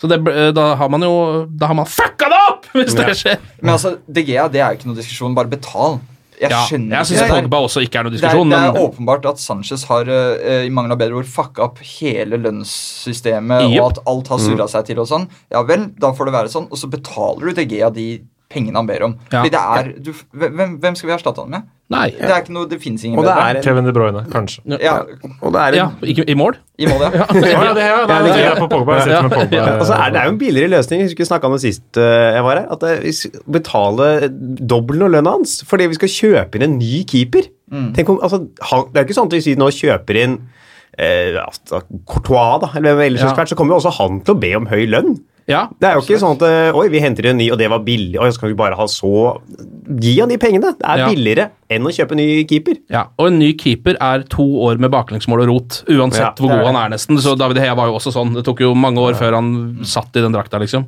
Så 0.04 0.10
det, 0.12 0.20
uh, 0.20 0.50
da 0.52 0.74
har 0.76 0.90
man 0.92 1.00
jo 1.06 1.12
Da 1.48 1.70
har 1.70 1.78
man 1.78 1.88
fucka 1.88 2.28
det 2.28 2.40
opp, 2.50 2.66
hvis 2.76 2.96
det 2.98 3.14
skjer! 3.16 3.38
Men 3.62 3.78
altså, 3.78 3.96
DGA, 4.04 4.50
det 4.52 4.60
er 4.60 4.74
jo 4.74 4.80
ikke 4.82 4.90
noe 4.90 4.98
diskusjon, 4.98 5.36
bare 5.36 5.48
betal. 5.48 6.02
Jeg 6.34 6.50
Ja, 6.50 6.60
skjønner 6.66 6.98
jeg 6.98 7.08
synes 7.08 7.22
ikke 7.22 7.36
det. 7.38 7.44
Pogba 7.46 7.60
også 7.62 7.82
ikke 7.86 8.00
er 8.00 8.04
noe 8.04 8.12
Det 8.12 8.18
er, 8.18 8.24
diskusjon, 8.26 8.50
det 8.50 8.58
er 8.58 8.72
men 8.74 8.82
åpenbart 8.82 9.28
at 9.30 9.40
Sanchez 9.40 9.84
har 9.88 10.10
uh, 10.10 10.64
i 10.66 10.72
mangel 10.74 10.92
av 10.92 11.00
bedre 11.00 11.22
ord, 11.22 11.30
fucka 11.30 11.64
opp 11.70 11.80
hele 11.94 12.40
lønnssystemet, 12.42 13.68
yep. 13.70 13.78
og 13.78 13.86
at 13.92 14.02
alt 14.12 14.32
har 14.34 14.42
surra 14.42 14.68
seg 14.68 14.90
til 14.90 15.00
og 15.00 15.08
sånn. 15.08 15.28
Ja 15.54 15.64
vel, 15.64 15.88
da 15.96 16.12
får 16.12 16.28
det 16.28 16.36
være 16.36 16.52
sånn. 16.52 16.68
Og 16.68 16.80
så 16.80 16.90
betaler 16.92 17.48
du 17.48 17.62
DGA 17.62 17.88
de 17.94 18.08
pengene 18.52 18.76
han 18.78 18.86
ber 18.88 19.02
om. 19.06 19.14
Ja. 19.32 19.40
Fordi 19.42 19.50
det 19.54 19.62
er, 19.78 19.88
du, 20.04 20.12
hvem, 20.40 20.76
hvem 20.82 20.94
skal 20.98 21.08
vi 21.10 21.14
erstatte 21.16 21.42
han 21.44 21.50
med? 21.54 21.70
Nei. 21.92 22.06
Det 22.16 22.30
er 22.32 22.40
ikke 22.40 22.54
noe, 22.56 22.64
det 22.68 22.78
fins 22.80 23.02
ingen 23.04 23.18
Og 23.20 23.26
det 23.26 23.32
bedre. 23.34 23.48
er 23.50 23.58
en, 23.58 23.64
Kevin 23.66 23.84
De 23.84 23.92
Bruyne, 23.92 24.22
kanskje. 24.32 24.62
Ja, 24.80 24.94
og 25.44 25.52
det 25.52 25.60
er 25.60 25.74
en 25.74 25.76
Ja, 25.76 25.86
ikke, 26.14 26.24
I 26.32 26.36
mål? 26.40 26.56
i 26.80 26.86
mål, 26.88 27.02
ja. 27.04 27.10
Ja, 27.34 27.74
det, 27.76 27.82
jeg 27.84 28.46
er 28.48 28.56
på 28.62 28.68
Pogba. 28.72 28.96
Jeg 28.96 29.04
sitter 29.10 29.26
med 29.28 29.34
Pogba. 29.36 29.58
Ja. 29.58 29.66
Altså, 29.82 29.98
er, 29.98 30.14
det 30.14 30.20
er 30.22 30.30
jo 30.30 30.32
en 30.32 30.38
billigere 30.40 30.72
løsning. 30.72 31.02
Jeg 31.02 31.10
husker 31.10 31.24
vi 31.24 31.28
snakka 31.28 31.50
om 31.50 31.56
det 31.58 31.60
sist 31.66 32.00
eh, 32.00 32.30
jeg 32.38 32.46
var 32.46 32.62
her. 32.62 32.70
At 32.72 32.86
vi 33.04 33.12
skal 33.18 33.44
betaler 33.58 34.26
dobbelen 34.32 35.04
av 35.08 35.12
lønna 35.18 35.36
hans 35.36 35.58
fordi 35.68 35.90
vi 35.92 35.98
skal 36.00 36.14
kjøpe 36.14 36.58
inn 36.60 36.66
en 36.70 36.78
ny 36.80 37.02
keeper. 37.10 37.50
Tenk 37.98 38.14
om, 38.14 38.22
altså, 38.24 38.40
han, 38.70 38.88
det 38.92 39.00
er 39.00 39.04
jo 39.04 39.08
ikke 39.10 39.18
sånn 39.20 39.28
at 39.32 39.36
hvis 39.38 39.50
vi 39.52 39.58
nå 39.60 39.68
kjøper 39.76 40.20
inn 40.24 40.38
eh, 40.96 41.36
altså, 41.44 41.84
Courtois, 42.08 42.60
da, 42.64 42.72
eller 42.78 42.96
hvem 42.96 43.10
ellers 43.10 43.26
Ja. 43.28 43.34
ja. 43.36 43.46
så 43.52 43.60
kommer 43.60 43.76
jo 43.76 43.82
også 43.82 43.92
han 44.00 44.20
til 44.24 44.36
å 44.36 44.40
be 44.40 44.54
om 44.56 44.68
høy 44.72 44.84
lønn. 44.88 45.16
Ja. 45.46 45.66
Det 45.78 45.84
er 45.90 45.98
jo 45.98 46.00
ikke 46.06 46.16
sånn 46.22 46.38
at 46.38 46.42
eh, 46.48 46.72
Oi, 46.78 46.86
vi 46.88 47.00
henter 47.04 47.26
en 47.28 47.36
ny, 47.36 47.50
og 47.52 47.58
det 47.60 47.66
var 47.68 47.82
billig. 47.84 48.16
Oi, 48.16 48.30
så 48.32 48.40
kan 48.40 48.48
vi 48.48 48.56
bare 48.56 48.78
ha 48.78 48.86
så 48.88 49.10
Gi 50.00 50.14
han 50.18 50.30
de 50.32 50.38
pengene. 50.40 50.70
Det 50.78 50.86
er 50.88 51.02
Ja. 51.02 51.08
billigere 51.10 51.50
enn 51.74 51.84
å 51.84 51.90
kjøpe 51.92 52.12
en 52.14 52.20
ny 52.22 52.44
keeper. 52.48 52.78
Ja, 52.88 53.02
og 53.18 53.26
en 53.28 53.38
ny 53.38 53.50
keeper 53.60 53.98
er 54.00 54.22
to 54.32 54.44
år 54.64 54.78
med 54.80 54.90
baklengsmål 54.94 55.42
og 55.44 55.48
rot, 55.50 55.76
uansett 55.92 56.22
Ja, 56.22 56.30
hvor 56.38 56.48
god 56.54 56.64
han 56.70 56.76
er, 56.80 56.88
nesten. 56.94 57.18
Så 57.20 57.34
David 57.36 57.58
Hea 57.60 57.74
var 57.76 57.90
jo 57.90 57.98
også 57.98 58.12
sånn. 58.14 58.32
Det 58.34 58.44
tok 58.46 58.60
jo 58.64 58.72
mange 58.74 58.96
år 59.04 59.12
før 59.18 59.34
han 59.36 59.50
satt 59.84 60.16
i 60.16 60.22
den 60.24 60.32
drakta, 60.32 60.56
liksom. 60.62 60.86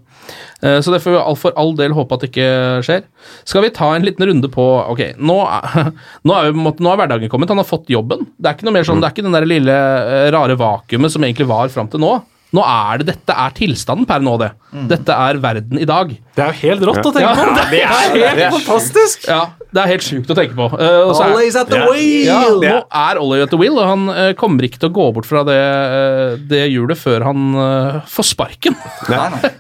Eh, 0.62 0.78
Så 0.80 0.92
det 0.94 1.02
får 1.04 1.12
vi 1.12 1.18
all- 1.20 1.36
for 1.36 1.52
all 1.56 1.74
del 1.74 1.92
håpe 1.92 2.12
at 2.16 2.20
det 2.20 2.30
ikke 2.32 2.82
skjer. 2.86 3.02
Skal 3.44 3.62
vi 3.62 3.70
ta 3.70 3.92
en 3.94 4.02
liten 4.08 4.24
runde 4.26 4.48
på 4.48 4.64
Ok, 4.88 5.16
nå 5.20 5.36
er, 5.44 5.92
nå 6.24 6.32
er, 6.32 6.52
vi, 6.52 6.58
nå 6.80 6.92
er 6.92 6.96
hverdagen 6.96 7.28
kommet. 7.28 7.48
Han 7.52 7.58
har 7.60 7.68
fått 7.68 7.88
jobben. 7.92 8.24
Det 8.40 8.48
er 8.48 8.54
ikke 8.56 8.64
noe 8.70 8.72
mer 8.78 8.84
sånn, 8.88 9.00
det 9.02 9.10
er 9.10 9.12
ikke 9.12 9.26
den 9.28 9.36
der 9.36 9.44
lille 9.44 9.76
eh, 9.76 10.30
rare 10.32 10.56
vakuumet 10.56 11.10
som 11.12 11.22
egentlig 11.22 11.46
var 11.46 11.68
fram 11.68 11.88
til 11.92 12.00
nå. 12.00 12.22
Nå 12.56 12.62
er 12.64 13.02
det, 13.02 13.10
Dette 13.12 13.34
er 13.36 13.52
tilstanden 13.56 14.06
per 14.08 14.22
nå, 14.24 14.36
det. 14.40 14.52
Dette 14.90 15.14
er 15.14 15.38
verden 15.40 15.78
i 15.80 15.86
dag. 15.88 16.10
Det 16.36 16.42
er 16.44 16.50
jo 16.52 16.60
helt 16.66 16.82
rått 16.88 17.06
å 17.08 17.12
tenke 17.14 17.28
Ja, 17.28 17.34
på! 17.36 17.52
det 17.72 17.82
er 17.84 18.40
helt 18.42 18.56
fantastisk! 18.58 19.26
Ja, 19.28 19.40
det 19.72 19.82
er 19.82 19.90
helt 19.92 20.04
sjukt 20.04 20.30
å 20.32 20.36
tenke 20.36 20.56
på. 20.56 20.66
Uh, 20.72 20.80
er- 20.84 21.22
Always 21.26 21.56
at 21.60 21.70
the 21.72 21.78
Ja. 21.80 21.86
wheel! 21.90 22.26
ja, 22.26 22.40
nå 22.60 22.80
er 22.84 23.20
Ollie 23.20 23.44
at 23.44 23.52
the 23.52 23.60
wheel, 23.60 23.78
og 23.80 23.88
han 23.88 24.04
uh, 24.12 24.30
kommer 24.38 24.66
ikke 24.68 24.80
til 24.82 24.90
å 24.90 24.94
gå 24.96 25.06
bort 25.16 25.28
fra 25.28 25.42
det, 25.48 25.56
eh, 25.56 26.36
det 26.50 26.62
hjulet 26.72 27.00
før 27.00 27.24
han 27.28 27.46
uh, 27.56 28.00
får 28.10 28.28
sparken. 28.32 28.76
Nei, 29.12 29.28
nei. 29.36 29.52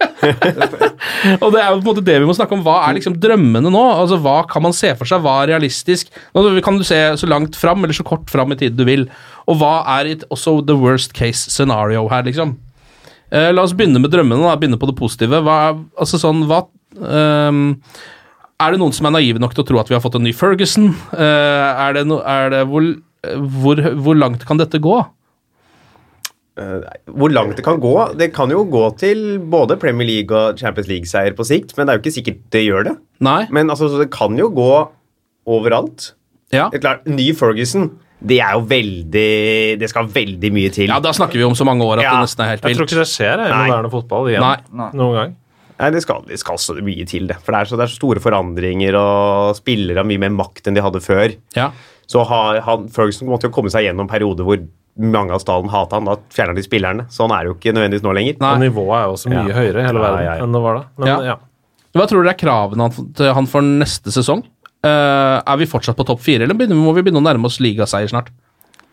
og 1.42 1.48
det 1.54 1.62
er 1.62 1.70
jo 1.70 1.78
på 1.78 1.82
en 1.82 1.88
måte 1.90 2.04
det 2.06 2.18
vi 2.22 2.28
må 2.28 2.36
snakke 2.36 2.56
om. 2.56 2.64
Hva 2.66 2.78
er 2.88 2.98
liksom 2.98 3.16
drømmene 3.22 3.72
nå? 3.72 3.84
Altså, 3.96 4.18
Hva 4.22 4.38
kan 4.50 4.64
man 4.66 4.76
se 4.76 4.92
for 4.98 5.08
seg? 5.08 5.24
Hva 5.24 5.38
er 5.42 5.52
realistisk? 5.54 6.12
Nå 6.36 6.44
kan 6.64 6.80
du 6.80 6.84
se 6.86 7.00
så 7.20 7.28
langt 7.30 7.56
fram 7.58 7.84
eller 7.84 7.96
så 7.96 8.06
kort 8.06 8.28
fram 8.32 8.52
i 8.54 8.60
tid 8.60 8.76
du 8.78 8.84
vil. 8.88 9.08
Og 9.46 9.60
hva 9.60 9.78
er 9.98 10.12
it, 10.16 10.24
også 10.32 10.58
the 10.66 10.76
worst 10.78 11.14
case 11.16 11.50
scenario 11.52 12.06
her, 12.12 12.24
liksom? 12.26 12.56
Eh, 13.32 13.50
la 13.52 13.64
oss 13.66 13.74
begynne 13.76 14.00
med 14.02 14.12
drømmene, 14.12 14.44
da. 14.44 14.54
begynne 14.60 14.78
på 14.80 14.88
det 14.90 14.98
positive. 14.98 15.40
Hva, 15.46 15.58
altså 15.98 16.20
sånn, 16.22 16.44
hva 16.46 16.62
um, 17.00 17.64
Er 18.62 18.72
det 18.72 18.80
noen 18.80 18.94
som 18.94 19.08
er 19.08 19.16
naive 19.18 19.42
nok 19.42 19.56
til 19.56 19.64
å 19.64 19.68
tro 19.68 19.80
at 19.82 19.90
vi 19.90 19.96
har 19.98 20.04
fått 20.04 20.18
en 20.20 20.24
ny 20.26 20.32
Ferguson? 20.36 20.92
Uh, 21.10 21.74
er 21.88 21.98
det 21.98 22.06
no, 22.08 22.20
er 22.22 22.54
det, 22.54 22.62
hvor, 22.70 22.86
hvor, 23.60 23.82
hvor 24.06 24.18
langt 24.18 24.46
kan 24.48 24.62
dette 24.62 24.80
gå? 24.82 25.00
Eh, 26.56 26.84
Hvor 27.12 27.28
langt 27.28 27.58
det 27.58 27.64
kan 27.66 27.80
gå? 27.82 27.92
Det 28.16 28.30
kan 28.32 28.48
jo 28.48 28.62
gå 28.64 28.86
til 28.96 29.18
både 29.52 29.76
Premier 29.76 30.08
League 30.08 30.32
og 30.32 30.56
Champions 30.56 30.88
League-seier 30.88 31.36
på 31.36 31.44
sikt, 31.44 31.74
men 31.76 31.84
det 31.84 31.92
er 31.92 31.98
jo 31.98 32.04
ikke 32.06 32.14
sikkert 32.14 32.38
det 32.54 32.62
gjør 32.64 32.86
det. 32.88 32.94
Nei? 33.26 33.42
Men 33.52 33.68
altså, 33.72 33.90
det 34.00 34.08
kan 34.14 34.38
jo 34.40 34.48
gå 34.56 34.70
overalt. 35.46 36.14
Ja. 36.54 36.70
Det 36.72 36.78
er 36.80 36.84
klart, 36.86 37.04
Ny 37.10 37.28
Ferguson, 37.36 37.90
det 38.24 38.38
er 38.40 38.52
jo 38.56 38.62
veldig 38.64 39.78
Det 39.78 39.88
skal 39.90 40.06
veldig 40.08 40.50
mye 40.52 40.70
til. 40.72 40.88
ja, 40.88 40.98
da 41.00 41.10
snakker 41.12 41.34
vi 41.36 41.44
om 41.44 41.52
så 41.54 41.64
mange 41.68 41.84
år 41.84 41.98
at 41.98 42.04
Ja. 42.04 42.10
det 42.16 42.28
nesten 42.28 42.44
er 42.44 42.48
helt 42.54 42.62
vilt. 42.62 42.70
Jeg 42.70 42.76
tror 42.78 42.86
ikke 42.86 43.02
det 43.02 43.10
skjer 43.12 43.42
i 43.46 43.50
moderne 43.68 43.90
fotball 43.90 44.28
igjen 44.30 44.40
Nei. 44.40 44.56
Nei. 44.72 44.90
noen 44.94 45.14
gang. 45.14 45.36
Nei, 45.78 45.90
det 45.90 46.00
skal, 46.02 46.22
det 46.26 46.38
skal 46.40 46.56
så 46.56 46.72
mye 46.80 47.04
til, 47.06 47.26
det. 47.28 47.36
For 47.44 47.52
det 47.52 47.60
er, 47.60 47.64
så, 47.68 47.76
det 47.76 47.84
er 47.84 47.92
så 47.92 47.98
store 48.00 48.20
forandringer, 48.24 48.94
og 48.96 49.56
spillere 49.58 49.98
har 50.00 50.04
mye 50.08 50.18
mer 50.18 50.30
makt 50.32 50.66
enn 50.70 50.74
de 50.74 50.80
hadde 50.80 51.02
før. 51.04 51.34
Ja. 51.54 51.70
Så 52.08 52.24
har, 52.24 52.60
han, 52.64 52.88
Ferguson 52.88 53.28
måtte 53.28 53.50
jo 53.50 53.52
komme 53.52 53.68
seg 53.68 53.84
gjennom 53.84 54.08
perioder 54.08 54.42
hvor 54.46 54.62
mange 54.96 55.34
av 55.36 55.42
stallen 55.44 55.68
hata 55.68 55.96
han. 55.98 56.06
Da 56.08 56.16
fjerner 56.32 56.54
de 56.56 56.62
spillerne. 56.64 57.04
Sånn 57.12 57.28
er 57.36 57.44
det 57.44 57.50
jo 57.52 57.58
ikke 57.58 57.74
nødvendigvis 57.76 58.02
nå 58.06 58.14
lenger. 58.16 58.38
Nei. 58.40 58.54
Og 58.54 58.60
nivået 58.64 58.96
er 58.96 59.04
jo 59.04 59.12
også 59.18 59.28
mye 59.34 59.48
Ja. 59.50 59.54
høyere 59.60 59.76
i 59.82 59.86
hele 59.90 60.00
Ja, 60.00 60.06
verden 60.06 60.24
ja, 60.24 60.34
ja. 60.38 60.42
enn 60.46 60.52
det 60.56 60.62
var 60.64 60.74
da. 60.78 60.84
Men 60.96 61.06
Ja. 61.08 61.20
ja. 61.22 61.36
Hva 61.96 62.06
tror 62.08 62.22
dere 62.24 62.32
er 62.32 62.40
kravene 62.40 62.80
han- 62.88 63.12
til 63.12 63.34
han 63.34 63.46
for 63.46 63.60
neste 63.60 64.08
sesong? 64.12 64.44
Eh, 64.84 65.36
er 65.40 65.56
vi 65.60 65.66
fortsatt 65.70 65.96
på 65.96 66.04
topp 66.06 66.20
fire, 66.24 66.44
eller 66.44 66.54
begynner, 66.58 66.76
må 66.78 66.92
vi 66.96 67.02
begynne 67.06 67.22
å 67.22 67.24
nærme 67.24 67.48
oss 67.48 67.58
ligaseier 67.62 68.10
snart? 68.12 68.28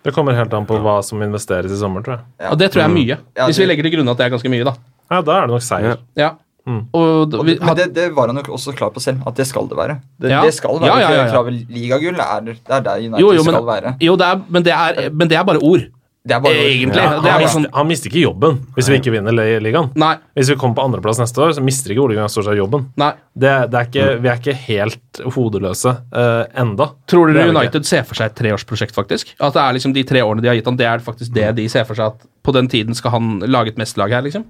Det 0.03 0.11
kommer 0.15 0.35
helt 0.35 0.53
an 0.53 0.65
på 0.67 0.77
hva 0.83 0.97
som 1.05 1.21
investeres 1.23 1.71
i 1.71 1.79
sommer, 1.79 2.03
tror 2.03 2.17
jeg. 2.17 2.25
Ja. 2.43 2.49
Og 2.51 2.57
det 2.59 2.71
tror 2.73 2.83
jeg 2.83 2.89
er 2.91 2.95
mye. 2.95 3.17
Mm. 3.23 3.43
Hvis 3.47 3.59
vi 3.61 3.67
legger 3.69 3.87
til 3.87 3.93
grunn 3.97 4.11
at 4.11 4.19
det 4.19 4.25
er 4.25 4.33
ganske 4.33 4.51
mye, 4.51 4.65
da. 4.67 4.73
Ja, 5.11 5.21
da 5.21 5.37
er 5.37 5.45
det 5.47 5.53
nok 5.53 5.63
seier. 5.63 6.01
Ja. 6.19 6.33
Mm. 6.63 6.81
Og, 6.95 7.33
vi, 7.43 7.55
det, 7.57 7.63
men 7.67 7.75
det, 7.75 7.89
det 7.95 8.05
var 8.15 8.31
han 8.31 8.39
jo 8.39 8.55
også 8.55 8.71
klar 8.75 8.91
på 8.95 9.01
selv, 9.03 9.23
at 9.27 9.35
det 9.39 9.45
skal 9.47 9.67
det 9.67 9.77
være. 9.79 9.97
Det, 10.19 10.31
Ja. 10.31 10.41
det 10.43 10.53
skal 10.55 10.79
være 10.79 10.87
Ja, 10.87 10.99
ja, 10.99 11.25
ja, 11.25 11.25
ja. 11.27 11.55
Ligagull 11.75 12.19
er, 12.23 12.39
det 12.47 12.57
er 12.69 12.85
der 12.85 13.01
United 13.03 13.19
jo, 13.19 13.31
jo, 13.35 13.43
men, 13.43 13.55
skal 13.57 13.67
være. 13.67 13.95
jo 13.99 14.15
det 14.15 14.27
er, 14.27 14.41
men, 14.47 14.63
det 14.63 14.73
er, 14.73 15.09
men 15.11 15.29
det 15.29 15.37
er 15.37 15.43
bare 15.43 15.59
ord. 15.59 15.83
Det 16.23 16.37
er 16.37 16.39
bare 16.39 16.55
Egentlig. 16.55 17.01
Ja, 17.03 17.17
det 17.19 17.27
er 17.27 17.33
han, 17.33 17.41
bare 17.41 17.47
sånn 17.51 17.65
mister, 17.65 17.75
han 17.75 17.87
mister 17.89 18.07
ikke 18.07 18.21
jobben 18.21 18.59
hvis 18.77 18.87
vi 18.87 18.95
ikke 19.01 19.11
vinner 19.11 19.35
ligaen. 19.35 19.89
Nei. 19.99 20.13
Hvis 20.39 20.53
vi 20.53 20.55
kommer 20.61 20.77
på 20.77 20.85
andreplass 20.87 21.19
neste 21.19 21.41
år, 21.43 21.51
så 21.57 21.63
mister 21.65 21.91
ikke 21.91 22.05
Ole 22.05 22.15
Gunnar 22.15 22.31
Solskjær 22.31 22.55
jobben. 22.61 22.85
nei. 23.01 23.09
Det, 23.33 23.51
det 23.73 23.79
er 23.79 23.89
ikke, 23.89 24.05
vi 24.23 24.29
er 24.31 24.39
ikke 24.39 24.55
helt 24.69 25.21
hodeløse 25.35 25.91
uh, 26.13 26.45
enda. 26.63 26.87
Tror 27.11 27.27
dere 27.33 27.49
er 27.49 27.51
United 27.51 27.87
ser 27.89 28.05
for 28.07 28.15
seg 28.15 28.31
et 28.31 28.37
treårsprosjekt, 28.39 28.95
faktisk? 28.95 29.33
At 29.35 29.57
det 29.57 29.63
er 29.65 29.75
liksom 29.75 29.95
de 29.97 30.03
tre 30.07 30.21
årene 30.23 30.45
de 30.45 30.51
har 30.51 30.55
gitt 30.55 30.69
han, 30.69 30.77
det 30.79 30.87
er 30.87 31.03
faktisk 31.03 31.33
det 31.35 31.49
de 31.57 31.65
ser 31.73 31.83
for 31.89 31.99
seg 31.99 32.13
at 32.13 32.23
på 32.45 32.55
den 32.55 32.71
tiden 32.71 32.95
skal 32.95 33.17
han 33.17 33.33
lage 33.43 33.73
et 33.73 33.81
mesterlag 33.81 34.15
her, 34.15 34.23
liksom? 34.23 34.45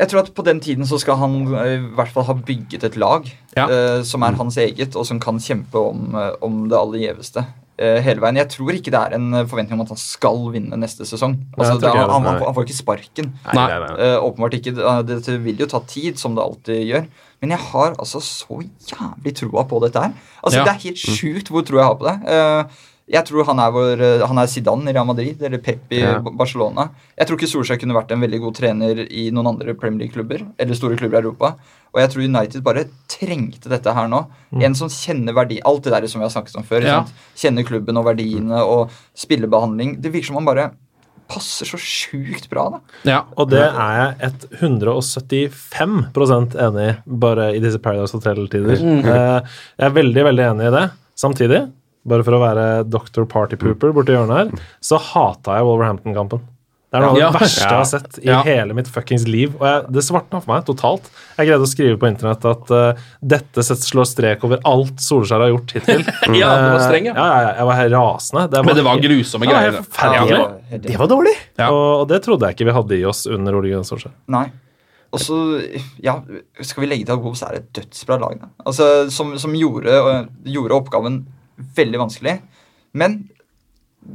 Jeg 0.00 0.10
tror 0.10 0.24
at 0.24 0.30
på 0.36 0.44
den 0.44 0.60
tiden 0.64 0.88
så 0.88 0.98
skal 1.00 1.16
han 1.20 1.40
eh, 1.60 1.74
i 1.78 1.80
hvert 1.96 2.12
fall 2.12 2.24
ha 2.28 2.36
bygget 2.36 2.84
et 2.88 3.00
lag 3.00 3.24
Ja. 3.56 3.64
uh, 3.70 4.02
som 4.04 4.20
er 4.26 4.36
hans 4.36 4.60
eget, 4.60 4.92
og 5.00 5.08
som 5.08 5.20
kan 5.22 5.40
kjempe 5.40 5.80
om, 5.80 6.12
om 6.44 6.62
det 6.68 6.76
aller 6.76 7.06
gjeveste. 7.06 7.46
Eh, 7.80 7.98
hele 8.04 8.22
veien. 8.22 8.38
Jeg 8.40 8.50
tror 8.52 8.76
ikke 8.76 8.92
det 8.94 9.00
er 9.00 9.16
en 9.16 9.40
eh, 9.40 9.48
forventning 9.48 9.78
om 9.78 9.86
at 9.86 9.94
han 9.94 10.00
skal 10.00 10.44
vinne 10.54 10.78
neste 10.80 11.06
sesong. 11.08 11.38
Altså, 11.56 11.78
nei, 11.78 11.90
ikke 11.90 12.04
han, 12.12 12.28
han, 12.28 12.54
får 12.56 12.68
ikke 12.68 12.78
sparken. 12.78 13.32
Nei. 13.48 13.66
nei. 13.72 13.90
Eh, 14.06 14.16
åpenbart 14.20 14.58
ikke. 14.60 14.76
Dette 15.08 15.40
vil 15.42 15.64
jo 15.64 15.68
ta 15.70 15.82
tid, 15.88 16.20
som 16.20 16.36
det 16.36 16.44
alltid 16.44 16.84
gjør. 16.92 17.10
Men 17.40 17.54
jeg 17.54 17.64
har 17.70 17.94
altså 17.96 18.20
så 18.20 18.60
jævlig 18.60 19.32
troa 19.38 19.64
på 19.68 19.80
dette 19.86 20.04
her. 20.04 20.12
Altså, 20.42 20.60
Ja. 20.60 20.64
Det 20.68 20.72
er 20.74 20.84
helt 20.84 21.00
sjukt 21.00 21.48
hvor 21.48 21.64
tro 21.64 21.80
jeg 21.80 21.88
har 21.88 21.96
på 21.96 22.08
det. 22.08 22.16
Eh, 22.28 22.80
jeg 23.10 23.26
tror 23.26 23.44
han 23.48 23.58
er, 23.58 23.70
vår, 23.74 24.00
eh, 24.06 24.22
han 24.30 24.38
er 24.38 24.46
Zidane 24.50 24.90
i 24.90 24.94
Real 24.94 25.06
Madrid 25.08 25.40
eller 25.42 25.58
Pep 25.58 25.90
i 25.96 26.00
Ja. 26.04 26.18
Barcelona. 26.22 26.88
Jeg 27.18 27.26
tror 27.26 27.38
ikke 27.38 27.48
Solskjær 27.50 27.80
kunne 27.82 27.96
vært 27.96 28.12
en 28.14 28.20
veldig 28.22 28.40
god 28.40 28.54
trener 28.54 29.00
i 29.10 29.30
noen 29.34 29.48
andre 29.50 29.74
Premier 29.74 30.04
League-klubber 30.06 30.44
eller 30.58 30.78
store 30.78 30.96
klubber 31.00 31.18
i 31.18 31.26
Europa. 31.26 31.54
Og 31.90 31.98
jeg 32.00 32.10
tror 32.12 32.22
United 32.28 32.62
bare 32.62 32.84
trengte 33.10 33.68
dette 33.72 33.92
her 33.96 34.06
nå. 34.06 34.20
En 34.62 34.74
som 34.78 34.88
kjenner 34.88 35.34
verdi 35.34 35.58
Alt 35.66 35.82
det 35.88 35.92
der 35.96 36.06
som 36.06 36.20
vi 36.20 36.28
har 36.28 36.30
snakket 36.30 36.56
om 36.60 36.62
før. 36.68 36.86
Ja. 36.86 37.00
Kjenner 37.34 37.66
klubben 37.66 37.98
og 37.98 38.06
verdiene 38.06 38.62
og 38.62 38.90
spillebehandling. 39.18 40.00
Det 40.00 40.12
virker 40.14 40.30
som 40.30 40.38
han 40.38 40.46
bare 40.46 40.70
passer 41.30 41.66
så 41.66 41.78
sjukt 41.78 42.48
bra, 42.50 42.68
da. 42.74 42.78
Ja. 43.06 43.18
Og 43.38 43.50
det 43.50 43.60
er 43.62 44.14
jeg 44.20 44.32
175 44.60 46.56
enig 46.58 46.86
i, 46.88 46.94
bare 47.06 47.50
i 47.54 47.60
disse 47.62 47.78
Paradise 47.82 48.16
Hotel-tider. 48.16 48.80
Mm. 48.82 49.02
jeg 49.06 49.86
er 49.86 49.94
veldig, 49.94 50.24
veldig 50.30 50.46
enig 50.52 50.66
i 50.70 50.74
det. 50.74 50.86
Samtidig, 51.20 51.60
bare 52.06 52.24
for 52.24 52.32
å 52.38 52.40
være 52.40 52.68
Dr. 52.88 53.24
Party 53.28 53.56
Pooper 53.60 53.92
borti 53.92 54.14
hjørnet 54.16 54.36
her, 54.54 54.64
så 54.80 54.98
hata 54.98 55.58
jeg 55.58 55.66
Wolverhampton-kampen. 55.68 56.40
Det 56.90 56.98
er 56.98 57.04
noe 57.04 57.10
av 57.10 57.14
det 57.14 57.20
Ja. 57.22 57.30
verste 57.30 57.60
jeg 57.62 57.70
har 57.70 57.84
sett 57.86 58.16
i 58.18 58.26
Ja. 58.26 58.42
hele 58.42 58.74
mitt 58.74 58.88
fuckings 58.90 59.22
liv. 59.28 59.52
Og 59.60 59.62
jeg, 59.62 59.92
det 59.94 60.02
svartna 60.02 60.40
for 60.42 60.50
meg 60.56 60.64
totalt. 60.66 61.06
Jeg 61.38 61.46
greide 61.46 61.62
å 61.62 61.68
skrive 61.70 61.96
på 62.02 62.08
internett 62.10 62.42
at 62.50 62.70
uh, 62.74 62.94
dette 63.22 63.62
slår 63.62 64.08
strek 64.10 64.42
over 64.42 64.58
alt 64.66 64.96
Solskjær 64.98 65.38
har 65.44 65.52
gjort 65.52 65.70
hittil. 65.76 66.02
Ja, 66.34 66.48
det 66.58 66.72
var 66.74 66.82
streng, 66.88 67.06
ja. 67.06 67.14
Eh, 67.14 67.20
ja, 67.20 67.28
ja, 67.30 67.44
ja, 67.46 67.52
jeg 67.60 67.68
var 67.70 67.78
helt 67.78 67.94
rasende. 67.94 68.64
Men 68.66 68.74
det 68.80 68.84
var 68.88 68.96
grusomme 69.06 69.46
greier. 69.46 69.70
det 69.78 70.34
var- 70.34 70.80
Det 70.88 70.98
var 70.98 71.06
dårlig! 71.14 71.36
Ja. 71.62 71.70
Og, 71.70 72.00
og 72.00 72.08
det 72.08 72.22
trodde 72.26 72.48
jeg 72.50 72.56
ikke 72.58 72.66
vi 72.72 72.78
hadde 72.80 72.98
i 72.98 73.04
oss 73.06 73.22
under 73.30 73.54
Ole 73.54 73.70
Gunnar 73.70 73.86
Solskjær. 73.86 74.16
Nei. 74.26 74.48
Og 75.12 75.18
så, 75.22 75.38
ja, 76.02 76.16
skal 76.62 76.82
vi 76.82 76.90
legge 76.90 77.06
til 77.06 77.14
at 77.14 77.22
Wolves 77.22 77.42
er 77.46 77.54
et 77.60 77.70
dødsbra 77.74 78.18
lag, 78.18 78.34
da. 78.40 78.48
Altså, 78.66 79.10
som, 79.14 79.36
som 79.38 79.54
gjorde, 79.54 79.94
gjorde 80.42 80.74
oppgaven 80.74 81.22
veldig 81.76 82.00
vanskelig. 82.02 82.36
Men 82.96 83.20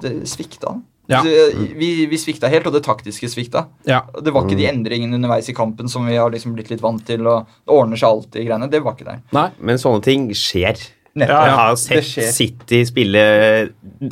det 0.01 0.15
svikta. 0.29 0.75
Ja. 1.07 1.19
Vi, 1.21 1.89
vi 2.09 2.17
svikta 2.17 2.49
helt, 2.49 2.65
og 2.65 2.73
det 2.73 2.81
taktiske 2.87 3.29
svikta. 3.29 3.67
Ja. 3.85 4.01
Det 4.25 4.33
var 4.33 4.47
ikke 4.47 4.57
de 4.57 4.65
endringene 4.71 5.19
underveis 5.19 5.49
i 5.51 5.55
kampen 5.57 5.89
som 5.91 6.07
vi 6.09 6.17
har 6.17 6.31
liksom 6.33 6.55
blitt 6.57 6.71
litt 6.73 6.81
vant 6.81 7.03
til, 7.05 7.27
og 7.29 7.45
det 7.45 7.75
ordner 7.75 7.99
seg 8.01 8.09
alltid 8.09 8.47
greiene. 8.47 8.69
Det 8.73 8.81
var 8.85 8.97
ikke 8.97 9.09
der. 9.11 9.21
Nei. 9.37 9.47
Men 9.61 9.81
sånne 9.81 10.01
ting 10.05 10.27
skjer. 10.33 10.81
Nettopp. 11.15 11.45
Jeg 11.47 11.55
har 11.55 11.75
sett. 11.79 12.33
City 12.35 12.81
spille 12.89 13.21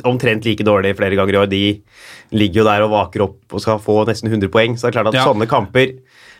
omtrent 0.08 0.46
like 0.48 0.64
dårlig 0.64 0.94
flere 0.96 1.18
ganger 1.18 1.36
i 1.36 1.40
år. 1.42 1.50
De 1.52 1.64
ligger 2.38 2.62
jo 2.62 2.68
der 2.70 2.84
og 2.86 2.94
vaker 2.94 3.26
opp 3.26 3.58
og 3.58 3.60
skal 3.60 3.82
få 3.82 3.98
nesten 4.08 4.30
100 4.30 4.48
poeng. 4.54 4.78
Så 4.78 4.86
det 4.86 4.94
er 4.94 5.00
klart 5.02 5.10
at 5.12 5.18
Ja. 5.18 5.26
sånne 5.28 5.50
kamper 5.50 5.92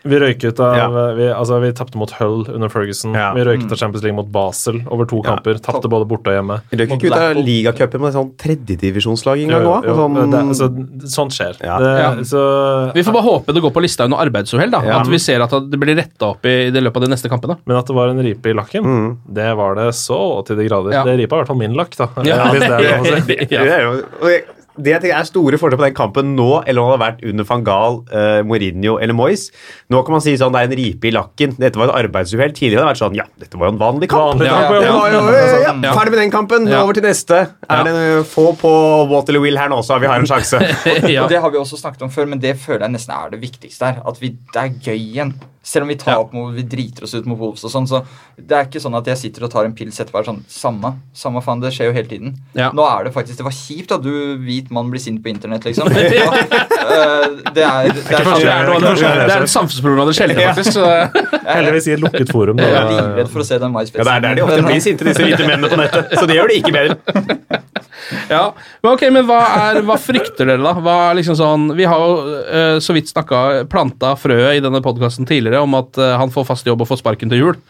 Vi 0.05 0.19
røyk 0.21 0.43
ut 0.45 0.59
av 0.61 0.75
Ja. 0.77 0.87
Vi, 1.17 1.27
altså, 1.33 1.57
vi 1.63 1.71
tapte 1.73 1.97
mot 1.97 2.11
Hull 2.19 2.45
under 2.53 2.69
Ferguson. 2.69 3.13
Ja. 3.17 3.31
Vi 3.33 3.41
røyket 3.47 3.71
av 3.73 3.77
Champions 3.81 4.03
League 4.05 4.15
mot 4.15 4.27
Basel 4.31 4.81
over 4.87 5.05
to 5.09 5.17
Ja. 5.23 5.31
kamper. 5.35 5.57
Tapte 5.65 5.89
både 5.89 6.05
borte 6.07 6.29
og 6.29 6.35
hjemme. 6.37 6.59
Vi 6.69 6.77
røyket 6.77 6.99
ikke 7.01 7.09
ut 7.11 7.17
av 7.17 7.39
ligacupen 7.41 8.01
med 8.01 8.13
sånn 8.13 8.31
tredjedivisjonslag 8.37 9.41
en 9.43 9.49
gang 9.55 9.65
òg. 9.65 9.87
Sånn, 9.95 10.17
altså, 10.41 10.69
sånt 11.09 11.31
skjer. 11.33 11.57
Ja. 11.63 11.79
Det, 11.79 11.93
Ja. 11.95 12.11
Så, 12.23 12.93
Vi 12.93 13.01
får 13.03 13.13
bare 13.13 13.23
håpe 13.25 13.53
det 13.53 13.61
går 13.61 13.71
på 13.73 13.81
lista 13.81 14.03
under 14.05 14.17
arbeidsuhell. 14.17 14.73
At 14.75 15.07
vi 15.07 15.17
ser 15.17 15.41
at 15.41 15.49
det 15.49 15.79
blir 15.79 15.95
retta 15.95 16.29
opp 16.33 16.45
i, 16.45 16.67
i 16.67 16.69
det 16.71 16.83
løpet 16.83 16.97
av 16.97 17.01
de 17.09 17.13
neste 17.15 17.29
kampene. 17.29 17.57
men 17.65 17.77
at 17.77 17.85
det 17.87 17.95
var 17.95 18.07
en 18.09 18.21
ripe 18.21 18.45
i 18.49 18.53
lakken, 18.53 19.17
det 19.31 19.55
var 19.57 19.75
det 19.75 19.89
så 19.95 20.45
til 20.45 20.55
de 20.57 20.67
grader. 20.69 20.91
Ja. 20.93 21.03
Det 21.03 21.17
ripa 21.17 21.35
i 21.35 21.39
hvert 21.41 21.47
fall 21.47 21.57
min 21.57 21.73
lakk, 21.73 21.95
da. 21.97 22.07
Ja. 22.23 22.45
Hvis 22.51 22.61
det 22.61 22.69
er 22.69 23.85
lov 23.85 24.03
å 24.21 24.29
si. 24.29 24.41
Det 24.77 24.87
er 24.91 24.99
jeg- 24.99 25.01
tenker 25.05 25.19
er 25.19 25.23
store 25.29 25.57
forskjell 25.57 25.79
på 25.79 25.85
den 25.85 25.93
kampen 25.95 26.35
nå 26.35 26.63
eller 26.67 26.81
om 26.81 26.91
det 26.91 26.99
hadde 26.99 27.05
vært 27.05 27.29
under 27.29 27.43
van 27.43 27.63
Gaal, 27.63 27.99
eh, 28.11 28.41
Mourinho 28.43 28.97
eller 29.01 29.13
Moyes. 29.13 29.51
Nå 29.89 30.03
kan 30.05 30.11
man 30.11 30.21
si 30.21 30.33
sånn 30.35 30.51
det 30.51 30.61
er 30.61 30.71
en 30.71 30.77
ripe 30.83 31.05
i 31.07 31.11
lakken. 31.11 31.55
Dette 31.57 31.75
var 31.77 31.89
et 31.89 32.05
arbeidsuhell. 32.05 32.51
Tidligere 32.51 32.83
hadde 32.83 32.91
det 32.91 32.95
vært 32.95 33.03
sånn 33.05 33.15
ja, 33.15 33.23
dette 33.39 33.57
var 33.57 33.69
jo 33.69 33.73
en 33.73 33.79
vanlig 33.79 34.09
kamp. 34.09 34.35
Vanlig 34.35 34.49
kamp, 34.49 34.71
ja, 34.71 34.81
ja. 34.81 35.07
ja, 35.11 35.73
Ja. 35.81 35.93
Ferdig 35.95 36.11
med 36.11 36.19
den 36.19 36.31
kampen, 36.31 36.67
Ja. 36.67 36.83
over 36.83 36.93
til 36.93 37.03
neste. 37.03 37.47
Ja. 37.69 37.79
Er 37.79 37.83
det 37.83 37.95
eh, 37.95 38.23
få 38.23 38.55
på 38.57 39.07
Waterloo 39.09 39.41
Will 39.41 39.57
her 39.57 39.69
nå, 39.69 39.79
så 39.83 39.99
vi 39.99 40.07
har 40.07 40.19
en 40.19 40.25
sjanse. 40.25 40.59
ja. 41.09 41.27
Det 41.27 41.39
har 41.41 41.49
vi 41.51 41.57
også 41.57 41.79
snakket 41.79 42.01
om 42.03 42.09
før, 42.09 42.27
men 42.27 42.39
det 42.39 42.57
føler 42.57 42.81
jeg 42.81 42.91
nesten 42.91 43.15
er 43.15 43.29
det 43.31 43.41
viktigste 43.41 43.85
her. 43.85 44.01
At 44.05 44.19
vi, 44.19 44.29
det 44.53 44.61
er 44.61 44.69
gøy 44.91 44.99
igjen. 45.13 45.33
Selv 45.65 45.87
om 45.87 45.89
vi 45.89 45.95
tar 45.97 46.13
Ja. 46.13 46.19
opp 46.21 46.33
mot, 46.33 46.53
vi 46.53 46.61
driter 46.61 47.03
oss 47.07 47.15
ut 47.17 47.25
mot 47.25 47.39
Wolves 47.39 47.63
og 47.65 47.71
sånn, 47.73 47.87
så 47.89 48.03
det 48.37 48.53
er 48.53 48.67
ikke 48.67 48.81
sånn 48.83 48.95
at 48.99 49.07
jeg 49.09 49.17
sitter 49.17 49.45
og 49.47 49.51
tar 49.51 49.65
en 49.65 49.73
pils 49.73 49.97
etterpå. 49.97 50.19
er 50.21 50.27
Sånn, 50.29 50.43
samme, 50.47 50.91
samme 51.13 51.41
faen, 51.41 51.59
det 51.63 51.71
skjer 51.73 51.89
jo 51.89 51.95
hele 51.97 52.07
tiden. 52.11 52.35
Ja. 52.53 52.69
Nå 52.71 52.85
er 52.85 53.05
det 53.05 53.13
faktisk 53.15 53.37
Det 53.37 53.47
var 53.47 53.55
kjipt 53.55 53.91
at 53.91 54.03
du 54.05 54.37
hvit 54.45 54.69
mann 54.69 54.91
blir 54.91 55.01
sint 55.01 55.23
på 55.23 55.29
internett, 55.33 55.65
liksom. 55.65 55.89
Ja, 55.95 56.29
eh, 56.31 57.27
det 57.55 57.63
er, 57.65 57.89
det 57.89 58.13
er, 58.13 58.23
Det 58.29 58.45
er, 58.45 58.69
noe 58.69 58.79
det, 58.79 59.03
er 59.03 59.25
det 59.25 59.35
er 59.35 59.45
et 59.47 59.49
samfunnsproblem 59.49 60.03
av 60.05 60.11
det 60.11 60.15
sjeldne, 60.19 60.47
faktisk. 60.51 60.77
Så, 60.77 60.85
Heldigvis 61.55 61.87
i 61.89 61.95
et 61.97 62.03
lukket 62.05 62.31
forum. 62.31 62.61
jeg 62.61 62.75
er 62.77 62.89
livredd 62.91 63.31
for 63.33 63.41
å 63.41 63.47
se 63.47 63.57
den 63.57 63.73
Ja, 63.73 63.83
det 63.89 64.13
er 64.13 64.25
der 64.27 64.35
de 64.35 64.45
ofte 64.45 64.61
blir 64.69 64.83
sinte, 64.85 65.07
disse 65.07 65.25
hvite 65.25 65.47
mennene 65.47 65.71
på 65.71 65.81
nettet. 65.81 66.13
Så 66.19 66.27
det 66.29 66.37
gjør 66.37 66.51
det 66.51 66.61
ikke 66.61 66.75
bedre. 66.75 67.61
ja. 68.35 68.43
Men 68.83 68.91
ok, 68.93 69.03
men 69.13 69.27
hva, 69.27 69.39
er, 69.69 69.81
hva 69.85 69.97
frykter 70.01 70.49
dere, 70.49 70.61
da? 70.63 70.73
Hva 70.77 70.95
er 71.09 71.19
liksom 71.19 71.37
sånn, 71.39 71.67
vi 71.77 71.87
har 71.89 72.01
jo 72.01 72.37
eh, 72.45 72.77
så 72.83 72.95
vidt 72.95 73.11
snakka 73.11 73.65
planta 73.71 74.13
frøet 74.19 74.59
i 74.59 74.63
denne 74.63 74.81
podkasten 74.85 75.27
tidligere 75.29 75.54
om 75.61 75.77
at 75.79 75.99
eh, 76.01 76.15
han 76.19 76.33
får 76.33 76.47
fast 76.47 76.67
jobb 76.67 76.83
og 76.83 76.89
får 76.91 77.01
sparken 77.03 77.31
til 77.31 77.43
jul. 77.43 77.61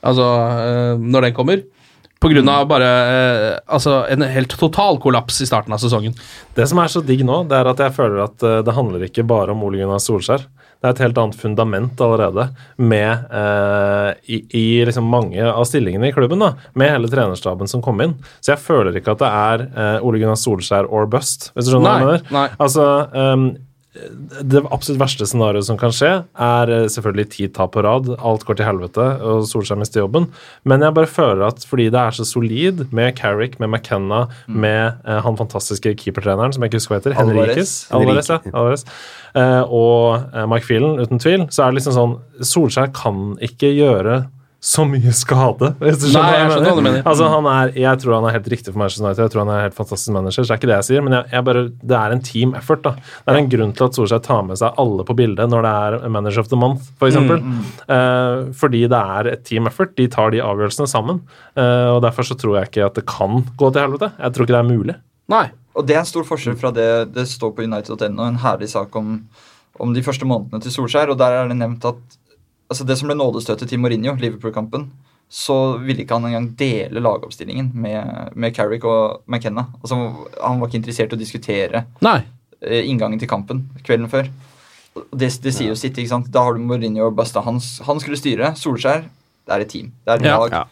Altså 0.00 0.26
eh, 0.64 0.94
når 1.00 1.28
den 1.28 1.36
kommer. 1.36 1.62
På 2.20 2.28
grunn 2.28 2.48
av 2.52 2.66
bare 2.68 2.88
eh, 3.10 3.58
altså 3.72 4.02
en 4.12 4.26
helt 4.28 4.52
total 4.60 5.00
kollaps 5.00 5.40
i 5.40 5.48
starten 5.48 5.72
av 5.72 5.80
sesongen. 5.80 6.16
Det 6.56 6.66
som 6.68 6.80
er 6.82 6.92
så 6.92 7.04
digg 7.04 7.24
nå, 7.24 7.42
det 7.48 7.60
er 7.60 7.70
at 7.70 7.80
jeg 7.80 7.96
føler 7.96 8.24
at 8.26 8.48
det 8.66 8.76
handler 8.76 9.06
ikke 9.06 9.24
bare 9.28 9.54
om 9.54 9.64
Ole 9.64 9.80
Gunnar 9.80 10.02
Solskjær. 10.04 10.44
Det 10.80 10.88
er 10.88 10.94
et 10.94 11.00
helt 11.04 11.18
annet 11.20 11.36
fundament 11.36 12.00
allerede 12.00 12.46
med 12.80 13.32
eh, 13.36 14.12
i, 14.32 14.38
i 14.56 14.64
liksom 14.88 15.10
mange 15.12 15.44
av 15.44 15.66
stillingene 15.68 16.08
i 16.08 16.14
klubben. 16.16 16.40
da, 16.40 16.54
Med 16.72 16.88
hele 16.94 17.10
trenerstaben 17.12 17.68
som 17.68 17.82
kom 17.84 18.00
inn. 18.00 18.14
Så 18.40 18.54
jeg 18.54 18.64
føler 18.64 18.96
ikke 18.96 19.12
at 19.12 19.20
det 19.20 19.28
er 19.28 19.64
eh, 19.68 20.06
Ole 20.06 20.22
Gunnar 20.22 20.40
Solskjær 20.40 20.88
or 20.88 21.04
bust, 21.12 21.50
hvis 21.52 21.68
du 21.68 21.74
skjønner 21.74 21.84
hva 21.84 22.14
jeg 22.16 22.22
mener. 22.32 22.54
Altså, 22.64 22.86
ehm, 23.12 23.44
det 23.90 24.60
absolutt 24.70 25.00
verste 25.00 25.26
scenarioet 25.26 25.66
som 25.66 25.78
kan 25.78 25.90
skje, 25.94 26.10
er 26.38 26.70
eh, 26.70 26.84
selvfølgelig 26.94 27.26
ti 27.32 27.48
tap 27.50 27.72
på 27.74 27.82
rad. 27.82 28.06
Alt 28.22 28.44
går 28.46 28.60
til 28.60 28.68
helvete, 28.68 29.06
og 29.26 29.48
Solskjær 29.50 29.80
mister 29.80 30.04
jobben. 30.04 30.28
Men 30.62 30.84
jeg 30.86 30.94
bare 30.94 31.10
føler 31.10 31.42
at 31.48 31.64
fordi 31.66 31.88
det 31.90 31.98
er 31.98 32.14
så 32.14 32.26
solid 32.28 32.84
med 32.94 33.18
Carrick, 33.18 33.58
med 33.58 33.72
McKenna, 33.72 34.28
med 34.46 35.00
eh, 35.02 35.18
han 35.24 35.38
fantastiske 35.40 35.96
keepertreneren 36.04 36.54
som 36.54 36.62
jeg 36.62 36.70
ikke 36.70 36.82
husker 36.82 36.94
hva 36.94 37.00
heter, 37.00 37.18
Alvarez. 37.18 37.74
Alvarez, 37.90 38.30
ja, 38.30 38.38
Alvarez. 38.54 38.86
Eh, 39.34 39.62
og 39.66 40.36
eh, 40.36 40.46
Mike 40.54 40.70
Phelan, 40.70 41.02
uten 41.02 41.22
tvil, 41.22 41.48
så 41.50 41.66
er 41.66 41.72
det 41.72 41.80
liksom 41.80 41.98
sånn 41.98 42.18
Solskjær 42.46 42.94
kan 42.94 43.32
ikke 43.42 43.74
gjøre 43.74 44.22
så 44.60 44.84
mye 44.84 45.08
skade, 45.16 45.70
hvis 45.80 45.96
du 46.02 46.02
skjønner 46.10 46.20
Nei, 46.20 46.30
hva 46.30 46.36
jeg 46.36 46.44
mener 46.44 46.52
skjønner 46.52 46.68
hva 46.68 46.76
du 46.76 46.84
mener. 46.84 47.04
Altså, 47.08 47.28
han 47.32 47.46
er, 47.48 47.70
jeg 47.80 48.00
tror 48.02 48.14
han 48.18 48.26
er 48.28 48.34
helt 48.34 48.48
riktig 48.52 48.72
for 48.74 48.80
Manchester 48.82 49.06
United. 49.06 49.22
Jeg 49.24 49.32
tror 49.32 49.40
han 49.46 49.52
er 49.54 49.62
helt 49.64 49.76
fantastisk 49.78 50.12
manager. 50.12 50.36
så 50.44 50.50
det 50.50 50.52
er 50.52 50.60
ikke 50.60 50.68
det 50.70 50.74
jeg 50.76 50.86
sier, 50.90 51.04
Men 51.06 51.14
jeg, 51.16 51.24
jeg 51.32 51.46
bare, 51.46 51.62
det 51.92 51.96
er 51.96 52.14
en 52.16 52.20
team 52.28 52.52
effort. 52.58 52.82
da. 52.84 52.92
Det 53.00 53.32
er 53.32 53.38
en 53.40 53.48
grunn 53.54 53.72
til 53.78 53.86
at 53.86 53.96
Solskjær 53.96 54.20
tar 54.26 54.42
med 54.50 54.60
seg 54.60 54.76
alle 54.84 55.06
på 55.08 55.16
bildet 55.16 55.48
når 55.48 55.64
det 55.64 55.72
er 55.86 56.12
Manager 56.18 56.44
of 56.44 56.50
the 56.52 56.60
Month, 56.60 56.90
f.eks. 57.00 57.16
Mm, 57.16 57.64
Eh, 57.90 58.52
fordi 58.60 58.82
det 58.92 59.00
er 59.16 59.30
et 59.32 59.44
team 59.48 59.66
effort. 59.66 59.96
De 59.96 60.06
tar 60.12 60.30
de 60.36 60.44
avgjørelsene 60.44 60.86
sammen. 60.92 61.22
Eh, 61.56 61.88
og 61.94 62.02
Derfor 62.04 62.28
så 62.28 62.36
tror 62.36 62.58
jeg 62.60 62.68
ikke 62.70 62.84
at 62.90 63.00
det 63.00 63.06
kan 63.08 63.40
gå 63.56 63.72
til 63.72 63.80
helvete. 63.86 64.12
Jeg 64.20 64.36
tror 64.36 64.44
ikke 64.46 64.56
det 64.58 64.60
er 64.60 64.70
mulig. 64.76 64.98
Nei. 65.32 65.46
Og 65.78 65.86
det 65.88 65.96
er 65.96 66.02
en 66.04 66.08
stor 66.12 66.24
forskjell 66.28 66.56
fra 66.60 66.70
det 66.74 66.88
det 67.14 67.24
står 67.30 67.54
på 67.56 67.64
United.no, 67.64 68.26
en 68.28 68.40
herlig 68.44 68.68
sak 68.76 68.92
om, 68.98 69.20
om 69.80 69.92
de 69.96 70.02
første 70.04 70.26
månedene 70.28 70.60
til 70.64 70.74
Solskjær, 70.74 71.12
og 71.14 71.18
der 71.20 71.36
er 71.40 71.48
det 71.48 71.56
nevnt 71.60 71.84
at 71.88 72.18
altså 72.70 72.86
det 72.86 72.96
som 73.00 73.10
ble 73.10 73.16
nådestøtet 73.18 73.68
til 73.70 73.80
Mourinho, 73.82 74.14
Liverpool-kampen, 74.20 74.88
så 75.30 75.56
ville 75.78 76.02
ikke 76.02 76.16
han 76.18 76.24
engang 76.26 76.46
dele 76.58 77.02
lagoppstillingen 77.04 77.68
med, 77.78 78.32
med 78.34 78.54
Carrick 78.56 78.84
og 78.88 79.20
McKenna. 79.30 79.66
Altså, 79.82 79.98
han 80.42 80.58
var 80.58 80.66
ikke 80.70 80.80
interessert 80.80 81.12
i 81.12 81.18
å 81.18 81.20
diskutere 81.20 81.84
Nei. 82.02 82.16
eh, 82.62 82.82
inngangen 82.90 83.20
til 83.22 83.30
kampen 83.30 83.60
kvelden 83.86 84.08
før. 84.10 84.30
Det, 85.14 85.28
det 85.44 85.52
sier 85.54 85.70
jo 85.70 85.76
sitt. 85.78 85.94
ikke 86.02 86.10
sant? 86.10 86.30
Da 86.34 86.42
har 86.48 86.56
du 86.58 86.64
Mourinho 86.66 87.06
og 87.06 87.14
Basta. 87.20 87.44
Han, 87.46 87.60
han 87.86 88.00
skulle 88.02 88.18
styre. 88.18 88.50
Solskjær, 88.58 89.04
det 89.46 89.54
er 89.54 89.62
et 89.62 89.70
team. 89.70 89.92
Det 90.02 90.16
er 90.16 90.18
et 90.18 90.26
Ja. 90.26 90.38
lag. 90.42 90.56
Ja. 90.58 90.64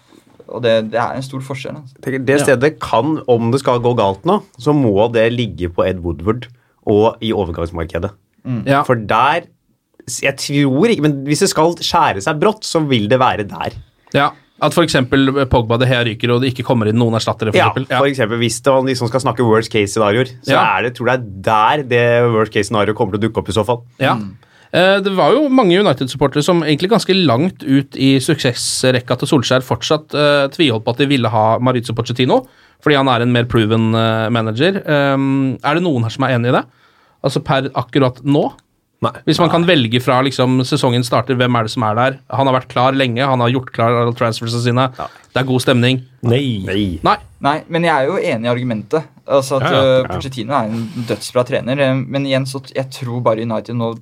Og 0.48 0.62
det, 0.64 0.72
det 0.90 0.98
er 0.98 1.12
en 1.14 1.22
stor 1.22 1.42
forskjell. 1.44 1.76
Altså. 1.78 1.94
Tenker, 2.02 2.24
Det 2.24 2.40
stedet 2.40 2.72
kan, 2.82 3.18
om 3.28 3.50
det 3.52 3.60
skal 3.62 3.78
gå 3.84 3.92
galt 3.98 4.24
nå, 4.26 4.40
så 4.58 4.72
må 4.74 4.94
det 5.12 5.26
ligge 5.36 5.68
på 5.70 5.84
Ed 5.86 6.00
Woodward 6.02 6.48
og 6.88 7.20
i 7.22 7.30
overgangsmarkedet. 7.36 8.10
Ja. 8.66 8.80
For 8.88 8.96
der 8.96 9.44
Jeg 10.24 10.36
tror 10.40 10.88
ikke, 10.92 11.02
men 11.06 11.16
hvis 11.28 11.44
det 11.44 11.50
skal 11.52 11.74
skjære 11.76 12.22
seg 12.24 12.40
brått, 12.40 12.64
så 12.68 12.80
vil 12.88 13.08
det 13.08 13.18
være 13.22 13.46
der. 13.48 13.78
ja. 14.16 14.30
At 14.60 14.74
f.eks. 14.74 14.96
Pogba 15.52 15.76
de 15.78 15.86
Hea 15.86 16.00
ryker, 16.02 16.32
og 16.34 16.40
det 16.42 16.48
ikke 16.50 16.64
kommer 16.66 16.88
inn 16.90 16.96
noen 16.98 17.14
erstattere. 17.14 17.52
For 17.52 17.58
Ja, 17.60 17.68
eksempel. 17.70 17.86
for 17.94 18.06
eksempel, 18.10 18.38
Hvis 18.42 18.56
det, 18.60 18.72
man 18.74 18.88
liksom 18.90 19.06
skal 19.06 19.20
snakke 19.22 19.44
worst 19.46 19.70
case-scenarioer, 19.70 20.32
så 20.42 20.50
Ja. 20.50 20.62
er 20.78 20.82
det, 20.82 20.96
tror 20.96 21.06
jeg 21.12 21.20
det 21.22 21.52
er 21.54 21.76
der 21.76 21.82
det 21.86 22.32
worst 22.34 22.52
case-scenarioet 22.52 22.96
kommer 22.98 23.12
til 23.14 23.20
å 23.20 23.24
dukke 23.28 23.38
opp 23.38 23.48
i 23.48 23.54
så 23.54 23.64
fall. 23.64 23.84
Ja. 24.00 24.16
Mm. 24.16 24.34
Det 25.04 25.14
var 25.16 25.30
jo 25.32 25.48
mange 25.48 25.78
United-supportere 25.78 26.42
som 26.42 26.64
egentlig 26.66 26.90
ganske 26.90 27.14
langt 27.14 27.62
ut 27.62 27.94
i 27.96 28.18
suksessrekka 28.18 29.16
til 29.16 29.28
Solskjær 29.30 29.62
fortsatt 29.62 30.12
uh, 30.18 30.48
tviholdt 30.52 30.84
på 30.84 30.90
at 30.90 30.98
de 30.98 31.06
ville 31.06 31.30
ha 31.30 31.58
Maritza 31.62 31.94
Pochettino, 31.94 32.42
fordi 32.82 32.96
han 32.98 33.06
er 33.08 33.22
en 33.22 33.32
mer 33.32 33.44
proven 33.44 33.94
uh, 33.94 34.28
manager. 34.28 34.82
Um, 35.14 35.56
er 35.62 35.74
det 35.78 35.84
noen 35.86 36.02
her 36.02 36.10
som 36.10 36.24
er 36.26 36.34
enig 36.36 36.50
i 36.50 36.56
det? 36.58 36.64
Altså 37.24 37.40
per 37.46 37.70
akkurat 37.78 38.20
nå? 38.26 38.44
Nei. 39.00 39.12
Hvis 39.28 39.38
man 39.38 39.48
kan 39.52 39.62
velge 39.64 40.00
fra 40.02 40.16
liksom, 40.26 40.56
sesongen 40.66 41.04
starter, 41.06 41.36
hvem 41.38 41.54
er 41.54 41.62
det 41.68 41.70
som 41.70 41.84
er 41.86 41.94
der? 41.94 42.16
Han 42.34 42.48
har 42.50 42.56
vært 42.56 42.68
klar 42.72 42.96
lenge, 42.98 43.22
han 43.22 43.38
har 43.44 43.52
gjort 43.52 43.70
klar 43.76 43.94
alle 43.94 44.12
transfersene 44.18 44.62
sine. 44.64 44.88
Det 44.96 45.38
er 45.38 45.46
god 45.46 45.62
stemning. 45.62 46.00
Nei. 46.26 46.64
Nei. 46.66 46.98
Nei. 47.06 47.16
Nei, 47.40 47.62
men 47.70 47.84
jeg 47.86 47.94
er 47.94 48.08
jo 48.10 48.16
enig 48.18 48.48
i 48.48 48.50
argumentet. 48.50 49.06
Altså 49.28 49.60
at 49.60 49.68
Ja, 49.70 49.70
ja, 49.70 50.00
eh, 50.00 50.08
Pochettino 50.10 50.52
er 50.56 50.64
en 50.72 51.06
dødsbra 51.06 51.44
trener. 51.46 51.78
eh, 51.78 51.94
Men 51.94 52.24
igjen, 52.26 52.46
så 52.50 52.58
jeg 52.74 52.90
tror 52.90 53.22
bare 53.22 53.42
United 53.46 53.76
nå 53.76 53.92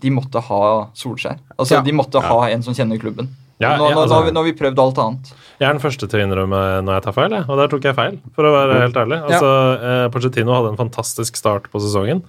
De 0.00 0.10
måtte 0.10 0.40
ha 0.42 0.88
Solskjær. 0.94 1.38
Altså, 1.58 1.74
Ja. 1.76 1.80
De 1.82 1.92
måtte 1.92 2.20
ha 2.20 2.48
en 2.50 2.62
som 2.62 2.74
kjenner 2.74 2.98
klubben. 2.98 3.28
Ja, 3.60 3.76
nå, 3.78 3.88
ja, 3.88 3.94
nå, 3.94 4.02
altså- 4.02 4.08
nå, 4.08 4.14
har 4.16 4.24
vi, 4.24 4.30
nå 4.32 4.36
har 4.36 4.44
vi 4.44 4.52
prøvd 4.52 4.78
alt 4.78 4.98
annet. 4.98 5.32
Jeg 5.60 5.68
er 5.68 5.72
den 5.72 5.80
første 5.80 6.08
til 6.10 6.20
å 6.20 6.24
innrømme 6.26 6.82
når 6.84 6.92
jeg 6.94 7.02
tar 7.04 7.12
feil, 7.12 7.32
og 7.48 7.56
der 7.56 7.68
tok 7.68 7.82
jeg 7.82 7.94
feil, 7.94 8.18
for 8.34 8.44
å 8.44 8.52
være 8.52 8.80
helt 8.82 8.94
ærlig. 8.96 9.22
Altså, 9.24 9.48
eh, 9.80 10.08
Pochettino 10.08 10.52
hadde 10.52 10.70
en 10.74 10.76
fantastisk 10.90 11.36
start 11.36 11.70
på 11.72 11.80
sesongen, 11.80 12.22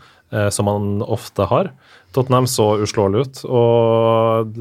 som 0.51 0.67
han 0.67 1.01
ofte 1.01 1.45
har. 1.47 1.71
Tottenham 2.17 2.47
så 2.49 2.71
uslåelig 2.81 3.23
ut 3.23 3.41
og 3.45 4.57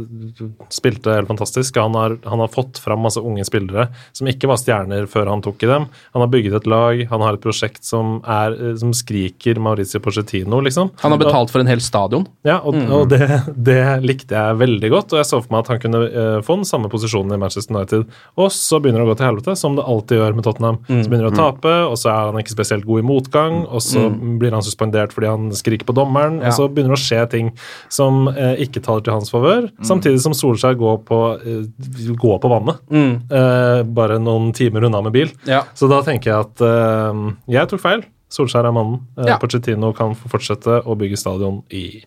spilte 0.72 1.14
helt 1.16 1.30
fantastisk. 1.30 1.78
Han 1.80 1.96
har, 1.96 2.16
han 2.26 2.42
har 2.42 2.52
fått 2.52 2.80
fram 2.82 3.02
masse 3.06 3.20
unge 3.22 3.46
spillere 3.48 3.88
som 4.16 4.28
ikke 4.28 4.50
var 4.50 4.60
stjerner 4.60 5.08
før 5.10 5.30
han 5.32 5.44
tok 5.44 5.64
i 5.64 5.70
dem. 5.70 5.88
Han 6.14 6.24
har 6.24 6.30
bygget 6.32 6.58
et 6.60 6.68
lag, 6.70 7.02
han 7.10 7.24
har 7.24 7.38
et 7.38 7.44
prosjekt 7.44 7.84
som, 7.86 8.18
er, 8.22 8.56
eh, 8.56 8.74
som 8.80 8.92
skriker 8.96 9.60
Maurizio 9.62 10.02
Pochettino, 10.04 10.60
liksom. 10.64 10.92
Han 11.02 11.14
har 11.14 11.22
betalt 11.22 11.52
for 11.52 11.64
en 11.64 11.70
hel 11.70 11.82
stadion. 11.84 12.26
Ja, 12.46 12.58
og, 12.60 12.76
og 12.92 13.08
det, 13.12 13.24
det 13.56 13.80
likte 14.04 14.36
jeg 14.36 14.60
veldig 14.60 14.92
godt, 14.92 15.14
og 15.14 15.22
jeg 15.22 15.30
så 15.30 15.40
for 15.40 15.54
meg 15.54 15.64
at 15.64 15.72
han 15.74 15.82
kunne 15.82 16.02
eh, 16.06 16.38
få 16.46 16.58
den 16.60 16.68
samme 16.68 16.90
posisjonen 16.92 17.36
i 17.36 17.40
Manchester 17.40 17.76
United. 17.76 18.06
Og 18.36 18.52
så 18.54 18.80
begynner 18.82 19.02
det 19.02 19.08
å 19.08 19.12
gå 19.14 19.18
til 19.20 19.30
helvete, 19.30 19.56
som 19.58 19.78
det 19.78 19.86
alltid 19.86 20.20
gjør 20.20 20.36
med 20.36 20.46
Tottenham. 20.46 20.80
Så 20.86 21.08
begynner 21.08 21.30
det 21.30 21.34
å 21.34 21.40
tape, 21.40 21.74
og 21.86 21.96
så 22.00 22.12
er 22.12 22.30
han 22.30 22.40
ikke 22.42 22.56
spesielt 22.56 22.86
god 22.88 23.02
i 23.02 23.06
motgang, 23.06 23.58
og 23.66 23.84
så 23.84 24.06
blir 24.12 24.54
han 24.56 24.64
suspendert 24.64 25.14
fordi 25.16 25.32
han 25.32 25.48
skriker 25.56 25.88
på 25.88 25.96
dommeren, 25.96 26.40
og 26.42 26.54
så 26.56 26.68
begynner 26.68 26.94
det 26.94 27.00
å 27.00 27.06
skje 27.06 27.22
ting 27.32 27.45
ting 27.46 27.52
som 27.92 28.28
eh, 28.32 28.56
ikke 28.66 28.82
taler 28.84 29.04
til 29.06 29.14
hans 29.16 29.30
favør, 29.32 29.68
samtidig 29.86 30.20
som 30.22 30.34
Solskjær 30.36 30.76
går 30.80 30.98
på, 31.08 31.20
eh, 31.40 32.10
går 32.18 32.40
på 32.42 32.50
vannet. 32.52 32.82
Eh, 32.92 33.82
bare 33.96 34.18
noen 34.22 34.52
timer 34.56 34.84
unna 34.88 35.00
med 35.02 35.12
bil. 35.16 35.32
Ja. 35.46 35.62
Så 35.74 35.88
da 35.90 36.02
tenker 36.06 36.32
jeg 36.32 36.46
at 36.46 36.60
eh, 36.66 37.22
jeg 37.56 37.68
tok 37.72 37.80
feil. 37.80 38.04
Solskjær 38.32 38.66
er 38.66 38.72
mannen. 38.74 39.00
Eh, 39.18 39.28
Ja. 39.30 39.38
Pochettino 39.38 39.92
kan 39.96 40.14
få 40.18 40.28
fortsette 40.36 40.80
å 40.84 40.96
bygge 40.98 41.16
stadion 41.16 41.62
i 41.70 42.02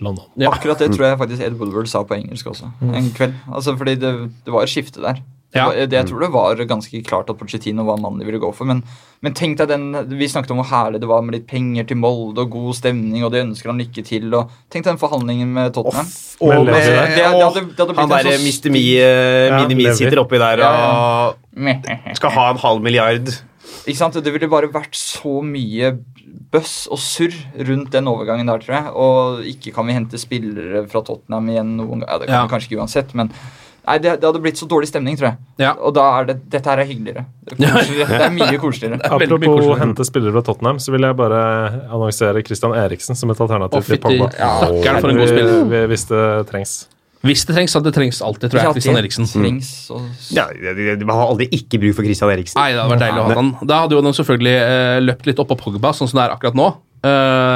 London. 0.00 0.24
Ja. 0.36 0.50
Akkurat 0.50 0.78
det 0.82 0.90
tror 0.92 1.06
jeg 1.06 1.18
faktisk 1.20 1.42
Ed 1.46 1.54
Woodward 1.58 1.88
sa 1.88 2.02
på 2.04 2.16
engelsk 2.18 2.46
også. 2.50 2.68
En 2.82 3.10
kveld. 3.16 3.34
Altså, 3.48 3.76
fordi 3.78 3.94
det, 4.02 4.10
det 4.44 4.52
var 4.52 4.62
et 4.66 4.72
skifte 4.72 5.00
der. 5.00 5.22
Ja. 5.54 5.68
Det, 5.86 5.92
jeg 5.94 6.06
tror 6.08 6.20
det 6.24 6.30
var 6.34 6.56
ganske 6.66 7.00
klart 7.06 7.28
at 7.30 7.38
Pochettino 7.38 7.84
var 7.86 7.96
mannen 8.02 8.18
de 8.18 8.26
ville 8.26 8.40
gå 8.42 8.48
for. 8.54 8.66
Men, 8.66 8.80
men 9.22 9.34
tenk 9.38 9.56
deg 9.60 9.68
den 9.70 9.92
Vi 10.18 10.26
snakket 10.26 10.50
om 10.50 10.58
hvor 10.58 10.66
herlig 10.66 11.00
det 11.00 11.06
var 11.08 11.22
med 11.22 11.36
litt 11.36 11.46
penger 11.46 11.86
til 11.86 11.96
Molde 12.02 12.42
og 12.42 12.50
god 12.50 12.74
stemning, 12.74 13.22
og 13.24 13.30
de 13.30 13.42
ønsker 13.44 13.70
han 13.70 13.78
lykke 13.78 14.02
til. 14.04 14.26
Og 14.34 14.50
tenk 14.68 14.82
deg 14.84 14.90
den 14.92 14.98
forhandlingen 14.98 15.52
med 15.54 15.72
Tottenham. 15.76 16.10
Og 16.40 16.48
Men 16.54 16.64
med. 16.66 16.74
Det- 16.74 16.84
det 17.14 17.24
hadde- 17.24 17.64
det 17.70 17.78
hadde 17.78 17.94
blitt 17.94 17.98
han 18.02 18.08
derre 18.10 18.38
Mr. 18.42 18.70
Me, 18.74 18.82
eh, 18.98 19.48
Ja, 19.48 19.62
Mini 19.68 19.74
Me 19.84 19.94
sitter 19.94 20.18
oppi 20.24 20.38
der 20.42 20.64
og 20.66 21.36
ja. 21.54 22.14
skal 22.18 22.30
ha 22.30 22.50
en 22.50 22.58
halv 22.58 22.82
milliard. 22.82 23.30
Ikke 23.86 23.96
sant? 23.96 24.14
Det 24.14 24.32
ville 24.32 24.48
bare 24.50 24.68
vært 24.72 24.94
så 24.96 25.38
mye 25.44 25.94
bøss 26.54 26.86
og 26.92 26.98
surr 26.98 27.34
rundt 27.66 27.90
den 27.90 28.06
overgangen 28.10 28.46
der, 28.46 28.58
tror 28.62 28.74
jeg. 28.74 28.92
Og 28.94 29.44
ikke 29.50 29.72
kan 29.74 29.86
vi 29.86 29.92
hente 29.96 30.18
spillere 30.20 30.84
fra 30.90 31.02
Tottenham 31.02 31.48
igjen 31.50 31.76
noen 31.78 32.00
gang. 32.02 32.08
Ja, 32.08 32.18
det 32.18 32.26
kan 32.28 32.34
Ja. 32.34 32.46
vi 32.46 32.52
kanskje 32.54 32.70
ikke 32.70 32.80
uansett, 32.82 33.14
men 33.14 33.30
Nei, 33.84 33.98
det, 34.00 34.14
det 34.22 34.24
hadde 34.24 34.40
blitt 34.40 34.56
så 34.56 34.66
dårlig 34.68 34.88
stemning, 34.88 35.18
tror 35.20 35.28
jeg. 35.32 35.36
Ja. 35.60 35.74
Og 35.76 35.92
da 35.96 36.06
er 36.16 36.30
det 36.30 36.38
Dette 36.54 36.72
her 36.72 36.80
er 36.80 36.88
hyggeligere. 36.88 37.26
Det 37.50 37.68
er. 37.68 37.90
Det 38.08 38.20
er 38.24 38.32
mye 38.32 38.56
koseligere. 38.62 39.00
Apropos 39.18 39.68
å 39.68 39.76
hente 39.80 40.06
spillere 40.08 40.32
fra 40.38 40.44
Tottenham, 40.46 40.80
så 40.80 40.94
vil 40.94 41.04
jeg 41.04 41.18
bare 41.18 41.42
annonsere 41.92 42.40
Christian 42.46 42.72
Eriksen 42.80 43.18
som 43.18 43.32
et 43.34 43.44
alternativ 43.44 43.82
oh, 43.82 43.90
til 43.90 44.00
Pogba. 44.00 44.30
Pogba. 44.32 44.56
rakkeren 44.64 45.04
for 45.04 45.12
en 45.12 45.20
god 45.20 45.32
spiller. 45.34 45.54
Vi- 45.60 45.70
vi- 45.74 45.86
Hvis 45.92 46.08
det 46.08 46.24
trengs. 46.48 46.74
Hvis 47.24 47.44
det 47.48 47.54
trengs, 47.56 47.72
så 47.72 47.80
det 47.80 47.94
trengs 47.96 48.18
alltid, 48.20 48.50
tror 48.52 48.60
jeg. 48.60 48.72
Christian 48.76 48.98
Eriksen. 49.00 49.28
Trengs, 49.28 49.68
og, 49.90 50.02
Ja, 50.36 50.44
Man 51.04 51.16
har 51.16 51.30
aldri 51.32 51.48
ikke 51.56 51.80
bruk 51.80 51.96
for 51.96 52.04
Christian 52.04 52.32
Eriksen. 52.32 52.58
Nei, 52.60 52.72
det 52.72 52.82
hadde 52.82 52.92
vært 52.92 53.04
deilig 53.04 53.22
å 53.22 53.28
ha 53.28 53.36
han. 53.38 53.52
Da 53.64 53.78
hadde 53.84 53.96
jo 53.96 54.02
de 54.04 54.12
selvfølgelig 54.18 54.56
eh, 54.60 54.98
løpt 55.04 55.30
litt 55.30 55.40
opp 55.40 55.48
på 55.54 55.56
Pogba, 55.62 55.94
sånn 55.96 56.10
som 56.10 56.20
det 56.20 56.26
er 56.26 56.34
akkurat 56.36 56.58
nå. 56.58 56.68
Eh, 57.04 57.10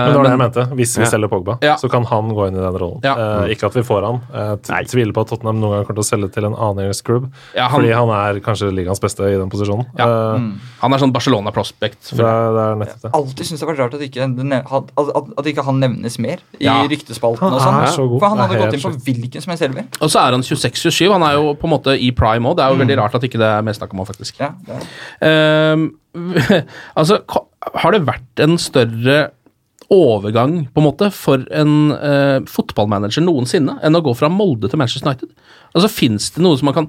Men 0.05 0.13
det 0.13 0.17
var 0.19 0.27
det 0.29 0.33
jeg 0.35 0.41
mente. 0.45 0.63
Hvis 0.77 0.93
vi 0.99 1.05
Ja. 1.05 1.09
selger 1.09 1.29
Pogba, 1.33 1.55
Ja. 1.65 1.77
så 1.81 1.89
kan 1.91 2.05
han 2.05 2.29
gå 2.37 2.49
inn 2.49 2.57
i 2.57 2.61
den 2.61 2.77
rollen. 2.77 3.01
Ja. 3.03 3.15
Uh, 3.17 3.49
ikke 3.49 3.65
at 3.71 3.75
vi 3.75 3.81
får 3.83 4.05
han. 4.05 4.21
Jeg 4.35 4.63
t- 4.63 4.85
tviler 4.93 5.13
på 5.17 5.21
at 5.25 5.29
Tottenham 5.33 5.57
noen 5.61 5.73
gang 5.79 5.85
kommer 5.87 6.03
til 6.03 6.05
å 6.05 6.11
selge 6.11 6.33
til 6.35 6.45
en 6.45 6.55
annen 6.55 6.85
engelsk 6.85 7.05
klubb. 7.09 7.31
Ja, 7.57 7.69
han- 7.69 7.81
Fordi 7.81 7.93
han 7.97 8.09
er 8.11 8.41
kanskje 8.45 8.69
ligaens 8.75 9.01
beste 9.01 9.21
i 9.25 9.39
den 9.39 9.49
posisjonen. 9.49 9.87
Ja. 9.97 10.07
mm. 10.37 10.59
Han 10.83 10.93
er 10.93 10.99
sånn 10.99 11.13
Barcelona-prospect. 11.13 12.11
det, 12.11 12.17
det 12.19 12.27
er 12.27 12.77
nettopp 12.77 13.01
det. 13.03 13.13
alltid 13.15 13.47
syns 13.47 13.61
det 13.61 13.67
har 13.67 13.75
vært 13.75 13.79
rart 13.79 13.95
at 13.95 14.01
ikke, 14.01 14.23
at, 14.23 14.93
at, 15.17 15.25
at 15.39 15.45
ikke 15.47 15.65
han 15.65 15.81
nevnes 15.81 16.19
mer 16.19 16.37
i 16.61 16.65
Ja. 16.65 16.83
ryktespalten. 16.87 17.39
Han 17.41 17.53
og 17.55 17.61
sånn. 17.61 17.87
så 17.89 18.09
god. 18.09 18.21
For 18.21 18.29
han 18.29 18.39
hadde 18.39 18.59
gått 18.59 18.75
inn 18.75 18.81
på 18.81 18.93
hvilken 19.05 19.41
som 19.43 19.51
helst 19.51 19.63
elver. 19.65 19.85
Og 20.03 20.09
så 20.11 20.21
er 20.29 20.33
han 20.33 20.43
26-27. 20.43 21.11
Han 21.13 21.23
er 21.23 21.33
jo 21.41 21.55
på 21.55 21.65
en 21.65 21.71
måte 21.71 21.97
i 21.99 22.11
prime 22.11 22.45
òg. 22.45 22.57
Det 22.57 22.65
er 22.65 22.71
jo 22.77 22.85
veldig 22.85 22.99
rart 22.99 23.15
at 23.15 23.23
ikke 23.23 23.39
det 23.39 23.49
er 23.49 23.63
mer 23.63 23.73
snakk 23.73 23.93
om 23.93 23.99
han, 23.99 24.07
faktisk. 24.07 24.39
Ja, 24.39 24.51
det 24.67 24.77
er. 24.77 25.73
Ehm, 25.73 25.91
altså, 26.97 27.21
har 27.75 27.93
det 27.95 28.05
vært 28.07 28.43
en 28.45 28.57
større 28.61 29.31
overgang 29.91 30.67
på 30.75 30.81
en 30.83 30.85
måte 30.85 31.07
for 31.17 31.45
en 31.57 31.71
eh, 31.97 32.41
fotballmanager 32.51 33.25
noensinne 33.25 33.79
enn 33.85 33.97
å 33.97 34.03
gå 34.05 34.13
fra 34.19 34.29
Molde 34.33 34.69
til 34.69 34.81
Manchester 34.81 35.09
United? 35.09 35.31
Altså, 35.73 35.89
Fins 35.93 36.31
det 36.35 36.43
noe 36.45 36.59
som 36.61 36.69
man 36.69 36.75
kan 36.77 36.89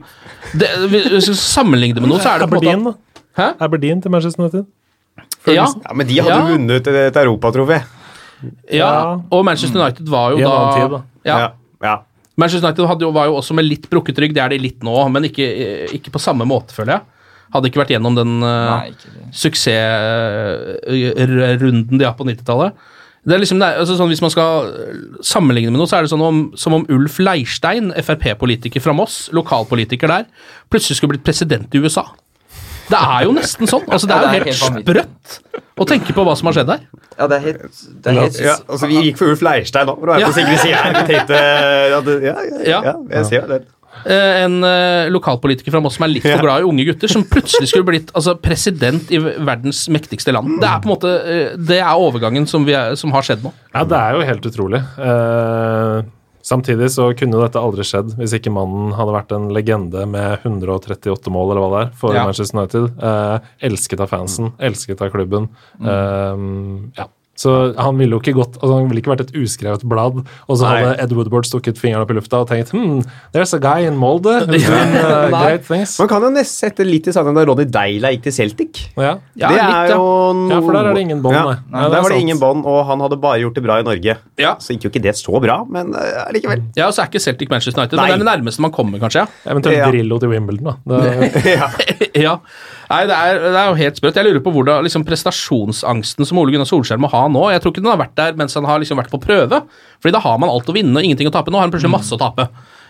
det, 0.60 0.68
Hvis 0.90 1.30
vi 1.30 1.36
sammenligner 1.38 1.40
sammenligne 1.40 1.96
det 1.96 2.04
med 2.04 2.12
noe, 2.12 2.20
så 2.24 2.34
er 2.36 2.44
det 2.44 2.50
på 2.52 2.58
en 2.60 2.60
Aberdeen, 2.60 2.84
måte 2.84 3.00
da. 3.00 3.24
Hæ? 3.40 3.48
Aberdeen 3.68 4.02
til 4.04 4.12
Manchester 4.12 4.44
United. 4.44 4.68
Ja, 5.48 5.54
Ja, 5.64 5.94
Men 5.96 6.08
de 6.08 6.20
hadde 6.20 6.36
Ja. 6.36 6.46
vunnet 6.52 6.88
et 6.88 7.16
europatrofé. 7.24 7.82
ja, 8.72 9.20
og 9.32 9.46
Manchester 9.46 9.80
United 9.82 10.08
var 10.08 10.32
jo 10.32 10.38
da, 10.44 10.74
tid, 10.76 10.92
da. 10.92 11.02
Ja, 11.26 11.38
Ja. 11.40 11.50
ja. 11.84 11.96
Manchester 12.40 12.68
United 12.68 12.88
hadde 12.88 13.02
jo, 13.04 13.12
var 13.12 13.26
jo 13.28 13.36
også 13.36 13.54
med 13.54 13.66
litt 13.66 13.90
brukket 13.90 14.18
rygg, 14.20 14.34
det 14.34 14.42
er 14.44 14.50
de 14.50 14.58
litt 14.64 14.80
nå, 14.84 14.94
men 15.12 15.24
ikke, 15.28 15.48
ikke 15.94 16.12
på 16.12 16.20
samme 16.24 16.46
måte, 16.48 16.72
føler 16.76 16.94
jeg. 17.00 17.02
Hadde 17.54 17.68
ikke 17.72 17.82
vært 17.82 17.94
gjennom 17.96 18.14
den 18.18 18.32
eh, 18.46 18.82
det. 18.94 19.10
suksessrunden 19.34 21.98
de 22.00 22.06
har 22.06 22.14
på 22.18 22.24
90-tallet. 22.28 22.72
Det 23.28 23.34
er 23.36 23.40
liksom, 23.44 23.60
det 23.60 23.68
er, 23.68 23.74
altså 23.82 23.96
sånn, 24.00 24.08
hvis 24.14 24.22
man 24.24 24.32
skal 24.32 24.70
sammenligne 25.28 25.72
med 25.74 25.80
noe, 25.82 25.90
så 25.92 25.98
er 26.00 26.04
det 26.06 26.12
sånn 26.14 26.24
om, 26.24 26.38
som 26.58 26.72
om 26.78 26.86
Ulf 26.96 27.16
Leirstein, 27.20 27.86
Frp-politiker 28.06 28.80
fra 28.82 28.94
Moss, 28.96 29.16
lokalpolitiker 29.36 30.08
der, 30.10 30.24
plutselig 30.72 30.96
skulle 31.02 31.14
blitt 31.18 31.28
president 31.28 31.68
i 31.76 31.80
USA. 31.84 32.06
Det 32.90 32.98
er 32.98 33.22
jo 33.28 33.32
nesten 33.36 33.68
sånn. 33.70 33.84
altså 33.92 34.08
Det 34.10 34.16
er 34.16 34.22
jo 34.24 34.30
helt 34.34 34.56
sprøtt 34.58 35.26
å 35.78 35.86
tenke 35.86 36.10
på 36.16 36.24
hva 36.26 36.34
som 36.40 36.48
har 36.50 36.56
skjedd 36.58 36.70
der. 36.72 36.80
Ja, 37.20 37.26
det 37.30 37.36
er 37.38 37.44
helt, 37.44 37.62
det 38.02 38.08
er 38.10 38.14
helt 38.24 38.40
Ja, 38.42 38.56
altså, 38.66 38.86
vi 38.90 38.96
gikk 39.04 39.18
for 39.20 39.28
Ulf 39.36 39.42
Leirstein 39.46 39.86
nå, 39.92 39.96
for 40.00 40.06
å 40.08 40.10
være 40.16 40.22
Ja. 40.24 40.28
på 40.32 40.36
sikre 40.40 40.58
side 40.64 40.78
her. 40.80 40.90
Vi 40.96 41.04
tenkte 41.12 41.36
ja, 41.94 42.00
det, 42.08 42.16
ja, 42.24 42.34
Ja. 42.66 42.80
ja, 42.88 42.94
jeg 43.20 43.24
ser 43.30 43.44
det. 43.52 43.60
Eh, 44.06 44.44
en 44.44 44.64
eh, 44.64 45.10
lokalpolitiker 45.12 45.74
fra 45.74 45.82
Moss 45.84 45.98
som 45.98 46.06
er 46.08 46.14
litt 46.14 46.28
for 46.28 46.44
glad 46.46 46.64
i 46.64 46.70
unge 46.70 46.86
gutter, 46.90 47.12
som 47.12 47.26
plutselig 47.28 47.72
skulle 47.72 47.88
blitt 47.88 48.14
altså, 48.14 48.36
president 48.40 49.12
i 49.12 49.20
verdens 49.20 49.86
mektigste 49.92 50.36
land. 50.36 50.60
Det 50.62 50.70
er 50.70 50.80
på 50.84 50.90
en 50.90 50.94
måte 50.94 51.16
eh, 51.24 51.58
Det 51.58 51.82
er 51.82 52.06
overgangen 52.06 52.48
som, 52.50 52.68
vi 52.68 52.78
er, 52.78 52.96
som 53.00 53.14
har 53.16 53.26
skjedd 53.26 53.44
nå. 53.46 53.54
Ja, 53.74 53.84
det 53.88 54.00
er 54.00 54.16
jo 54.18 54.26
helt 54.30 54.48
utrolig. 54.50 54.82
Uh, 54.98 56.02
samtidig 56.46 56.90
så 56.94 57.10
kunne 57.18 57.42
dette 57.44 57.62
aldri 57.62 57.86
skjedd 57.86 58.16
hvis 58.18 58.34
ikke 58.40 58.54
mannen 58.54 58.96
hadde 58.98 59.14
vært 59.14 59.36
en 59.36 59.50
legende 59.54 60.06
med 60.10 60.48
138 60.48 61.34
mål, 61.34 61.54
eller 61.54 61.64
hva 61.64 61.70
det 61.76 61.84
er, 61.84 61.94
for 62.02 62.18
Ja. 62.18 62.26
Manchester 62.30 62.58
United. 62.58 62.90
Uh, 62.98 63.54
elsket 63.70 64.04
av 64.04 64.12
fansen, 64.12 64.54
elsket 64.58 65.06
av 65.06 65.14
klubben. 65.14 65.52
Uh, 65.84 66.90
ja. 66.98 67.10
Så 67.40 67.54
han 67.80 67.96
ville 68.00 68.18
jo 68.18 68.20
ikke 68.20 68.34
gått 68.36 68.58
altså 68.60 68.74
Han 68.76 68.90
ville 68.90 69.00
ikke 69.00 69.14
vært 69.14 69.22
et 69.24 69.36
uskrevet 69.40 69.84
blad, 69.88 70.18
og 70.50 70.58
så 70.60 70.68
hadde 70.68 70.96
Ed 71.06 71.14
Woodward 71.16 71.48
stukket 71.48 71.80
fingeren 71.80 72.04
opp 72.04 72.12
i 72.12 72.18
lufta 72.18 72.42
og 72.44 72.50
tenkt 72.52 72.74
hmm, 72.76 73.00
there's 73.36 73.54
a 73.56 73.60
guy 73.64 73.86
in 73.88 73.96
Molde 74.00 74.34
who's 74.50 74.66
doing 74.68 74.96
uh, 75.00 75.30
great 75.44 75.64
things. 75.68 75.94
Man 76.02 76.10
kan 76.12 76.26
jo 76.26 76.32
nesten 76.36 76.68
sette 76.70 76.84
litt 76.88 77.08
i 77.08 77.14
sammen 77.16 77.38
da 77.38 77.46
Ronny 77.48 77.64
Deila 77.72 78.12
gikk 78.12 78.26
til 78.28 78.36
Celtic. 78.36 78.82
Ja. 79.00 79.14
Ja, 79.40 79.54
det 79.54 79.56
litt, 79.56 79.64
er 79.64 79.94
ja. 79.94 79.96
jo 79.96 80.34
noe 80.36 80.52
Ja, 80.52 80.60
for 80.66 80.76
der 80.76 80.90
er 80.92 80.98
det 81.00 81.06
ingen 81.08 81.24
bånd, 81.24 81.38
Ja, 81.40 81.46
nei. 81.48 81.56
nei, 81.62 81.70
Nei, 81.72 81.84
det 81.84 81.88
er 81.88 81.96
der 81.96 82.06
var 82.08 82.16
det 82.16 82.20
ingen 82.26 82.42
bånd, 82.42 82.66
og 82.68 82.82
han 82.90 83.06
hadde 83.06 83.20
bare 83.24 83.40
gjort 83.46 83.56
det 83.60 83.64
bra 83.66 83.80
i 83.80 83.86
Norge. 83.88 84.18
Ja. 84.42 84.52
Så 84.60 84.76
gikk 84.76 84.90
jo 84.90 84.92
ikke 84.94 85.04
det 85.08 85.16
så 85.20 85.40
bra, 85.44 85.62
men 85.70 85.94
uh, 85.96 86.26
likevel. 86.36 86.66
Ja, 86.76 86.90
og 86.90 86.98
så 86.98 87.06
er 87.06 87.12
ikke 87.14 87.24
Celtic 87.24 87.54
Manchester 87.54 87.80
United, 87.80 87.96
men 88.00 88.12
det 88.12 88.18
er 88.20 88.24
det 88.26 88.30
nærmeste 88.32 88.66
man 88.66 88.76
kommer, 88.76 89.00
kanskje. 89.02 89.24
ja. 89.24 89.52
Eventuelt 89.54 89.80
Ja. 89.80 89.88
Drillo 89.94 90.20
til 90.20 90.34
Wimbledon, 90.34 90.76
da. 90.84 91.00
Det, 91.00 91.46
ja. 91.56 91.72
ja. 92.28 92.36
Nei, 92.90 93.04
det 93.06 93.16
er, 93.16 93.40
det 93.44 93.60
er 93.62 93.68
jo 93.70 93.76
helt 93.78 94.00
sprøtt. 94.02 94.18
Jeg 94.18 94.26
lurer 94.26 94.42
på 94.44 94.52
hvordan 94.56 94.84
liksom, 94.88 95.04
prestasjonsangsten 95.06 96.26
som 96.26 96.40
Ole 96.42 96.56
Gunnar 96.56 96.68
Solskjær 96.70 96.98
må 97.02 97.10
ha 97.14 97.28
nå 97.32 97.46
Jeg 97.54 97.64
tror 97.64 97.74
ikke 97.74 97.84
den 97.86 97.92
har 97.94 98.02
vært 98.02 98.18
der 98.20 98.36
mens 98.40 98.58
han 98.58 98.68
har 98.70 98.82
liksom 98.82 99.00
vært 99.00 99.14
på 99.14 99.22
prøve. 99.24 99.64
Fordi 100.02 100.16
da 100.16 100.22
har 100.24 100.42
man 100.42 100.52
alt 100.52 100.70
å 100.70 100.76
vinne 100.76 100.98
og 100.98 101.06
ingenting 101.06 101.30
å 101.30 101.34
tape. 101.34 101.54
Nå 101.54 101.60
har 101.60 101.68
han 101.68 101.74
plutselig 101.74 101.94
masse 101.94 102.16
å 102.16 102.22
tape. 102.22 102.50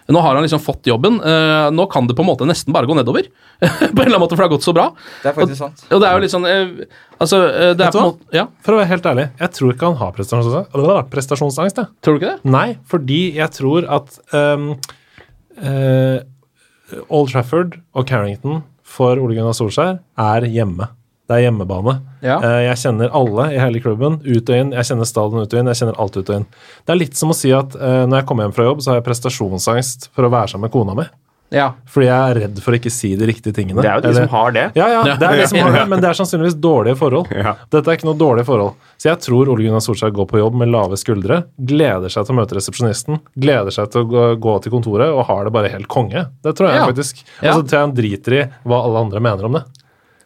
Nå 0.10 0.22
har 0.26 0.34
han 0.34 0.42
liksom 0.44 0.62
fått 0.64 0.88
jobben. 0.90 1.20
Eh, 1.22 1.68
nå 1.72 1.86
kan 1.86 2.08
det 2.10 2.16
på 2.18 2.24
en 2.26 2.30
måte 2.32 2.48
nesten 2.50 2.74
bare 2.74 2.90
gå 2.90 2.96
nedover. 2.98 3.28
på 3.60 3.68
en 3.68 3.92
eller 3.94 4.16
annen 4.16 4.24
måte, 4.24 4.34
for 4.34 4.42
det 4.42 4.48
har 4.48 4.56
gått 4.56 4.66
så 4.66 4.74
bra. 4.74 4.88
Det 5.22 5.30
er 5.30 5.36
faktisk 5.38 5.62
sant. 5.62 5.84
Og 5.94 6.02
det 6.02 6.10
er 6.10 6.18
jo 6.18 6.24
litt 6.24 6.34
sånn 6.34 6.48
eh, 6.50 6.72
Altså, 7.20 7.42
eh, 7.46 7.74
det 7.78 7.86
er 7.86 7.94
på 7.94 8.06
måte 8.08 8.38
Ja, 8.38 8.48
for 8.66 8.74
å 8.74 8.80
være 8.80 8.90
helt 8.94 9.10
ærlig, 9.12 9.28
jeg 9.42 9.54
tror 9.58 9.76
ikke 9.76 9.92
han 9.92 10.00
har 10.00 10.16
prestasjonsangst. 10.16 10.80
Øh, 10.80 11.02
prestasjonsangst 11.14 11.82
jeg. 11.84 11.92
tror 12.02 12.16
du 12.16 12.22
ikke 12.22 12.34
det? 12.34 12.54
Nei, 12.56 12.68
fordi 12.90 13.22
jeg 13.38 13.54
tror 13.60 13.90
at 14.00 14.18
um, 14.34 14.70
uh, 15.62 16.18
Old 17.06 17.34
Trafford 17.34 17.78
og 17.94 18.08
Carrington 18.10 18.64
for 18.90 19.20
Ole 19.22 19.38
Gunnar 19.38 19.58
Solskjær 19.58 20.00
er 20.00 20.48
hjemme. 20.50 20.90
Det 21.30 21.36
er 21.38 21.44
hjemmebane. 21.46 21.94
Ja. 22.26 22.40
Eh, 22.42 22.64
jeg 22.66 22.80
kjenner 22.82 23.12
alle 23.14 23.44
i 23.54 23.60
hele 23.62 23.80
klubben, 23.84 24.18
ut 24.26 24.50
og 24.50 24.56
inn. 24.58 24.72
Jeg 24.74 24.88
kjenner 24.90 25.06
stadion 25.06 25.44
ut 25.46 25.54
og 25.54 25.60
inn. 25.62 25.70
Jeg 25.70 25.78
kjenner 25.84 26.00
alt 26.02 26.18
ut 26.18 26.26
og 26.34 26.36
inn. 26.40 26.46
Det 26.86 26.96
er 26.96 26.98
litt 27.04 27.16
som 27.20 27.30
å 27.30 27.38
si 27.38 27.52
at 27.54 27.76
eh, 27.78 28.04
når 28.10 28.24
jeg 28.24 28.26
kommer 28.32 28.48
hjem 28.48 28.56
fra 28.58 28.66
jobb, 28.72 28.82
så 28.82 28.92
har 28.96 28.98
jeg 29.00 29.06
prestasjonsangst 29.12 30.10
for 30.16 30.26
å 30.26 30.32
være 30.34 30.50
sammen 30.56 30.66
med 30.68 30.74
kona 30.74 30.96
mi. 30.98 31.06
Ja. 31.54 31.72
Fordi 31.90 32.06
jeg 32.06 32.30
er 32.34 32.38
redd 32.44 32.60
for 32.62 32.76
å 32.76 32.78
ikke 32.78 32.92
si 32.94 33.16
de 33.18 33.26
riktige 33.26 33.56
tingene. 33.58 33.82
Det 33.82 33.90
er 33.90 33.96
jo 33.98 34.02
de 34.02 34.10
Eller- 34.10 34.28
som 34.28 34.36
har 34.36 34.52
det. 34.54 34.66
ja, 34.78 34.88
ja, 34.94 35.00
det 35.18 35.26
er 35.30 35.38
de 35.40 35.48
som 35.50 35.58
har 35.66 35.72
det, 35.74 35.86
men 35.90 36.02
det 36.04 36.10
er 36.12 36.18
sannsynligvis 36.20 36.58
dårlige 36.62 36.98
forhold. 37.00 37.32
Ja. 37.34 37.56
Dette 37.74 37.90
er 37.90 37.98
ikke 37.98 38.06
noe 38.10 38.20
dårlige 38.20 38.46
forhold. 38.46 38.76
Så 39.02 39.10
jeg 39.10 39.18
tror 39.26 39.50
Ole 39.50 39.64
Gunnar 39.66 39.82
Solskjær 39.82 40.12
går 40.14 40.28
på 40.30 40.38
jobb 40.38 40.54
med 40.62 40.70
lave 40.70 40.94
skuldre, 41.02 41.40
gleder 41.58 42.10
seg 42.14 42.26
til 42.28 42.36
å 42.36 42.38
møte 42.42 42.54
resepsjonisten, 42.58 43.18
gleder 43.38 43.74
seg 43.74 43.90
til 43.90 44.06
å 44.06 44.36
gå, 44.38 44.54
til 44.62 44.72
kontoret 44.76 45.10
og 45.10 45.26
har 45.26 45.46
det 45.50 45.54
bare 45.54 45.70
helt 45.74 45.88
konge. 45.90 46.28
Det 46.46 46.54
tror 46.56 46.70
jeg 46.70 46.78
Ja. 46.82 46.86
faktisk. 46.86 47.24
Altså, 47.42 47.66
jeg 47.66 47.80
han 47.80 47.96
driter 47.98 48.34
i 48.34 48.44
hva 48.70 48.84
alle 48.86 49.00
andre 49.06 49.20
mener 49.20 49.46
om 49.46 49.54
det. 49.54 49.64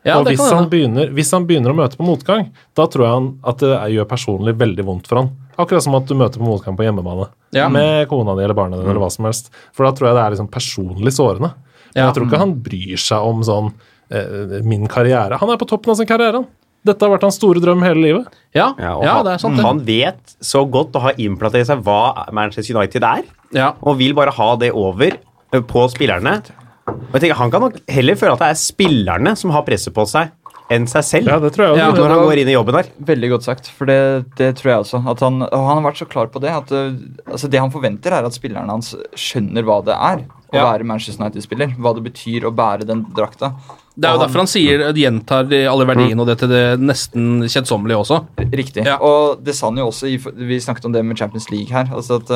Ja 0.05 0.17
og 0.19 0.25
hvis 0.27 0.41
han, 0.51 0.69
begynner, 0.69 1.09
hvis 1.15 1.31
han 1.31 1.45
begynner 1.47 1.71
å 1.71 1.77
møte 1.77 1.95
på 1.99 2.03
motgang, 2.07 2.49
da 2.75 2.85
tror 2.91 3.05
jeg 3.05 3.13
han 3.13 3.27
at 3.43 3.57
det 3.63 3.69
er- 3.77 3.93
gjør 3.95 4.05
personlig 4.09 4.53
veldig 4.59 4.85
vondt 4.85 5.07
for 5.07 5.21
han. 5.21 5.29
Akkurat 5.57 5.83
som 5.85 5.95
at 5.95 6.05
du 6.09 6.15
møter 6.15 6.39
på 6.41 6.47
motgang 6.49 6.75
på 6.75 6.83
hjemmebane. 6.83 7.27
Ja. 7.53 7.69
Med 7.69 8.07
kona 8.09 8.35
di 8.35 8.43
eller 8.43 8.53
barna 8.57 8.77
dine 8.77 8.89
eller 8.89 8.99
hva 9.03 9.11
som 9.11 9.25
helst. 9.25 9.51
For 9.71 9.85
da 9.85 9.91
tror 9.91 10.09
jeg 10.09 10.15
det 10.17 10.23
er 10.25 10.31
liksom 10.35 10.49
personlig 10.51 11.13
sårende. 11.13 11.53
Ja. 11.95 12.07
Jeg 12.07 12.15
tror 12.15 12.25
ikke 12.27 12.39
han 12.41 12.55
bryr 12.65 12.97
seg 12.97 13.21
om 13.21 13.43
sånn 13.45 13.71
eh, 14.09 14.61
min 14.65 14.87
karriere. 14.87 15.37
Han 15.39 15.49
er 15.53 15.57
på 15.57 15.67
toppen 15.69 15.91
av 15.91 15.95
sin 15.97 16.07
karriere. 16.09 16.33
han. 16.41 16.47
Dette 16.83 16.99
har 17.05 17.13
vært 17.13 17.21
hans 17.23 17.37
store 17.39 17.61
drøm 17.63 17.81
hele 17.85 18.01
livet. 18.01 18.25
Ja, 18.53 18.73
Ja, 18.77 18.95
og 18.97 19.03
ja 19.05 19.13
han, 19.13 19.25
det 19.25 19.33
er 19.33 19.37
sant. 19.37 19.55
Det. 19.55 19.63
han 19.65 19.79
vet 19.87 20.33
så 20.43 20.65
godt 20.69 20.95
og 20.97 21.01
har 21.05 21.13
implementert 21.21 21.67
seg 21.69 21.79
hva 21.85 22.25
Manchester 22.33 22.75
United 22.75 23.03
er, 23.07 23.21
Ja. 23.53 23.69
og 23.81 23.97
vil 23.97 24.13
bare 24.13 24.31
ha 24.35 24.55
det 24.57 24.73
over 24.73 25.11
på 25.53 25.85
spillerne. 25.93 26.41
Og 26.87 27.13
jeg 27.15 27.21
tenker, 27.23 27.37
Han 27.39 27.51
kan 27.53 27.61
nok 27.67 27.77
heller 27.87 28.15
føle 28.19 28.33
at 28.35 28.41
det 28.43 28.49
er 28.53 28.59
spillerne 28.59 29.35
som 29.39 29.53
har 29.55 29.63
presset 29.67 29.93
på 29.95 30.03
seg, 30.09 30.31
enn 30.73 30.87
seg 30.89 31.03
selv 31.05 31.29
Ja, 31.31 31.37
det 31.43 31.53
tror 31.55 31.65
jeg 31.67 31.73
også. 31.75 31.81
Ja, 31.83 31.89
når 31.95 32.13
han 32.15 32.23
går 32.27 32.41
inn 32.41 32.49
i 32.51 32.55
jobben 32.55 32.77
der. 32.79 32.89
Veldig 33.11 33.29
godt 33.35 33.45
sagt, 33.47 33.67
for 33.77 33.89
det, 33.89 33.97
det 34.39 34.53
tror 34.59 34.71
jeg 34.73 34.83
også. 34.85 35.03
At 35.11 35.23
han, 35.23 35.41
og 35.45 35.67
han 35.69 35.79
har 35.79 35.85
vært 35.89 36.01
så 36.01 36.07
klar 36.09 36.31
på 36.33 36.41
det. 36.43 36.51
At 36.55 36.71
uh, 36.75 36.95
altså 37.29 37.49
det 37.51 37.61
han 37.61 37.71
forventer, 37.73 38.15
er 38.15 38.27
at 38.27 38.35
spillerne 38.35 38.71
hans 38.71 38.93
skjønner 39.19 39.67
hva 39.67 39.79
det 39.85 39.95
er 39.95 40.25
å 40.25 40.57
Ja. 40.57 40.65
være 40.71 40.85
Manchester 40.85 41.23
United-spiller. 41.23 41.71
Hva 41.81 41.95
det 41.97 42.03
betyr 42.09 42.45
å 42.49 42.51
bære 42.55 42.85
den 42.89 43.05
drakta. 43.15 43.53
Det 43.93 44.09
er 44.09 44.15
jo 44.17 44.23
derfor 44.23 44.41
han 44.41 44.49
sier 44.49 44.81
gjentar 44.97 45.51
alle 45.69 45.85
verdiene 45.85 46.21
og 46.23 46.25
det 46.25 46.39
til 46.41 46.49
det 46.49 46.79
nesten 46.81 47.43
kjedsommelige 47.45 47.99
også. 48.01 48.19
Riktig. 48.49 48.85
Ja. 48.87 48.95
Og 49.05 49.43
det 49.45 49.53
sa 49.53 49.67
han 49.69 49.77
jo 49.77 49.91
også 49.91 50.09
i, 50.09 50.17
Vi 50.17 50.57
snakket 50.59 50.85
om 50.89 50.93
det 50.95 51.03
med 51.05 51.17
Champions 51.17 51.51
League 51.53 51.69
her. 51.73 51.91
Altså 51.93 52.17
at, 52.21 52.31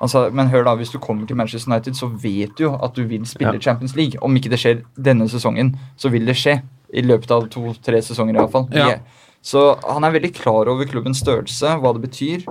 han 0.00 0.08
sa, 0.08 0.28
men 0.30 0.48
hør 0.48 0.64
da, 0.64 0.76
hvis 0.76 0.92
du 0.92 0.98
kommer 1.02 1.26
til 1.26 1.36
Manchester 1.36 1.72
United, 1.72 1.94
så 1.98 2.06
vet 2.22 2.54
du 2.56 2.64
jo 2.68 2.74
at 2.80 2.94
du 2.94 3.02
vil 3.04 3.24
spille 3.26 3.54
Ja. 3.54 3.58
Champions 3.58 3.96
League. 3.96 4.14
Om 4.22 4.36
ikke 4.36 4.50
det 4.50 4.58
skjer 4.60 4.82
denne 4.96 5.26
sesongen, 5.28 5.74
så 5.96 6.10
vil 6.10 6.24
det 6.26 6.36
skje. 6.36 6.60
I 6.94 7.02
løpet 7.02 7.30
av 7.30 7.48
to-tre 7.50 7.98
sesonger, 8.00 8.34
iallfall. 8.38 8.68
Ja. 8.72 8.98
Så 9.42 9.76
han 9.84 10.04
er 10.04 10.10
veldig 10.14 10.32
klar 10.34 10.68
over 10.68 10.84
klubbens 10.86 11.18
størrelse, 11.20 11.74
hva 11.82 11.92
det 11.94 12.02
betyr. 12.10 12.46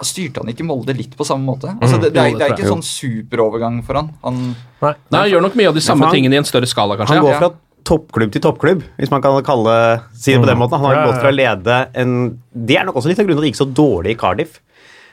Styrte 0.00 0.40
han 0.40 0.48
ikke 0.48 0.64
Molde 0.64 0.94
litt 0.96 1.12
på 1.16 1.26
samme 1.28 1.44
måte? 1.44 1.74
Altså, 1.80 1.98
det, 2.00 2.14
det, 2.14 2.20
er, 2.22 2.36
det 2.38 2.46
er 2.46 2.54
ikke 2.54 2.64
en 2.68 2.76
sånn 2.80 2.86
superovergang 2.86 3.82
for 3.84 3.98
han. 4.00 4.12
han 4.24 4.38
Nei. 4.80 4.92
Nei, 5.12 5.18
han 5.20 5.28
gjør 5.34 5.42
nok 5.44 5.58
mye 5.60 5.68
av 5.68 5.74
de 5.76 5.82
samme 5.84 6.06
han- 6.08 6.14
tingene 6.14 6.38
i 6.38 6.40
en 6.40 6.48
større 6.48 6.68
skala, 6.70 6.96
kanskje. 6.96 7.18
Han 7.18 7.24
går 7.26 7.34
ja. 7.34 7.40
fra 7.42 7.50
toppklubb 7.90 8.32
til 8.32 8.40
toppklubb, 8.44 8.82
hvis 9.00 9.10
man 9.12 9.20
kan 9.24 9.36
kalle, 9.44 9.74
si 10.14 10.32
det 10.32 10.40
på 10.40 10.46
den 10.48 10.56
Mm. 10.56 10.62
måten. 10.64 10.80
Han 10.80 10.88
har 10.94 11.06
gått 11.10 11.20
fra 11.20 11.32
å 11.32 11.36
lede 11.36 11.88
en 11.94 12.38
Det 12.54 12.76
er 12.78 12.84
nok 12.84 12.96
også 12.96 13.08
litt 13.08 13.18
av 13.18 13.26
grunnen 13.26 13.40
til 13.40 13.44
at 13.44 13.48
det 13.48 13.52
gikk 13.52 13.60
så 13.64 13.74
dårlig 13.74 14.10
i 14.10 14.20
Cardiff. 14.20 14.60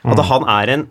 At 0.04 0.16
Mm. 0.16 0.24
han 0.24 0.42
er 0.48 0.70
en 0.72 0.86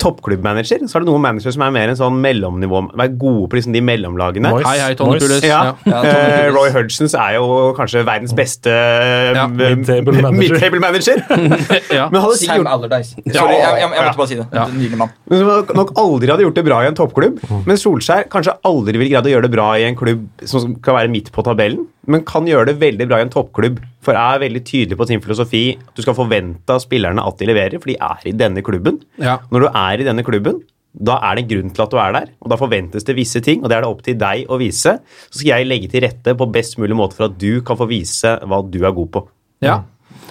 toppklubbmanager. 0.00 0.84
Så 0.88 0.96
er 0.98 1.04
det 1.04 1.08
noen 1.10 1.22
managere 1.24 1.52
som 1.54 1.64
er 1.66 1.72
mer 1.74 1.90
en 1.92 1.98
sånn 1.98 2.16
mellomnivå, 2.22 2.80
er 3.04 3.10
gode 3.20 3.48
på 3.52 3.58
liksom 3.58 3.74
de 3.76 3.82
mellomlagene. 3.84 4.52
Hei, 4.64 4.76
hei, 4.80 4.94
Tony. 4.98 5.18
Pulis. 5.20 5.44
Ja. 5.44 5.60
Ja, 5.84 6.00
Tony 6.00 6.12
Eh, 6.14 6.48
Roy 6.54 6.70
Hudgens 6.74 7.14
er 7.18 7.34
jo 7.36 7.44
kanskje 7.76 8.04
verdens 8.06 8.32
beste 8.36 8.72
Ja, 8.72 9.46
midtable 9.48 10.32
mid-table 10.32 10.80
manager. 10.80 11.20
manager. 11.28 11.82
Ja. 11.94 12.08
Men 12.10 12.22
hadde 12.24 12.36
Sam 12.40 12.58
gjort 12.62 12.70
Allardyce. 12.72 13.14
Sorry, 13.34 13.54
jeg, 13.58 13.60
jeg, 13.60 13.80
jeg 13.82 13.90
måtte 13.90 14.18
bare 14.18 14.30
si 14.30 14.38
det. 14.40 14.46
Ja. 14.56 14.64
Nydelig 14.72 14.98
mann. 14.98 15.12
Men 15.30 15.42
som 15.44 15.76
nok 15.78 15.92
aldri 16.00 16.32
hadde 16.32 16.46
gjort 16.46 16.58
det 16.58 16.64
bra 16.66 16.80
i 16.82 16.88
en 16.90 16.98
toppklubb. 16.98 17.40
Men 17.68 17.80
Solskjær 17.80 18.28
kanskje 18.32 18.56
aldri 18.66 18.96
ville 18.98 19.12
greid 19.12 19.28
å 19.28 19.34
gjøre 19.34 19.48
det 19.48 19.52
bra 19.54 19.68
i 19.78 19.84
en 19.88 19.98
klubb 19.98 20.24
som 20.48 20.74
kan 20.84 20.96
være 20.98 21.12
midt 21.12 21.30
på 21.34 21.44
tabellen, 21.46 21.84
men 22.08 22.24
kan 22.26 22.48
gjøre 22.48 22.72
det 22.72 22.78
veldig 22.80 23.06
bra 23.10 23.20
i 23.20 23.26
en 23.26 23.32
toppklubb. 23.32 23.78
For 24.04 24.16
jeg 24.16 24.36
er 24.36 24.44
veldig 24.44 24.62
tydelig 24.68 24.98
på 25.00 25.08
sin 25.08 25.22
filosofi. 25.24 25.64
Du 25.96 26.02
skal 26.04 26.16
forvente 26.18 26.76
av 26.76 26.82
spillerne 26.84 27.24
at 27.24 27.40
de 27.40 27.48
leverer, 27.48 27.80
for 27.80 27.90
de 27.90 27.96
er 27.96 28.30
i 28.30 28.36
denne 28.36 28.64
klubben. 28.64 29.00
Ja. 29.22 29.38
Når 29.50 29.66
du 29.66 29.68
er 29.70 30.02
i 30.02 30.06
denne 30.06 30.24
klubben, 30.26 30.60
da 30.94 31.16
er 31.26 31.36
det 31.36 31.44
en 31.44 31.50
grunn 31.50 31.72
til 31.74 31.82
at 31.82 31.90
du 31.90 31.98
er 31.98 32.12
der, 32.14 32.28
og 32.38 32.52
da 32.52 32.58
forventes 32.58 33.06
det 33.06 33.16
visse 33.18 33.40
ting, 33.42 33.62
og 33.62 33.70
det 33.70 33.76
er 33.78 33.82
det 33.82 33.90
opp 33.90 34.04
til 34.06 34.18
deg 34.18 34.44
å 34.46 34.58
vise. 34.60 34.98
Så 35.26 35.40
skal 35.40 35.56
jeg 35.56 35.70
legge 35.70 35.90
til 35.90 36.04
rette 36.06 36.36
på 36.38 36.50
best 36.54 36.78
mulig 36.78 36.94
måte 36.98 37.18
for 37.18 37.26
at 37.26 37.40
du 37.40 37.64
kan 37.66 37.78
få 37.80 37.88
vise 37.90 38.36
hva 38.44 38.60
du 38.62 38.78
er 38.84 38.94
god 38.94 39.10
på. 39.16 39.24
Ja. 39.64 39.80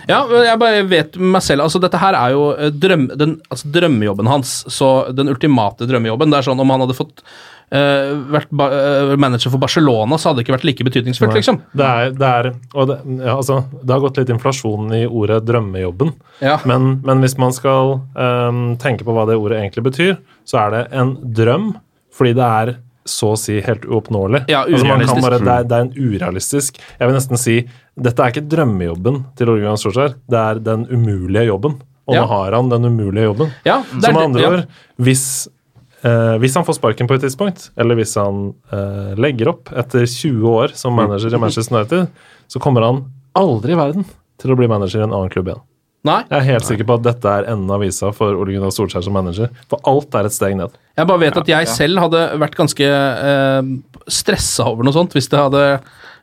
ja, 0.08 0.22
jeg 0.46 0.62
bare 0.62 0.84
vet 0.86 1.16
meg 1.18 1.42
selv 1.42 1.64
altså 1.64 1.80
Dette 1.82 1.98
her 1.98 2.14
er 2.14 2.34
jo 2.36 2.44
eh, 2.54 2.70
drøm, 2.70 3.08
den, 3.18 3.38
altså 3.50 3.72
drømmejobben 3.76 4.30
hans. 4.30 4.56
Så 4.72 4.90
den 5.16 5.32
ultimate 5.34 5.88
drømmejobben. 5.90 6.32
Det 6.32 6.40
er 6.40 6.48
sånn 6.48 6.62
Om 6.62 6.74
han 6.76 6.86
hadde 6.86 6.98
fått 6.98 7.24
eh, 7.72 8.12
vært 8.34 8.50
ba, 8.52 8.68
eh, 8.72 9.16
manager 9.18 9.50
for 9.54 9.60
Barcelona, 9.60 10.18
så 10.18 10.30
hadde 10.30 10.42
det 10.42 10.46
ikke 10.48 10.56
vært 10.58 10.68
like 10.68 10.84
betydningsfullt, 10.84 11.34
liksom. 11.34 11.62
Det 11.74 11.86
er, 11.86 12.12
det 12.12 12.30
er 12.30 12.52
og 12.74 12.88
det, 12.88 12.98
ja, 13.24 13.36
altså, 13.38 13.64
det 13.84 13.94
har 13.96 14.00
gått 14.04 14.18
litt 14.18 14.30
inflasjon 14.30 14.94
i 14.94 15.06
ordet 15.08 15.44
'drømmejobben'. 15.46 16.14
Ja. 16.42 16.60
Men, 16.66 17.02
men 17.06 17.22
hvis 17.22 17.38
man 17.38 17.52
skal 17.54 18.02
um, 18.16 18.76
tenke 18.78 19.04
på 19.06 19.14
hva 19.14 19.26
det 19.30 19.38
ordet 19.38 19.62
egentlig 19.62 19.84
betyr, 19.92 20.18
så 20.46 20.66
er 20.68 20.72
det 20.72 20.88
en 20.92 21.16
drøm 21.34 21.76
fordi 22.14 22.34
det 22.38 22.46
er 22.46 22.76
så 23.06 23.34
å 23.34 23.38
si 23.38 23.58
helt 23.60 23.84
uoppnåelig. 23.84 24.46
Ja, 24.48 24.62
altså, 24.64 24.86
man 24.88 25.02
kan 25.06 25.22
bare, 25.22 25.40
det, 25.44 25.48
er, 25.52 25.64
det 25.68 25.76
er 25.76 25.82
en 25.90 25.96
urealistisk 25.98 26.78
Jeg 26.80 27.08
vil 27.10 27.16
nesten 27.18 27.38
si 27.42 27.56
dette 28.00 28.24
er 28.24 28.32
ikke 28.32 28.48
drømmejobben 28.48 29.18
til 29.36 29.50
Organ 29.52 29.76
Solskjær, 29.78 30.14
det 30.32 30.40
er 30.40 30.62
den 30.64 30.86
umulige 30.90 31.44
jobben. 31.50 31.76
Og 32.08 32.16
Ja. 32.16 32.22
nå 32.24 32.28
har 32.28 32.52
han 32.56 32.70
den 32.70 32.86
umulige 32.86 33.26
jobben. 33.28 33.52
Ja, 33.66 33.82
det 33.84 34.02
Så 34.02 34.10
er 34.10 34.14
med 34.14 34.22
det- 34.22 34.26
andre 34.30 34.42
ja. 34.42 34.50
ord, 34.50 34.64
hvis, 35.00 35.48
eh, 36.06 36.36
hvis 36.44 36.56
han 36.60 36.66
får 36.68 36.78
sparken 36.80 37.10
på 37.10 37.18
et 37.18 37.26
tidspunkt, 37.26 37.70
eller 37.80 37.98
hvis 38.00 38.16
han 38.20 38.50
eh, 38.74 39.14
legger 39.20 39.54
opp 39.54 39.72
etter 39.74 40.06
20 40.06 40.48
år 40.54 40.76
som 40.78 40.96
manager 40.98 41.34
i 41.34 41.42
Manchester 41.42 41.78
United, 41.78 42.26
så 42.52 42.62
kommer 42.64 42.86
han 42.86 43.06
aldri 43.38 43.74
i 43.74 43.80
verden 43.80 44.06
til 44.42 44.54
å 44.54 44.58
bli 44.60 44.70
manager 44.70 45.02
i 45.02 45.08
en 45.08 45.14
annen 45.16 45.32
klubb 45.34 45.52
igjen. 45.52 45.64
Nei, 46.04 46.20
Jeg 46.28 46.36
er 46.36 46.48
helt 46.50 46.68
sikker 46.68 46.88
på 46.88 46.98
at 46.98 47.04
dette 47.06 47.32
er 47.32 47.46
enden 47.54 47.70
av 47.72 47.80
visa 47.80 48.10
for 48.12 48.36
Ole 48.36 48.52
Gunnar 48.52 48.74
Solskjær 48.76 49.06
som 49.06 49.16
manager, 49.16 49.48
for 49.72 49.80
alt 49.88 50.16
er 50.20 50.28
et 50.28 50.36
steg 50.36 50.58
ned. 50.60 50.74
jeg 51.00 51.08
bare 51.08 51.22
vet 51.22 51.38
at 51.40 51.48
jeg 51.48 51.70
selv 51.72 52.02
hadde 52.04 52.24
vært 52.42 52.58
ganske 52.60 52.90
eh, 52.90 53.70
stressa 54.12 54.68
over 54.68 54.84
noe 54.84 54.96
sånt 54.96 55.16
hvis, 55.16 55.30
det 55.32 55.40
hadde, 55.40 55.64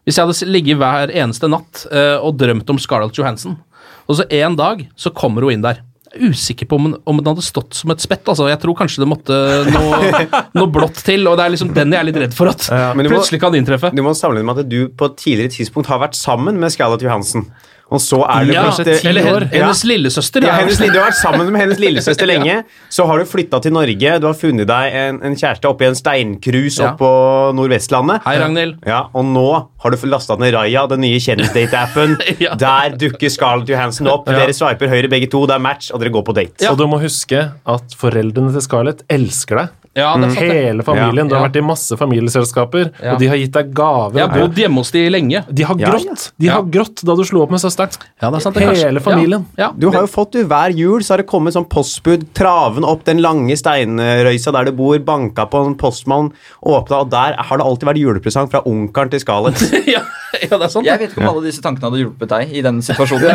hvis 0.05 0.21
jeg 0.21 0.29
hadde 0.29 0.51
ligget 0.53 0.81
hver 0.83 1.15
eneste 1.15 1.49
natt 1.49 1.87
eh, 1.89 2.19
og 2.21 2.37
drømt 2.37 2.69
om 2.69 2.81
Scarlett 2.83 3.17
Johansson, 3.17 3.57
og 4.05 4.19
så 4.19 4.29
en 4.29 4.59
dag 4.59 4.85
så 5.01 5.15
kommer 5.17 5.47
hun 5.49 5.57
inn 5.57 5.65
der. 5.65 5.81
Er 6.11 6.31
usikker 6.31 6.67
på 6.67 6.77
om, 6.81 6.89
om 7.07 7.19
den 7.21 7.29
hadde 7.31 7.45
stått 7.47 7.75
som 7.79 7.91
et 7.95 8.03
spett. 8.03 8.25
altså. 8.27 8.49
Jeg 8.51 8.59
tror 8.63 8.75
kanskje 8.79 9.05
det 9.05 9.09
måtte 9.11 9.37
noe, 9.71 10.25
noe 10.59 10.71
blått 10.75 11.03
til, 11.07 11.23
og 11.31 11.37
det 11.39 11.45
er 11.47 11.53
liksom 11.55 11.73
den 11.77 11.93
jeg 11.95 12.01
er 12.03 12.09
litt 12.09 12.19
redd 12.25 12.35
for 12.35 12.51
at 12.51 12.67
ja, 12.67 12.93
du 12.95 13.03
må- 13.05 13.13
plutselig 13.15 13.41
kan 13.43 13.55
inntreffe. 13.55 13.93
Du 13.95 14.03
må 14.03 14.15
sammenligne 14.19 14.51
med 14.51 14.65
at 14.65 14.71
du 14.73 14.89
på 14.91 15.11
et 15.13 15.19
tidligere 15.23 15.55
tidspunkt 15.55 15.91
har 15.93 16.03
vært 16.03 16.19
sammen 16.19 16.59
med 16.59 16.75
Scarlett 16.75 17.05
Johansen. 17.07 17.47
Og 17.91 17.99
så 18.01 18.21
er 18.23 18.45
det 18.47 18.55
Ja, 18.55 18.63
eller 19.11 19.23
hen- 19.25 19.49
Ja. 19.53 19.65
hennes 19.65 19.83
lillesøster. 19.85 20.45
Ja, 20.47 20.53
hennes, 20.61 20.79
du 20.79 20.87
har 20.87 21.11
vært 21.11 21.19
sammen 21.19 21.51
med 21.51 21.61
hennes 21.61 21.79
lillesøster 21.83 22.27
lenge. 22.33 22.63
Så 22.89 23.05
har 23.07 23.19
du 23.19 23.25
flytta 23.25 23.61
til 23.63 23.73
Norge. 23.73 24.21
Du 24.21 24.27
har 24.29 24.35
funnet 24.39 24.67
deg 24.71 24.95
en, 24.95 25.19
en 25.23 25.35
kjæreste 25.35 25.67
oppi 25.67 25.87
en 25.89 25.95
steinkrus 25.99 26.79
Ja. 26.79 26.93
oppå 26.93 27.11
Nordvestlandet. 27.59 28.23
Hei, 28.25 28.37
Ragnhild. 28.39 28.77
Ja, 28.87 29.03
Og 29.15 29.25
nå 29.25 29.67
har 29.83 29.91
du 29.91 29.97
lasta 30.07 30.37
ned 30.37 30.55
Raya, 30.55 30.87
den 30.87 31.01
nye 31.01 31.19
kjendisdate-appen. 31.19 32.17
Ja. 32.41 32.55
Der 32.55 32.95
dukker 32.97 33.29
Scarlett 33.29 33.69
Johansen 33.69 34.07
opp. 34.09 34.29
Ja. 34.31 34.39
Dere 34.45 34.55
swiper 34.55 34.89
høyre 34.89 35.09
begge 35.11 35.29
to, 35.31 35.45
det 35.47 35.57
er 35.57 35.59
match, 35.61 35.91
og 35.93 36.01
dere 36.01 36.11
går 36.15 36.23
på 36.25 36.35
date. 36.35 36.71
Og 36.71 36.79
du 36.79 36.87
må 36.87 37.01
huske 37.03 37.51
at 37.67 37.95
foreldrene 37.99 38.53
til 38.55 38.63
Scarlett 38.65 39.03
elsker 39.11 39.57
deg. 39.65 39.69
Ja, 39.99 40.13
det 40.23 40.29
er. 40.39 40.53
Hele 40.55 40.85
familien. 40.87 41.27
Du 41.29 41.35
har 41.35 41.43
Ja. 41.43 41.49
vært 41.49 41.57
i 41.59 41.63
masse 41.67 41.97
familieselskaper, 41.99 42.93
Ja. 43.03 43.15
og 43.15 43.19
de 43.19 43.27
har 43.27 43.37
gitt 43.37 43.51
deg 43.51 43.73
gaver. 43.75 44.15
Jeg 44.21 44.29
har 44.29 44.39
bodd 44.39 44.55
hjemme 44.55 44.77
hos 44.79 44.91
de 44.93 45.09
lenge. 45.11 45.45
De 45.53 45.63
har 45.65 45.75
grått 45.75 46.31
De 46.39 46.47
har 46.47 46.63
grått 46.63 47.03
da 47.05 47.17
du 47.17 47.25
slo 47.25 47.43
opp 47.43 47.51
med 47.51 47.59
søsteren. 47.59 47.91
Ja, 48.23 48.31
det 48.31 48.37
er 48.37 48.41
sant, 48.41 48.55
det, 48.55 48.63
kanskje. 48.69 48.85
Hele 48.87 49.01
familien. 49.01 49.47
Ja, 49.59 49.65
ja. 49.67 49.73
Du 49.77 49.91
har 49.91 50.03
jo 50.03 50.07
fått 50.07 50.31
du, 50.33 50.45
Hver 50.45 50.71
jul 50.77 51.01
så 51.03 51.11
har 51.15 51.17
det 51.19 51.27
kommet 51.27 51.55
sånn 51.55 51.67
postbud 51.69 52.29
traven 52.35 52.85
opp 52.85 53.03
den 53.05 53.19
lange 53.21 53.51
steinrøysa 53.59 54.53
der 54.53 54.65
du 54.67 54.73
bor, 54.73 54.97
banka 55.01 55.47
på 55.51 55.67
en 55.67 55.75
postmann, 55.75 56.31
åpna, 56.65 57.01
og 57.01 57.11
der 57.11 57.35
har 57.37 57.57
det 57.59 57.67
alltid 57.67 57.89
vært 57.89 57.99
julepresang 57.99 58.49
fra 58.51 58.63
onkelen 58.65 59.11
til 59.11 59.21
Scarlett. 59.21 59.59
ja, 59.89 60.03
ja, 60.41 60.57
det 60.57 60.63
er 60.63 60.69
sant. 60.69 60.87
Jeg 60.87 60.99
vet 61.01 61.11
ikke 61.11 61.27
om 61.27 61.35
alle 61.37 61.43
disse 61.51 61.61
tankene 61.61 61.91
hadde 61.91 61.99
hjulpet 62.05 62.29
deg 62.29 62.53
i 62.55 62.63
den 62.63 62.79
situasjonen. 62.81 63.35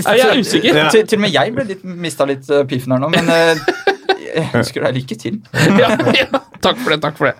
Jeg 0.00 0.20
er 0.20 0.40
usikker. 0.40 0.90
Til, 0.90 1.06
til 1.06 1.18
og 1.18 1.22
med 1.22 1.32
jeg 1.32 1.54
ble 1.54 1.64
litt, 1.68 1.84
mista 1.84 2.24
litt 2.28 2.48
eh, 2.50 2.64
piffen 2.64 2.92
her 2.94 3.00
nå, 3.02 3.10
men 3.12 3.28
eh, 3.28 3.54
jeg 4.34 4.50
ønsker 4.60 4.86
deg 4.86 4.96
lykke 5.00 5.16
til. 5.20 5.40
ja, 5.82 5.90
ja. 6.16 6.40
Takk 6.60 6.76
for 6.82 6.92
det. 6.92 6.98
takk 7.00 7.16
for 7.16 7.30
det. 7.30 7.34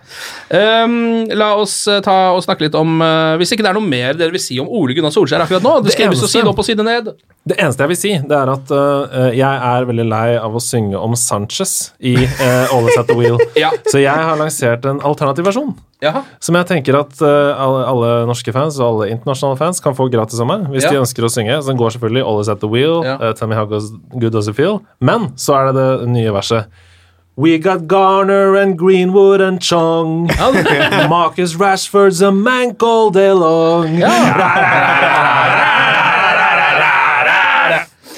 Um, 0.56 1.26
la 1.36 1.50
oss 1.60 1.74
eh, 1.92 1.98
ta 2.04 2.14
og 2.32 2.40
snakke 2.44 2.64
litt 2.64 2.76
om 2.78 3.02
uh, 3.04 3.36
Hvis 3.36 3.52
ikke 3.52 3.66
det 3.66 3.68
er 3.68 3.76
noe 3.76 3.84
mer 3.84 4.16
dere 4.16 4.32
vil 4.32 4.40
si 4.40 4.56
om 4.62 4.70
Ole 4.72 4.96
Gunnar 4.96 5.12
Solskjær 5.12 5.44
akkurat 5.44 5.66
nå 5.66 5.74
Det 5.84 5.92
skriver 5.92 6.16
så 6.16 6.24
eneste- 6.24 6.38
side 6.38 6.48
opp 6.48 6.62
og 6.62 6.66
side 6.66 6.86
ned. 6.86 7.10
Det 7.48 7.56
eneste 7.56 7.80
jeg 7.82 7.88
vil 7.88 7.96
si, 7.96 8.10
det 8.28 8.36
er 8.36 8.50
at 8.52 8.70
uh, 8.70 9.30
jeg 9.32 9.42
er 9.64 9.86
veldig 9.88 10.04
lei 10.10 10.34
av 10.36 10.52
å 10.54 10.60
synge 10.60 10.98
om 11.00 11.14
Sanchez 11.16 11.70
i 12.04 12.12
uh, 12.20 12.74
All 12.76 12.84
Is 12.86 12.98
At 13.00 13.08
The 13.08 13.16
Wheel. 13.16 13.38
Ja. 13.62 13.70
Så 13.88 13.98
jeg 14.02 14.12
har 14.12 14.36
lansert 14.38 14.84
en 14.86 15.00
alternativ 15.08 15.48
versjon. 15.48 15.72
Jaha. 16.04 16.20
Som 16.40 16.56
jeg 16.60 16.68
tenker 16.68 16.98
at 17.00 17.16
uh, 17.24 17.56
alle, 17.56 17.80
alle 17.88 18.10
norske 18.28 18.52
fans 18.54 18.76
og 18.78 18.86
alle 18.90 19.08
internasjonale 19.16 19.56
fans 19.60 19.80
kan 19.84 19.96
få 19.96 20.10
gratis 20.12 20.38
av 20.44 20.50
meg 20.52 20.68
hvis 20.72 20.84
Ja. 20.84 20.92
de 20.92 21.00
ønsker 21.00 21.24
å 21.26 21.32
synge. 21.32 21.56
Så 21.64 21.72
den 21.72 21.80
går 21.80 21.96
selvfølgelig 21.96 22.26
All 22.28 22.44
Is 22.44 22.52
At 22.52 22.60
The 22.60 22.68
Wheel, 22.70 23.00
Ja. 23.08 23.16
uh, 23.16 23.32
Tell 23.32 23.48
Me 23.50 23.56
How 23.58 23.64
goes, 23.72 23.88
Good 24.20 24.36
Does 24.36 24.48
It 24.52 24.56
Feel. 24.60 24.82
Men 25.00 25.30
så 25.40 25.56
er 25.62 25.72
det 25.72 25.80
det 25.80 26.12
nye 26.12 26.36
verset. 26.36 26.68
We 27.40 27.56
got 27.58 27.86
Garner 27.88 28.54
and 28.60 28.76
Greenwood 28.76 29.40
and 29.40 29.62
Chong. 29.64 30.28
Marcus 31.08 31.54
Rashford's 31.56 32.20
a 32.20 32.30
mank 32.30 32.82
all 32.84 33.08
day 33.10 33.32
long. 33.32 33.96
Ja, 33.96 35.66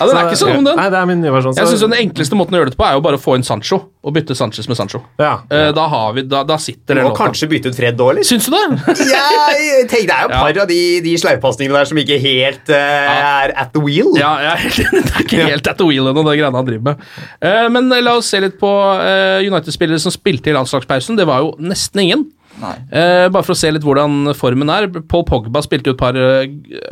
den 0.09 0.19
er 0.19 0.29
ikke 0.29 0.39
så 0.41 0.49
dum, 0.53 0.65
den. 0.67 0.77
Nei, 0.79 0.87
det 0.93 0.99
er 0.99 1.09
min 1.11 1.21
nye 1.23 1.33
versjon. 1.35 1.55
Jeg 1.59 1.69
synes 1.71 1.83
Den 1.87 1.95
enkleste 1.99 2.39
måten 2.39 2.57
å 2.57 2.61
gjøre 2.63 2.73
det 2.73 2.79
på 2.81 2.87
er 2.89 2.97
jo 2.97 3.03
bare 3.05 3.19
å 3.19 3.23
få 3.23 3.37
inn 3.39 3.45
Sancho 3.47 3.79
og 4.03 4.15
bytte 4.17 4.35
Sanchez 4.35 4.67
med 4.71 4.79
Sancho. 4.79 5.03
ja. 5.23 5.35
Eh, 5.53 5.69
da, 5.77 5.85
har 5.93 6.13
vi, 6.17 6.25
da, 6.27 6.41
da 6.49 6.57
sitter 6.59 6.97
den 6.99 7.05
Og 7.07 7.13
låta. 7.13 7.27
kanskje 7.29 7.49
bytte 7.53 7.71
ut 7.71 7.77
Fred 7.79 7.97
da, 8.01 8.09
eller? 8.11 8.27
Syns 8.27 8.49
du 8.51 8.57
det? 8.57 8.63
Jeg 9.13 9.87
tenker, 9.93 10.09
det 10.11 10.17
er 10.17 10.27
jo 10.27 10.33
et 10.33 10.37
par 10.37 10.61
av 10.65 10.69
de, 10.73 10.81
de 11.05 11.15
sleivpasningene 11.23 11.79
der 11.79 11.89
som 11.93 12.01
ikke 12.03 12.19
helt 12.23 12.73
eh, 12.75 13.15
er 13.23 13.55
at 13.63 13.73
the 13.77 13.83
wheel. 13.85 14.11
Ja, 14.19 14.33
jeg 14.43 14.53
er 14.53 14.63
helt 14.67 14.83
enig. 14.83 15.03
Det 15.13 15.15
er 15.15 15.27
ikke 15.29 15.49
helt 15.53 15.73
at 15.73 15.79
the 15.79 15.87
wheel 15.89 16.11
ennå, 16.11 16.25
det 16.27 16.37
greiene 16.41 16.59
han 16.59 16.67
driver 16.69 16.87
med. 16.93 17.09
Eh, 17.45 17.67
men 17.73 17.91
la 18.03 18.17
oss 18.19 18.31
se 18.33 18.41
litt 18.43 18.59
på 18.61 18.71
eh, 18.99 19.47
United-spillere 19.47 20.03
som 20.03 20.15
spilte 20.15 20.51
i 20.51 20.57
landslagspausen. 20.57 21.19
Det 21.19 21.27
var 21.29 21.45
jo 21.45 21.53
nesten 21.63 22.03
ingen. 22.07 22.27
Nei. 22.61 22.75
Eh, 22.93 23.29
bare 23.33 23.47
for 23.47 23.55
å 23.55 23.59
se 23.59 23.71
litt 23.73 23.85
hvordan 23.87 24.35
formen 24.39 24.69
er. 24.73 24.91
Paul 25.09 25.25
Pogba 25.29 25.63
spilte 25.65 25.89
jo 25.91 25.95
et 25.97 26.03
par 26.03 26.19
eh, 26.19 26.45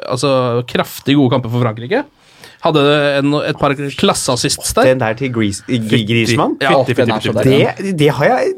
altså, 0.08 0.30
kraftig 0.70 1.18
gode 1.18 1.34
kamper 1.34 1.52
for 1.52 1.62
Frankrike. 1.66 2.04
Hadde 2.60 2.80
en, 3.18 3.34
et 3.40 3.56
par 3.58 3.72
klasseassists 3.74 4.74
der. 4.76 4.90
Den 4.90 4.98
der 5.00 5.14
til 5.16 5.30
Gris 5.32 5.62
Griezmann, 5.66 6.58
Ja, 6.60 6.74
Fytti, 6.84 6.94
den 6.98 7.14
fytti, 7.20 7.32
fytti. 7.32 7.84
det, 7.88 7.92
det, 7.96 8.08
har 8.18 8.26
jeg, 8.28 8.50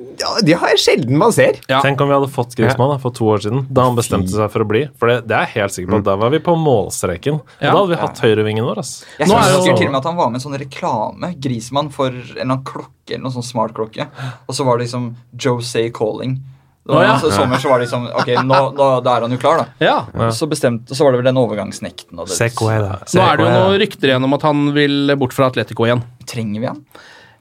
det 0.48 0.56
har 0.58 0.72
jeg 0.72 0.80
sjelden 0.82 1.16
man 1.20 1.30
ser. 1.32 1.60
Ja. 1.70 1.78
Tenk 1.84 2.00
om 2.02 2.08
vi 2.10 2.16
hadde 2.16 2.30
fått 2.34 2.56
Griezmann 2.58 2.90
da, 2.90 2.98
for 3.02 3.14
to 3.14 3.28
år 3.30 3.44
siden, 3.44 3.62
da 3.70 3.84
han 3.86 3.94
bestemte 3.98 4.34
seg 4.34 4.50
for 4.50 4.64
å 4.64 4.68
bli. 4.72 4.82
For 4.98 5.06
det, 5.12 5.20
det 5.30 5.36
er 5.38 5.46
jeg 5.46 5.54
helt 5.62 5.76
sikker 5.76 5.92
på. 5.94 6.00
at 6.02 6.08
Da 6.10 6.16
var 6.18 6.30
vi 6.34 6.40
på 6.42 6.56
målstreken. 6.58 7.38
Og 7.42 7.62
Ja. 7.62 7.70
Da 7.70 7.76
hadde 7.78 7.92
vi 7.94 8.00
hatt 8.02 8.18
høyrevingen 8.26 8.64
vår. 8.66 8.78
ass. 8.82 9.04
Jeg 9.20 9.28
Nå 9.28 9.34
er 9.38 9.52
husker 9.54 9.70
jo- 9.70 9.76
til 9.78 9.86
og 9.86 9.92
med 9.92 9.98
at 10.02 10.04
han 10.10 10.16
var 10.16 10.30
med 10.30 10.40
i 10.40 10.42
en 10.42 10.50
sånn 10.50 10.58
reklame, 10.58 11.34
Grismann, 11.40 11.90
for 11.94 12.08
en 12.08 12.18
eller 12.22 12.42
annen 12.42 12.64
klokke, 12.64 13.14
eller 13.14 13.22
noen 13.28 13.36
sånn 13.38 13.50
smartklokke. 13.54 14.08
Og 14.48 14.54
så 14.54 14.64
var 14.66 14.78
det 14.78 14.88
liksom 14.88 15.14
Jose 15.38 15.90
Calling. 15.94 16.40
Var, 16.84 17.04
ja. 17.04 17.18
så, 17.22 17.30
sommer 17.30 17.60
så 17.62 17.70
var 17.70 17.78
det 17.78 17.84
liksom 17.84 18.08
Ok, 18.10 18.30
nå, 18.42 18.56
da, 18.74 18.86
da 19.06 19.12
er 19.14 19.22
han 19.22 19.34
jo 19.34 19.38
klar, 19.38 19.60
da. 19.62 19.86
Ja. 19.86 20.30
Så, 20.34 20.48
bestemt, 20.50 20.90
så 20.90 21.06
var 21.06 21.14
det 21.14 21.20
vel 21.20 21.28
den 21.30 21.38
overgangsnekten. 21.38 22.16
Og 22.18 22.26
det, 22.26 22.34
Sequela. 22.34 22.96
Nå 23.06 23.22
er 23.22 23.38
det 23.38 23.46
jo 23.46 23.52
noen 23.54 23.76
rykter 23.84 24.10
igjen 24.10 24.26
om 24.26 24.34
at 24.34 24.46
han 24.48 24.64
vil 24.74 25.14
bort 25.20 25.36
fra 25.36 25.46
Atletico 25.52 25.86
igjen. 25.86 26.02
Trenger 26.26 26.64
vi 26.64 26.70
han? 26.72 26.80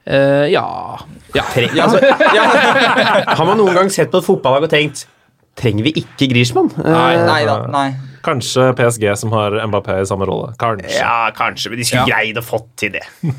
Uh, 0.02 0.46
ja. 0.50 0.66
ja. 1.34 1.44
Trenger, 1.54 1.82
altså, 1.84 1.98
ja, 2.38 2.46
Har 3.38 3.46
man 3.46 3.58
noen 3.58 3.76
gang 3.76 3.90
sett 3.94 4.10
på 4.10 4.18
et 4.18 4.26
fotballag 4.26 4.66
og 4.66 4.72
tenkt 4.72 5.04
Trenger 5.58 5.86
vi 5.86 5.92
ikke 6.00 6.26
Griezmann? 6.32 6.72
Nei, 6.80 7.12
nei 7.26 7.42
da. 7.46 7.58
Nei. 7.70 7.88
Kanskje 8.22 8.70
PSG 8.78 9.04
som 9.18 9.34
har 9.34 9.54
Mbappé 9.66 9.98
i 10.00 10.06
samme 10.06 10.26
rolle. 10.28 10.52
Kanskje. 10.58 10.94
Ja, 10.94 11.30
kanskje, 11.34 11.70
men 11.70 11.80
de 11.80 11.84
skulle 11.84 12.06
Ja. 12.06 12.16
greid 12.16 12.38
å 12.38 12.44
fått 12.46 12.70
til 12.78 12.94
det. 12.94 13.02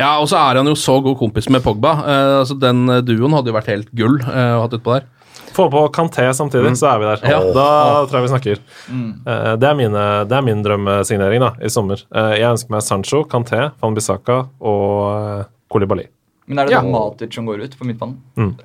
Ja, 0.00 0.18
og 0.20 0.28
så 0.28 0.36
er 0.36 0.60
han 0.60 0.68
jo 0.68 0.76
så 0.76 1.00
god 1.02 1.16
kompis 1.18 1.48
med 1.48 1.64
Pogba. 1.64 1.92
Uh, 2.04 2.38
altså 2.44 2.54
Den 2.60 2.84
eh, 2.92 3.00
duoen 3.00 3.32
hadde 3.32 3.48
jo 3.48 3.56
vært 3.56 3.72
helt 3.72 3.88
gull 3.96 4.20
uh, 4.22 4.60
å 4.60 4.66
ha 4.66 4.68
utpå 4.68 4.98
der. 4.98 5.06
Få 5.54 5.68
på 5.70 5.88
Kanté 5.94 6.26
samtidig, 6.34 6.74
så 6.78 6.90
er 6.94 6.98
vi 6.98 7.04
der. 7.04 7.22
Ja. 7.30 7.38
Da 7.54 7.68
tror 8.08 8.18
jeg 8.20 8.26
vi 8.26 8.32
snakker. 8.34 8.58
Eh, 8.90 9.56
Det, 9.56 9.68
er 9.68 9.74
mine, 9.78 10.02
det 10.28 10.36
er 10.36 10.42
min 10.42 10.62
drømmesignering 10.64 11.40
da, 11.40 11.52
i 11.62 11.68
sommer. 11.72 12.02
Uh, 12.14 12.32
Jeg 12.36 12.50
ønsker 12.50 12.70
meg 12.70 12.82
Sancho, 12.82 13.24
Kanté, 13.24 13.70
Van 13.80 13.94
Bissaka 13.94 14.42
og 14.60 15.46
Kolibali. 15.72 16.06
Koulibaly. 16.06 16.06
Men 16.48 16.58
er 16.60 16.66
det 16.66 16.72
Ja. 16.76 16.80
da 16.80 16.86
Matic 16.88 17.34
som 17.34 17.46
går 17.46 17.64
ut 17.64 17.74
på 17.78 17.84
midtbanen? 17.84 18.16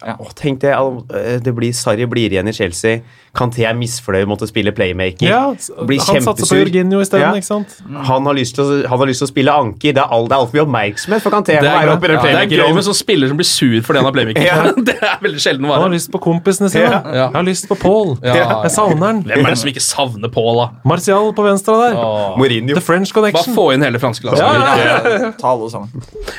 Ja. 0.05 0.15
Åh, 0.19 0.29
tenk 0.35 0.59
det, 0.61 0.69
eh, 0.71 1.39
det 1.39 1.53
blir 1.55 1.71
Sarri 1.73 2.05
blir 2.05 2.29
igjen 2.29 2.47
i 2.47 2.53
Chelsea. 2.53 3.01
Kanté 3.33 3.63
er 3.65 3.73
misfornøyd 3.73 4.27
med 4.27 4.37
å 4.43 4.47
spille 4.47 4.71
playmaker. 4.75 5.23
Ja, 5.23 5.53
blir 5.87 6.01
han 6.03 6.21
satser 6.21 6.45
på. 6.45 6.57
Jorginho 6.59 6.99
isteden, 6.99 7.21
Ja. 7.21 7.31
ikke 7.33 7.47
sant? 7.47 7.81
Han 8.05 8.25
har 8.25 8.33
lyst 8.35 8.55
til 8.55 8.65
å, 8.65 8.87
han 8.87 8.99
har 8.99 9.07
lyst 9.07 9.19
til 9.23 9.27
å 9.27 9.31
spille 9.31 9.47
anker. 9.49 9.93
Det 9.93 9.97
er, 9.97 10.09
altfor 10.11 10.35
alt 10.35 10.53
er 10.53 10.57
mye 10.57 10.65
oppmerksomhet 10.67 11.21
for 11.21 11.31
Kanté. 11.31 11.55
Det 11.61 11.63
er, 11.63 11.87
oppe 11.95 12.07
den 12.07 12.17
ja, 12.17 12.21
det 12.21 12.53
er 12.53 12.65
gøy 12.67 12.73
med 12.75 12.83
sånn 12.83 12.93
spiller 12.99 13.27
som 13.31 13.37
blir 13.37 13.45
sur 13.47 13.81
fordi 13.81 13.97
han 13.97 14.05
har 14.05 14.11
playmaker. 14.11 14.43
Ja. 14.45 14.73
det 14.91 14.97
er 15.01 15.17
veldig 15.23 15.39
sjelden 15.41 15.65
Han 15.65 15.81
har 15.81 15.89
lyst 15.89 16.11
på 16.11 16.19
kompisene 16.21 16.69
sine. 16.69 16.91
Ja. 16.91 17.01
Ja. 17.07 17.25
Jeg 17.31 17.39
har 17.39 17.43
lyst 17.47 17.67
på 17.71 17.79
Paul. 17.79 18.17
Ja, 18.21 18.35
ja. 18.35 18.61
Jeg 18.67 18.71
savner 18.75 19.05
han. 19.07 19.23
Hvem 19.23 19.45
er 19.45 19.49
det 19.49 19.57
som 19.57 19.69
ikke 19.71 19.81
savner 19.85 20.29
Paul, 20.29 20.57
da? 20.59 20.67
Martial 20.85 21.31
på 21.33 21.43
venstre 21.47 21.73
der. 21.87 21.95
Mourinho. 22.37 22.75
The 22.75 22.81
French 22.81 23.13
Bare 23.13 23.31
Connection. 23.31 23.55
få 23.55 23.73
inn 23.73 23.81
hele 23.81 23.97
franske 23.97 24.27
landslaget. 24.27 25.39
Ta 25.39 25.47
alle 25.55 25.69
sammen. 25.71 25.89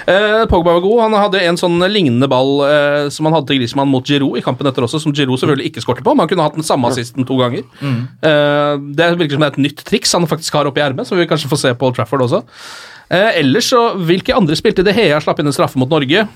Eh, 0.06 0.44
Pogba 0.46 0.74
var 0.76 0.80
god. 0.84 1.00
Han 1.08 1.12
hadde 1.12 1.31
en 1.40 1.56
sånn 1.56 1.78
lignende 1.88 2.28
ball 2.28 2.60
eh, 2.66 3.08
som 3.14 3.26
han 3.28 3.34
hadde 3.36 3.48
til 3.48 3.58
Griezmann 3.60 3.88
mot 3.88 4.04
Giroud 4.04 4.36
i 4.36 4.42
kampen 4.44 4.66
etter 4.68 4.84
også, 4.84 5.00
som 5.00 5.14
Giroud 5.16 5.40
selvfølgelig 5.40 5.70
ikke 5.72 5.82
skårte 5.84 6.04
på. 6.04 6.12
Men 6.14 6.24
han 6.26 6.28
kunne 6.28 6.46
hatt 6.46 6.58
den 6.58 6.66
samme 6.66 6.88
assisten 6.92 7.24
to 7.28 7.36
ganger. 7.40 7.64
Eh, 7.82 8.74
det 8.98 9.08
virker 9.18 9.36
som 9.38 9.44
det 9.44 9.50
er 9.50 9.56
et 9.56 9.62
nytt 9.66 9.84
triks 9.88 10.12
han 10.12 10.26
faktisk 10.30 10.54
har 10.58 10.68
oppi 10.70 10.80
ermet, 10.84 11.06
som 11.08 11.18
vi 11.18 11.26
kanskje 11.30 11.48
får 11.52 11.62
se 11.64 11.74
på 11.74 11.88
Old 11.88 11.96
Trafford 11.96 12.26
også. 12.28 12.42
Eh, 13.12 13.38
ellers 13.40 13.68
så, 13.72 13.82
Hvilke 13.98 14.34
andre 14.36 14.56
spilte 14.56 14.84
det? 14.84 14.94
Hea 14.96 15.18
slapp 15.20 15.40
inn 15.40 15.48
en 15.50 15.56
straffe 15.56 15.78
mot 15.80 15.90
Norge. 15.90 16.26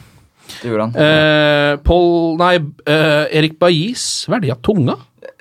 Det 0.63 0.69
gjorde 0.71 0.89
han. 0.89 0.97
Eh, 0.97 1.77
Paul 1.85 2.37
Nei, 2.39 2.57
eh, 2.87 3.27
Erik 3.39 3.59
Bajis 3.59 4.27
Velja 4.31 4.55
tunga? 4.63 4.95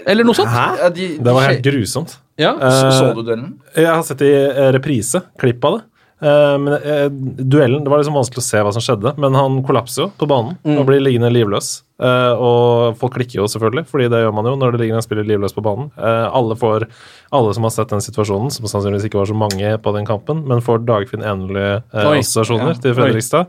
Eller 0.06 0.24
noe 0.26 0.34
sånt. 0.38 0.50
De, 0.96 1.18
Det 1.18 1.34
var 1.34 1.48
helt 1.50 1.64
grusomt. 1.66 2.18
Ja. 2.38 2.54
så, 2.60 2.88
Eh, 2.88 2.92
så 3.00 3.14
du 3.16 3.22
duellen? 3.24 3.54
Jeg 3.76 3.88
har 3.88 4.04
sett 4.04 4.22
i 4.22 4.32
eh, 4.34 4.72
reprise 4.76 5.22
klipp 5.40 5.64
av 5.66 5.78
det. 5.80 5.84
Eh, 6.26 6.58
men 6.58 6.74
eh, 6.80 7.08
duellen 7.46 7.84
Det 7.86 7.92
var 7.92 8.00
liksom 8.02 8.16
vanskelig 8.18 8.42
å 8.42 8.46
se 8.48 8.62
hva 8.66 8.72
som 8.74 8.82
skjedde, 8.84 9.12
men 9.22 9.36
han 9.38 9.60
kollapser 9.68 10.06
jo 10.08 10.12
på 10.18 10.28
banen 10.32 10.56
og 10.80 10.88
blir 10.90 11.04
liggende 11.04 11.30
livløs. 11.34 11.84
Eh, 12.02 12.34
og 12.44 12.98
folk 13.00 13.14
klikker 13.16 13.40
jo 13.40 13.46
selvfølgelig, 13.52 13.86
fordi 13.88 14.10
det 14.12 14.24
gjør 14.24 14.34
man 14.36 14.50
jo 14.50 14.56
når 14.60 14.74
det 14.76 14.82
ligger 14.82 14.98
en 15.00 15.06
spiller 15.06 15.28
livløs 15.30 15.54
på 15.56 15.64
banen. 15.64 15.92
Eh, 15.96 16.26
alle 16.36 16.58
får 16.60 16.88
alle 17.36 17.54
som 17.56 17.68
har 17.68 17.74
sett 17.76 17.94
den 17.94 18.04
situasjonen, 18.04 18.52
som 18.52 18.68
sannsynligvis 18.68 19.08
ikke 19.08 19.22
var 19.22 19.30
så 19.30 19.38
mange 19.38 19.76
på 19.86 19.94
den 19.96 20.08
kampen, 20.10 20.42
men 20.50 20.64
får 20.66 20.84
Dagfinn 20.88 21.24
Enerly 21.24 21.64
eh, 21.78 22.10
Oi. 22.10 22.18
assosiasjoner 22.24 22.74
Ja. 22.74 22.80
til 22.84 22.98
Fredrikstad. 22.98 23.48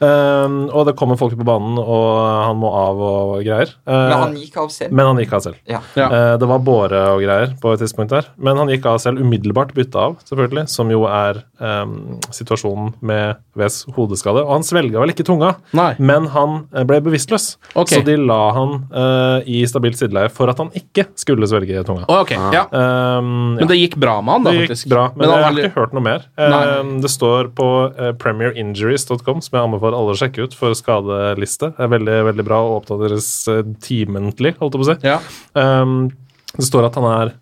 Eh, 0.00 0.58
og 0.74 0.86
det 0.88 0.96
kommer 0.98 1.18
folk 1.20 1.36
på 1.38 1.46
banen, 1.46 1.78
og 1.80 2.08
han 2.48 2.58
må 2.60 2.70
av 2.74 3.00
og 3.04 3.34
greier. 3.44 3.74
Uh, 3.86 3.92
Men 3.94 4.16
han 4.18 4.36
gikk 4.38 4.56
av 4.62 4.70
selv. 4.72 4.92
men 4.94 5.06
han 5.10 5.20
gikk 5.22 5.32
av 5.36 5.44
selv. 5.46 5.60
Ja. 5.70 5.80
Ja. 5.98 6.08
Uh, 6.10 6.34
Det 6.40 6.48
var 6.50 6.62
båre 6.64 7.02
og 7.14 7.22
greier 7.24 7.54
på 7.60 7.74
et 7.74 7.82
tidspunkt 7.82 8.14
der. 8.14 8.28
Men 8.36 8.56
han 8.60 8.68
gikk 8.72 8.86
av 8.90 8.98
selv 9.02 9.20
umiddelbart, 9.22 9.74
bytta 9.76 10.08
av, 10.08 10.16
selvfølgelig, 10.28 10.66
som 10.70 10.90
jo 10.92 11.04
er 11.08 11.42
um, 11.60 12.18
situasjonen 12.34 12.94
med 13.04 13.40
Vs 13.58 13.84
hodeskade. 13.96 14.42
Og 14.44 14.52
han 14.56 14.66
svelga 14.66 15.00
vel 15.02 15.12
ikke 15.14 15.26
tunga, 15.26 15.54
Nei. 15.76 15.92
men 15.98 16.26
han 16.34 16.64
eh, 16.74 16.84
ble 16.88 17.00
bevisstløs. 17.04 17.54
Okay. 17.74 18.00
Så 18.00 18.06
de 18.06 18.16
la 18.18 18.40
han 18.56 18.74
uh, 18.94 19.38
i 19.46 19.62
stabilt 19.68 19.98
sideleie 20.00 20.32
for 20.32 20.50
at 20.50 20.58
han 20.62 20.72
ikke 20.74 21.06
skulle 21.20 21.46
svelge 21.50 21.84
tunga. 21.86 22.06
Å, 22.08 22.20
ok, 22.24 22.34
ja. 22.54 22.64
Um, 22.72 23.54
Men 23.58 23.70
det 23.70 23.78
gikk 23.78 23.98
bra 24.00 24.18
med 24.24 24.38
han, 24.38 24.46
da, 24.48 24.54
det 24.54 24.66
gikk 24.68 24.90
bra, 24.90 25.08
men, 25.14 25.22
men 25.22 25.30
jeg 25.30 25.36
har 25.36 25.48
aldri... 25.50 25.66
ikke 25.68 25.80
hørt 25.80 25.94
noe 25.96 26.04
mer. 26.04 26.26
Um, 26.40 26.96
det 27.04 27.12
står 27.12 27.52
på 27.58 27.68
uh, 27.94 28.10
premierinjuries.com, 28.20 29.42
som 29.44 29.58
jeg 29.58 29.62
anbefaler 29.62 29.83
alle 29.92 30.14
å 30.14 30.16
sjekke 30.16 30.46
ut 30.46 30.54
for 30.56 30.72
skadeliste. 30.78 31.74
Det 31.76 31.84
er 31.84 31.92
veldig 31.92 32.18
veldig 32.30 32.46
bra 32.46 32.62
og 32.64 32.78
oppdateres 32.78 33.28
uh, 33.52 33.60
timentlig, 33.84 34.54
holdt 34.60 34.78
jeg 34.78 34.80
på 34.80 34.86
å 34.86 34.90
si. 34.92 34.96
Ja. 35.04 35.18
Um, 35.52 36.08
det 36.54 36.64
står 36.70 36.88
at 36.88 36.96
han 36.96 37.08
er 37.10 37.34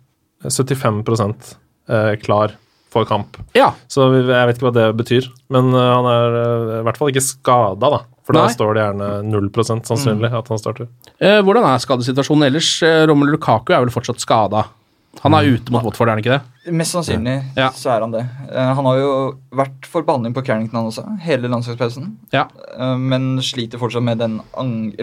75 0.49 1.05
uh, 1.07 2.17
klar 2.25 2.57
for 2.93 3.07
kamp. 3.09 3.39
ja. 3.57 3.71
Så 3.89 4.11
jeg 4.11 4.27
vet 4.27 4.59
ikke 4.59 4.67
hva 4.67 4.75
det 4.75 4.89
betyr, 4.99 5.31
men 5.55 5.71
uh, 5.77 5.81
han 6.01 6.11
er 6.11 6.37
i 6.81 6.83
hvert 6.89 6.99
fall 6.99 7.13
ikke 7.15 7.25
skada, 7.25 7.95
da. 7.95 8.03
For 8.27 8.39
da 8.39 8.45
står 8.51 8.77
det 8.77 8.83
gjerne 8.85 9.07
0% 9.33 9.89
sannsynlig 9.89 10.29
at 10.31 10.51
han 10.53 10.61
starter. 10.61 10.87
Eh, 11.19 11.41
hvordan 11.43 11.65
er 11.67 11.81
skadesituasjonen 11.83 12.47
ellers? 12.47 12.69
Rommel 12.83 13.09
Romelu 13.11 13.35
Lukaku 13.35 13.75
er 13.75 13.83
vel 13.83 13.91
fortsatt 13.91 14.23
skada. 14.23 14.63
Han 15.21 15.35
er 15.37 15.51
ute 15.57 15.75
mot 15.75 15.85
Watford, 15.85 16.09
er 16.09 16.15
han 16.15 16.23
ikke 16.23 16.37
det? 16.37 16.62
Mest 16.71 16.95
sannsynlig 16.95 17.43
Ja. 17.57 17.71
så 17.75 17.91
er 17.91 18.01
han 18.05 18.13
det. 18.13 18.21
Eh, 18.53 18.69
han 18.77 18.85
har 18.87 18.97
jo 19.01 19.09
vært 19.53 19.85
for 19.91 20.03
behandling 20.07 20.33
på 20.37 20.45
Carrington 20.47 20.79
han 20.79 20.87
også, 20.93 21.03
hele 21.25 21.49
landslagspausen. 21.51 22.13
Ja. 22.33 22.45
Eh, 22.79 22.97
men 23.03 23.39
sliter 23.43 23.81
fortsatt 23.83 24.05
med 24.07 24.19
den 24.23 24.37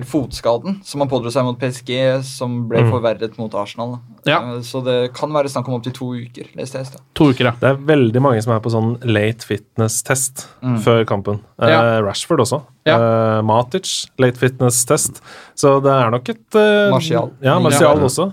fotskaden 0.08 0.80
som 0.88 1.02
han 1.04 1.10
pådro 1.12 1.32
seg 1.34 1.44
mot 1.44 1.60
PSG, 1.60 1.92
som 2.24 2.62
ble 2.70 2.86
forverret 2.90 3.36
mot 3.42 3.54
Arsenal. 3.60 3.98
Ja. 4.28 4.40
Eh, 4.56 4.62
så 4.64 4.82
det 4.86 5.14
kan 5.18 5.34
være 5.36 5.52
snakk 5.52 5.68
om 5.68 5.76
opptil 5.82 5.96
to 5.98 6.14
uker, 6.16 6.48
leste 6.56 6.80
jeg. 6.80 6.96
To 7.20 7.30
uker, 7.34 7.50
ja. 7.52 7.54
Det 7.60 7.74
er 7.74 7.84
veldig 7.92 8.22
mange 8.24 8.42
som 8.46 8.54
er 8.56 8.64
på 8.64 8.72
sånn 8.74 8.96
late 9.04 9.44
fitness-test 9.50 10.48
før 10.86 11.04
kampen. 11.10 11.42
Ja. 11.60 12.00
Rashford 12.06 12.40
også. 12.46 12.62
Ja. 12.88 13.42
Matic, 13.46 14.08
late 14.18 14.40
fitness-test. 14.40 15.20
Så 15.60 15.76
det 15.84 15.92
er 15.92 16.10
nok 16.16 16.30
et 16.32 16.58
Martial. 16.90 17.34
Ja, 17.44 17.60
Martial 17.60 18.00
Ja. 18.00 18.08
også. 18.08 18.30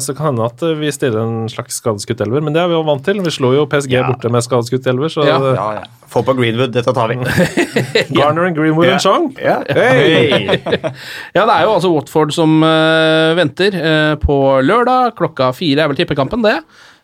Så 0.00 0.16
kan 0.16 0.30
hende 0.34 0.46
at 0.48 0.58
vi 0.80 0.90
stiller 0.90 1.20
en 1.22 1.48
slags 1.52 1.78
skadeskutt 1.80 2.20
elver, 2.24 2.40
men 2.42 2.52
det 2.56 2.62
er 2.62 2.69
vi 2.70 2.76
jo 2.76 2.82
vant 2.86 3.02
til. 3.06 3.20
Vi 3.24 3.32
slo 3.34 3.52
jo 3.56 3.66
PSG 3.70 3.96
Ja. 3.98 4.04
borte 4.08 4.30
med 4.32 4.46
skadeskutt 4.46 4.86
elver, 4.90 5.12
så 5.12 5.26
Ja. 5.26 5.38
Ja, 5.38 5.72
ja. 5.80 5.82
Få 6.10 6.24
på 6.26 6.34
Greenwood, 6.34 6.72
dette 6.74 6.90
tar 6.92 7.12
vi. 7.12 7.18
Garner 8.16 8.46
and 8.48 8.56
Greenwood 8.56 8.86
yeah. 8.86 8.94
and 8.94 9.02
Chong. 9.02 9.28
Ja. 9.38 9.62
Hey. 9.68 10.58
Ja, 11.36 11.46
det 11.46 11.54
er 11.54 11.66
jo 11.66 11.74
altså 11.76 11.92
Watford 11.94 12.32
som 12.34 12.62
uh, 12.64 13.36
venter 13.38 13.76
uh, 13.78 14.14
på 14.18 14.60
lørdag. 14.66 15.14
Klokka 15.18 15.52
fire 15.54 15.84
er 15.84 15.92
vel 15.92 16.00
tippekampen, 16.00 16.42
det. 16.42 16.58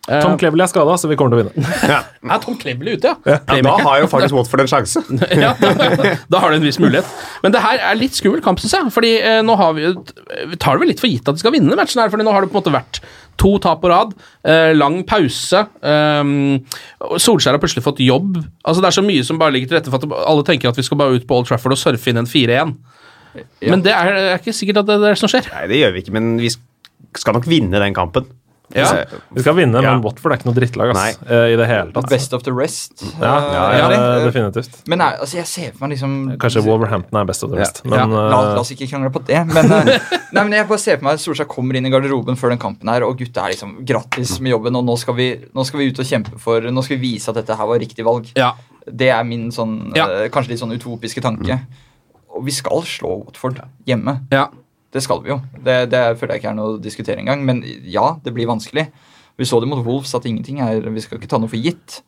Eh, 0.06 0.22
Tom 0.22 0.36
Cleverley 0.38 0.62
er 0.62 0.70
skada, 0.70 0.94
så 1.00 1.08
vi 1.10 1.16
kommer 1.18 1.34
til 1.34 1.42
å 1.42 1.50
vinne. 1.50 1.70
er 2.36 2.42
Tom 2.42 2.56
Cleverley 2.60 2.98
ute, 2.98 3.10
ja? 3.10 3.16
Ja, 3.26 3.58
da 3.66 3.74
har 3.82 4.02
jo 4.04 4.10
faktisk 4.10 4.36
Watford 4.36 4.62
en 4.62 4.70
sjanse. 4.70 5.02
ja, 5.34 5.52
da 6.30 6.42
har 6.42 6.52
du 6.52 6.60
en 6.60 6.66
viss 6.66 6.78
mulighet. 6.82 7.08
Men 7.42 7.54
det 7.54 7.62
her 7.64 7.82
er 7.90 7.98
litt 7.98 8.14
skummel 8.18 8.42
kamp, 8.44 8.62
syns 8.62 8.76
jeg. 8.76 8.92
Fordi 8.94 9.12
eh, 9.18 9.40
nå 9.46 9.56
har 9.58 9.74
vi, 9.78 9.90
vi 10.52 10.60
tar 10.62 10.76
det 10.76 10.84
vel 10.84 10.92
litt 10.94 11.02
for 11.02 11.10
gitt 11.10 11.26
at 11.26 11.38
de 11.38 11.42
skal 11.42 11.54
vinne 11.56 11.78
matchen 11.78 12.02
her. 12.04 12.12
Fordi 12.12 12.26
nå 12.26 12.34
har 12.34 12.46
det 12.46 12.52
på 12.52 12.58
en 12.58 12.62
måte 12.62 12.74
vært 12.76 13.02
to 13.40 13.56
tap 13.62 13.82
på 13.82 13.90
rad, 13.92 14.14
eh, 14.44 14.72
lang 14.76 15.02
pause. 15.08 15.66
Eh, 15.82 16.32
Solskjær 17.22 17.56
har 17.56 17.62
plutselig 17.62 17.84
fått 17.84 18.04
jobb. 18.04 18.38
Altså 18.64 18.80
Det 18.82 18.90
er 18.90 18.98
så 19.00 19.06
mye 19.06 19.24
som 19.24 19.38
bare 19.38 19.52
ligger 19.52 19.68
til 19.68 19.78
rette 19.80 19.92
for 19.92 20.00
at 20.00 20.26
alle 20.26 20.46
tenker 20.46 20.70
at 20.70 20.78
vi 20.78 20.86
skal 20.86 21.00
bare 21.00 21.16
ut 21.16 21.26
på 21.26 21.36
Old 21.36 21.46
Trafford 21.50 21.76
og 21.76 21.80
surfe 21.80 22.12
inn 22.12 22.22
en 22.22 22.30
4-1. 22.30 22.76
Men 23.68 23.82
det 23.84 23.92
er, 23.92 24.14
er 24.32 24.38
ikke 24.38 24.54
sikkert 24.56 24.80
at 24.80 24.88
det 24.88 24.96
er 24.96 25.04
det 25.10 25.18
som 25.20 25.28
skjer. 25.28 25.48
Nei, 25.52 25.66
det 25.68 25.80
gjør 25.82 25.92
vi 25.92 26.02
ikke, 26.04 26.16
men 26.16 26.36
vi 26.40 26.50
skal 27.16 27.36
nok 27.36 27.48
vinne 27.48 27.82
den 27.82 27.96
kampen. 27.96 28.28
Ja. 28.74 29.04
Vi 29.32 29.40
skal 29.44 29.54
vinne, 29.54 29.78
Ja. 29.82 29.92
men 29.94 30.02
Watford 30.02 30.32
er 30.32 30.38
ikke 30.40 30.46
noe 30.48 30.56
drittlag 30.56 30.90
ass, 30.90 31.18
eh, 31.28 31.52
i 31.52 31.56
det 31.56 31.66
hele 31.70 31.92
tatt. 31.94 32.08
Best 32.10 32.32
of 32.34 32.42
the 32.42 32.52
rest. 32.52 33.04
Ja, 33.20 33.34
ja, 33.52 33.88
ja, 33.90 34.24
definitivt. 34.26 34.80
Men 34.88 34.98
nei, 34.98 35.12
altså, 35.20 35.36
jeg 35.38 35.46
ser 35.46 35.70
for 35.72 35.86
meg 35.86 35.94
liksom 35.96 36.36
Kanskje 36.42 36.64
Wolverhampton 36.66 37.20
er 37.20 37.24
best 37.24 37.44
of 37.44 37.50
the 37.52 37.56
rest, 37.60 37.82
Ja. 37.84 37.90
men 38.06 38.10
la, 38.10 38.24
la 38.32 38.40
eh, 38.54 38.58
oss 38.60 38.72
ikke 38.74 38.88
krangle 38.90 39.10
på 39.14 39.24
det. 39.24 39.46
Men, 39.46 39.70
eh, 39.72 39.98
nei, 40.32 40.42
men 40.42 40.52
jeg 40.52 40.66
bare 40.68 40.78
ser 40.82 40.96
for 40.98 41.04
meg 41.04 41.12
at 41.14 41.20
Solskjær 41.20 41.46
kommer 41.48 41.76
inn 41.78 41.86
i 41.86 41.90
garderoben 41.90 42.36
før 42.36 42.50
den 42.50 42.58
kampen 42.58 42.88
her, 42.90 43.04
og 43.06 43.16
gutta 43.18 43.46
er 43.46 43.54
liksom 43.54 43.84
grattis 43.86 44.40
med 44.40 44.50
jobben, 44.56 44.74
og 44.76 44.84
nå 44.84 44.98
skal, 44.98 45.14
vi, 45.14 45.28
nå 45.54 45.64
skal 45.64 45.80
vi 45.80 45.90
ut 45.92 45.98
og 46.02 46.04
kjempe 46.06 46.38
for 46.42 46.60
Nå 46.60 46.82
skal 46.84 46.98
vi 46.98 47.12
vise 47.14 47.28
at 47.30 47.36
dette 47.36 47.54
her 47.56 47.66
var 47.66 47.78
riktig 47.78 48.04
valg. 48.04 48.26
Ja. 48.36 48.52
Det 48.90 49.08
er 49.10 49.22
min 49.24 49.50
sånn 49.50 49.94
Ja. 49.94 50.06
kanskje 50.28 50.48
litt 50.56 50.60
sånn 50.60 50.74
utopiske 50.74 51.22
tanke. 51.22 51.60
Og 52.34 52.44
vi 52.44 52.50
skal 52.50 52.82
slå 52.82 53.24
Watford 53.24 53.62
hjemme. 53.86 54.20
Ja. 54.30 54.48
Det 54.96 55.04
skal 55.04 55.20
vi 55.24 55.34
jo. 55.34 55.40
Det, 55.52 55.76
det 55.92 56.02
føler 56.16 56.36
jeg 56.36 56.42
ikke 56.42 56.52
er 56.54 56.56
noe 56.56 56.74
å 56.74 56.80
diskutere 56.80 57.20
engang. 57.20 57.44
Men 57.44 57.60
ja, 57.84 58.14
det 58.24 58.32
blir 58.32 58.48
vanskelig. 58.48 58.88
Vi 59.36 59.48
så 59.48 59.60
det 59.60 59.68
mot 59.68 59.82
Wolves 59.84 60.14
at 60.16 60.24
ingenting 60.24 60.62
er 60.64 60.80
Vi 60.88 61.04
skal 61.04 61.20
ikke 61.20 61.28
ta 61.28 61.40
noe 61.42 61.52
for 61.52 61.60
gitt. 61.60 62.00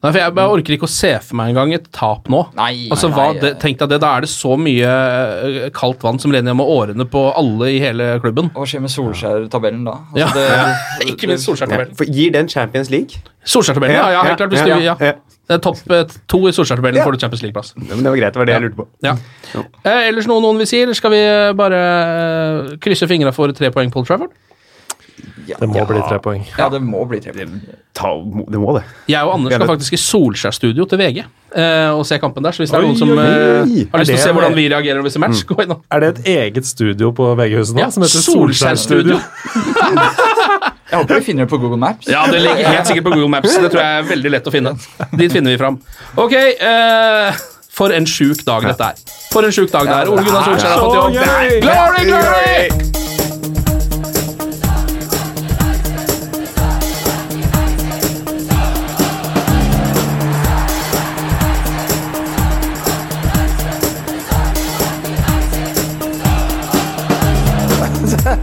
Nei, 0.00 0.10
for 0.14 0.16
Jeg 0.16 0.32
jeg, 0.32 0.48
orker 0.56 0.74
ikke 0.78 0.86
å 0.88 0.92
se 0.92 1.10
for 1.20 1.36
meg 1.36 1.50
engang 1.52 1.74
et 1.76 1.88
tap 1.92 2.28
nå. 2.32 2.38
Nei, 2.56 2.86
altså, 2.88 3.10
nei, 3.10 3.16
hva, 3.18 3.24
nei, 3.34 3.40
det, 3.42 3.50
tenk 3.60 3.76
deg 3.82 3.90
det, 3.92 3.98
Da 4.00 4.14
er 4.16 4.24
det 4.24 4.30
så 4.32 4.54
mye 4.56 4.92
eh, 4.92 5.66
kaldt 5.76 6.00
vann 6.06 6.16
som 6.22 6.32
renner 6.32 6.54
gjennom 6.54 6.62
årene 6.64 7.04
på 7.12 7.24
alle 7.36 7.68
i 7.74 7.80
hele 7.82 8.14
klubben. 8.24 8.48
Hva 8.56 8.64
skjer 8.70 8.80
med 8.86 8.94
Solskjær-tabellen 8.94 9.82
da? 9.84 9.98
Altså, 10.14 10.46
Ja, 10.48 10.62
det- 11.02 11.10
Ikke 11.12 11.28
minst 11.28 11.44
Solskjær-tabellen. 11.48 11.92
For 12.00 12.08
Gir 12.08 12.32
den 12.32 12.48
Champions 12.48 12.88
League? 12.88 13.20
Solskjær-tabellen, 13.44 13.98
ja, 14.00 14.08
ja, 14.16 14.24
helt 14.30 14.40
klart. 14.40 14.56
Hvis 14.56 14.64
ja, 14.64 14.76
du, 14.80 14.88
ja. 14.88 14.96
ja. 15.10 15.12
Det 15.50 15.56
er 15.58 15.62
Topp 15.68 15.80
eh, 15.92 16.04
to 16.30 16.38
i 16.48 16.52
Solskjær-tabellen 16.56 17.02
Ja. 17.02 17.04
får 17.04 17.18
du 17.18 17.22
Champions 17.26 17.42
League-plass. 17.44 17.74
Ja, 17.76 17.96
Det 18.00 18.04
var 18.08 18.16
greit, 18.22 18.32
det 18.32 18.40
var 18.40 18.48
det 18.48 18.54
jeg 18.56 18.64
lurte 18.70 18.80
på. 18.80 18.88
Ja. 19.04 19.16
Eh, 19.84 20.08
ellers 20.08 20.28
noe 20.30 20.40
noen 20.40 20.60
vil 20.62 20.68
si, 20.70 20.80
eller 20.80 20.96
skal 20.96 21.12
vi 21.12 21.20
eh, 21.26 21.52
bare 21.58 21.80
krysse 22.80 23.08
fingra 23.10 23.32
for 23.36 23.52
tre 23.52 23.68
poeng 23.74 23.92
på 23.92 24.00
Old 24.00 24.08
Trafford? 24.08 24.32
Det 25.58 25.68
må 25.70 25.82
bli 25.88 26.00
tre 26.06 26.18
poeng. 26.22 26.44
Ja, 26.58 26.68
det 26.72 26.80
må 26.84 27.02
bli 27.10 27.20
tre. 27.24 27.32
Ta, 27.96 28.10
det 28.52 28.60
må 28.60 28.74
det. 28.76 28.84
Jeg 29.10 29.26
og 29.26 29.34
Anders 29.34 29.56
skal 29.56 29.70
faktisk 29.70 29.96
i 29.96 30.00
Solskjær-studio 30.00 30.86
til 30.90 31.00
VG 31.00 31.22
uh, 31.24 31.96
og 31.96 32.04
se 32.06 32.18
kampen 32.22 32.44
der. 32.46 32.54
Så 32.54 32.62
hvis 32.62 32.72
det 32.72 32.78
er 32.78 32.86
noen 32.86 32.98
som 32.98 33.12
eh, 33.14 33.20
har 33.90 34.02
lyst 34.02 34.12
til 34.14 34.20
å 34.20 34.22
se 34.22 34.34
hvordan 34.36 34.56
vi 34.56 34.66
reagerer 34.70 35.00
når 35.00 35.08
vi 35.08 35.14
ser 35.16 35.24
match, 35.24 35.42
gå 35.48 35.58
inn 35.64 35.74
og 35.74 35.82
Er 35.90 36.04
det 36.04 36.10
et 36.12 36.30
eget 36.36 36.70
studio 36.70 37.10
på 37.16 37.32
VG-huset 37.40 37.76
nå? 37.76 37.84
Ja, 37.84 37.90
som 37.94 38.06
heter 38.06 38.24
Solskjær-studio. 38.26 39.20
Jeg 40.90 40.98
håper 40.98 41.20
vi 41.20 41.26
finner 41.28 41.46
det 41.46 41.50
på 41.52 41.58
Google 41.62 41.78
Maps. 41.78 42.08
Ja, 42.10 42.24
det 42.26 42.40
ligger 42.42 42.66
helt 42.66 42.88
sikkert 42.88 43.04
på 43.04 43.12
Google 43.14 43.30
Maps. 43.30 43.54
Det 43.54 43.70
tror 43.70 43.78
jeg 43.78 44.00
er 44.00 44.08
veldig 44.08 44.32
lett 44.34 44.48
å 44.50 44.52
finne. 44.54 44.72
Dit 45.14 45.30
finner 45.30 45.54
vi 45.54 45.60
fram. 45.60 45.78
Ok, 46.18 46.34
uh, 46.34 47.42
for 47.70 47.94
en 47.94 48.08
sjuk 48.10 48.42
dag 48.46 48.66
dette 48.66 48.90
er. 48.90 49.04
For 49.30 49.46
en 49.46 49.54
sjuk 49.54 49.70
dag 49.70 49.86
det 49.86 50.00
er. 50.00 50.10
Ole 50.10 50.26
Gunnar 50.26 50.50
Solskjær 50.50 50.74
har 50.74 50.82
fått 50.82 50.98
jobb. 50.98 51.62
Glory, 51.62 52.08
glory! 52.10 52.99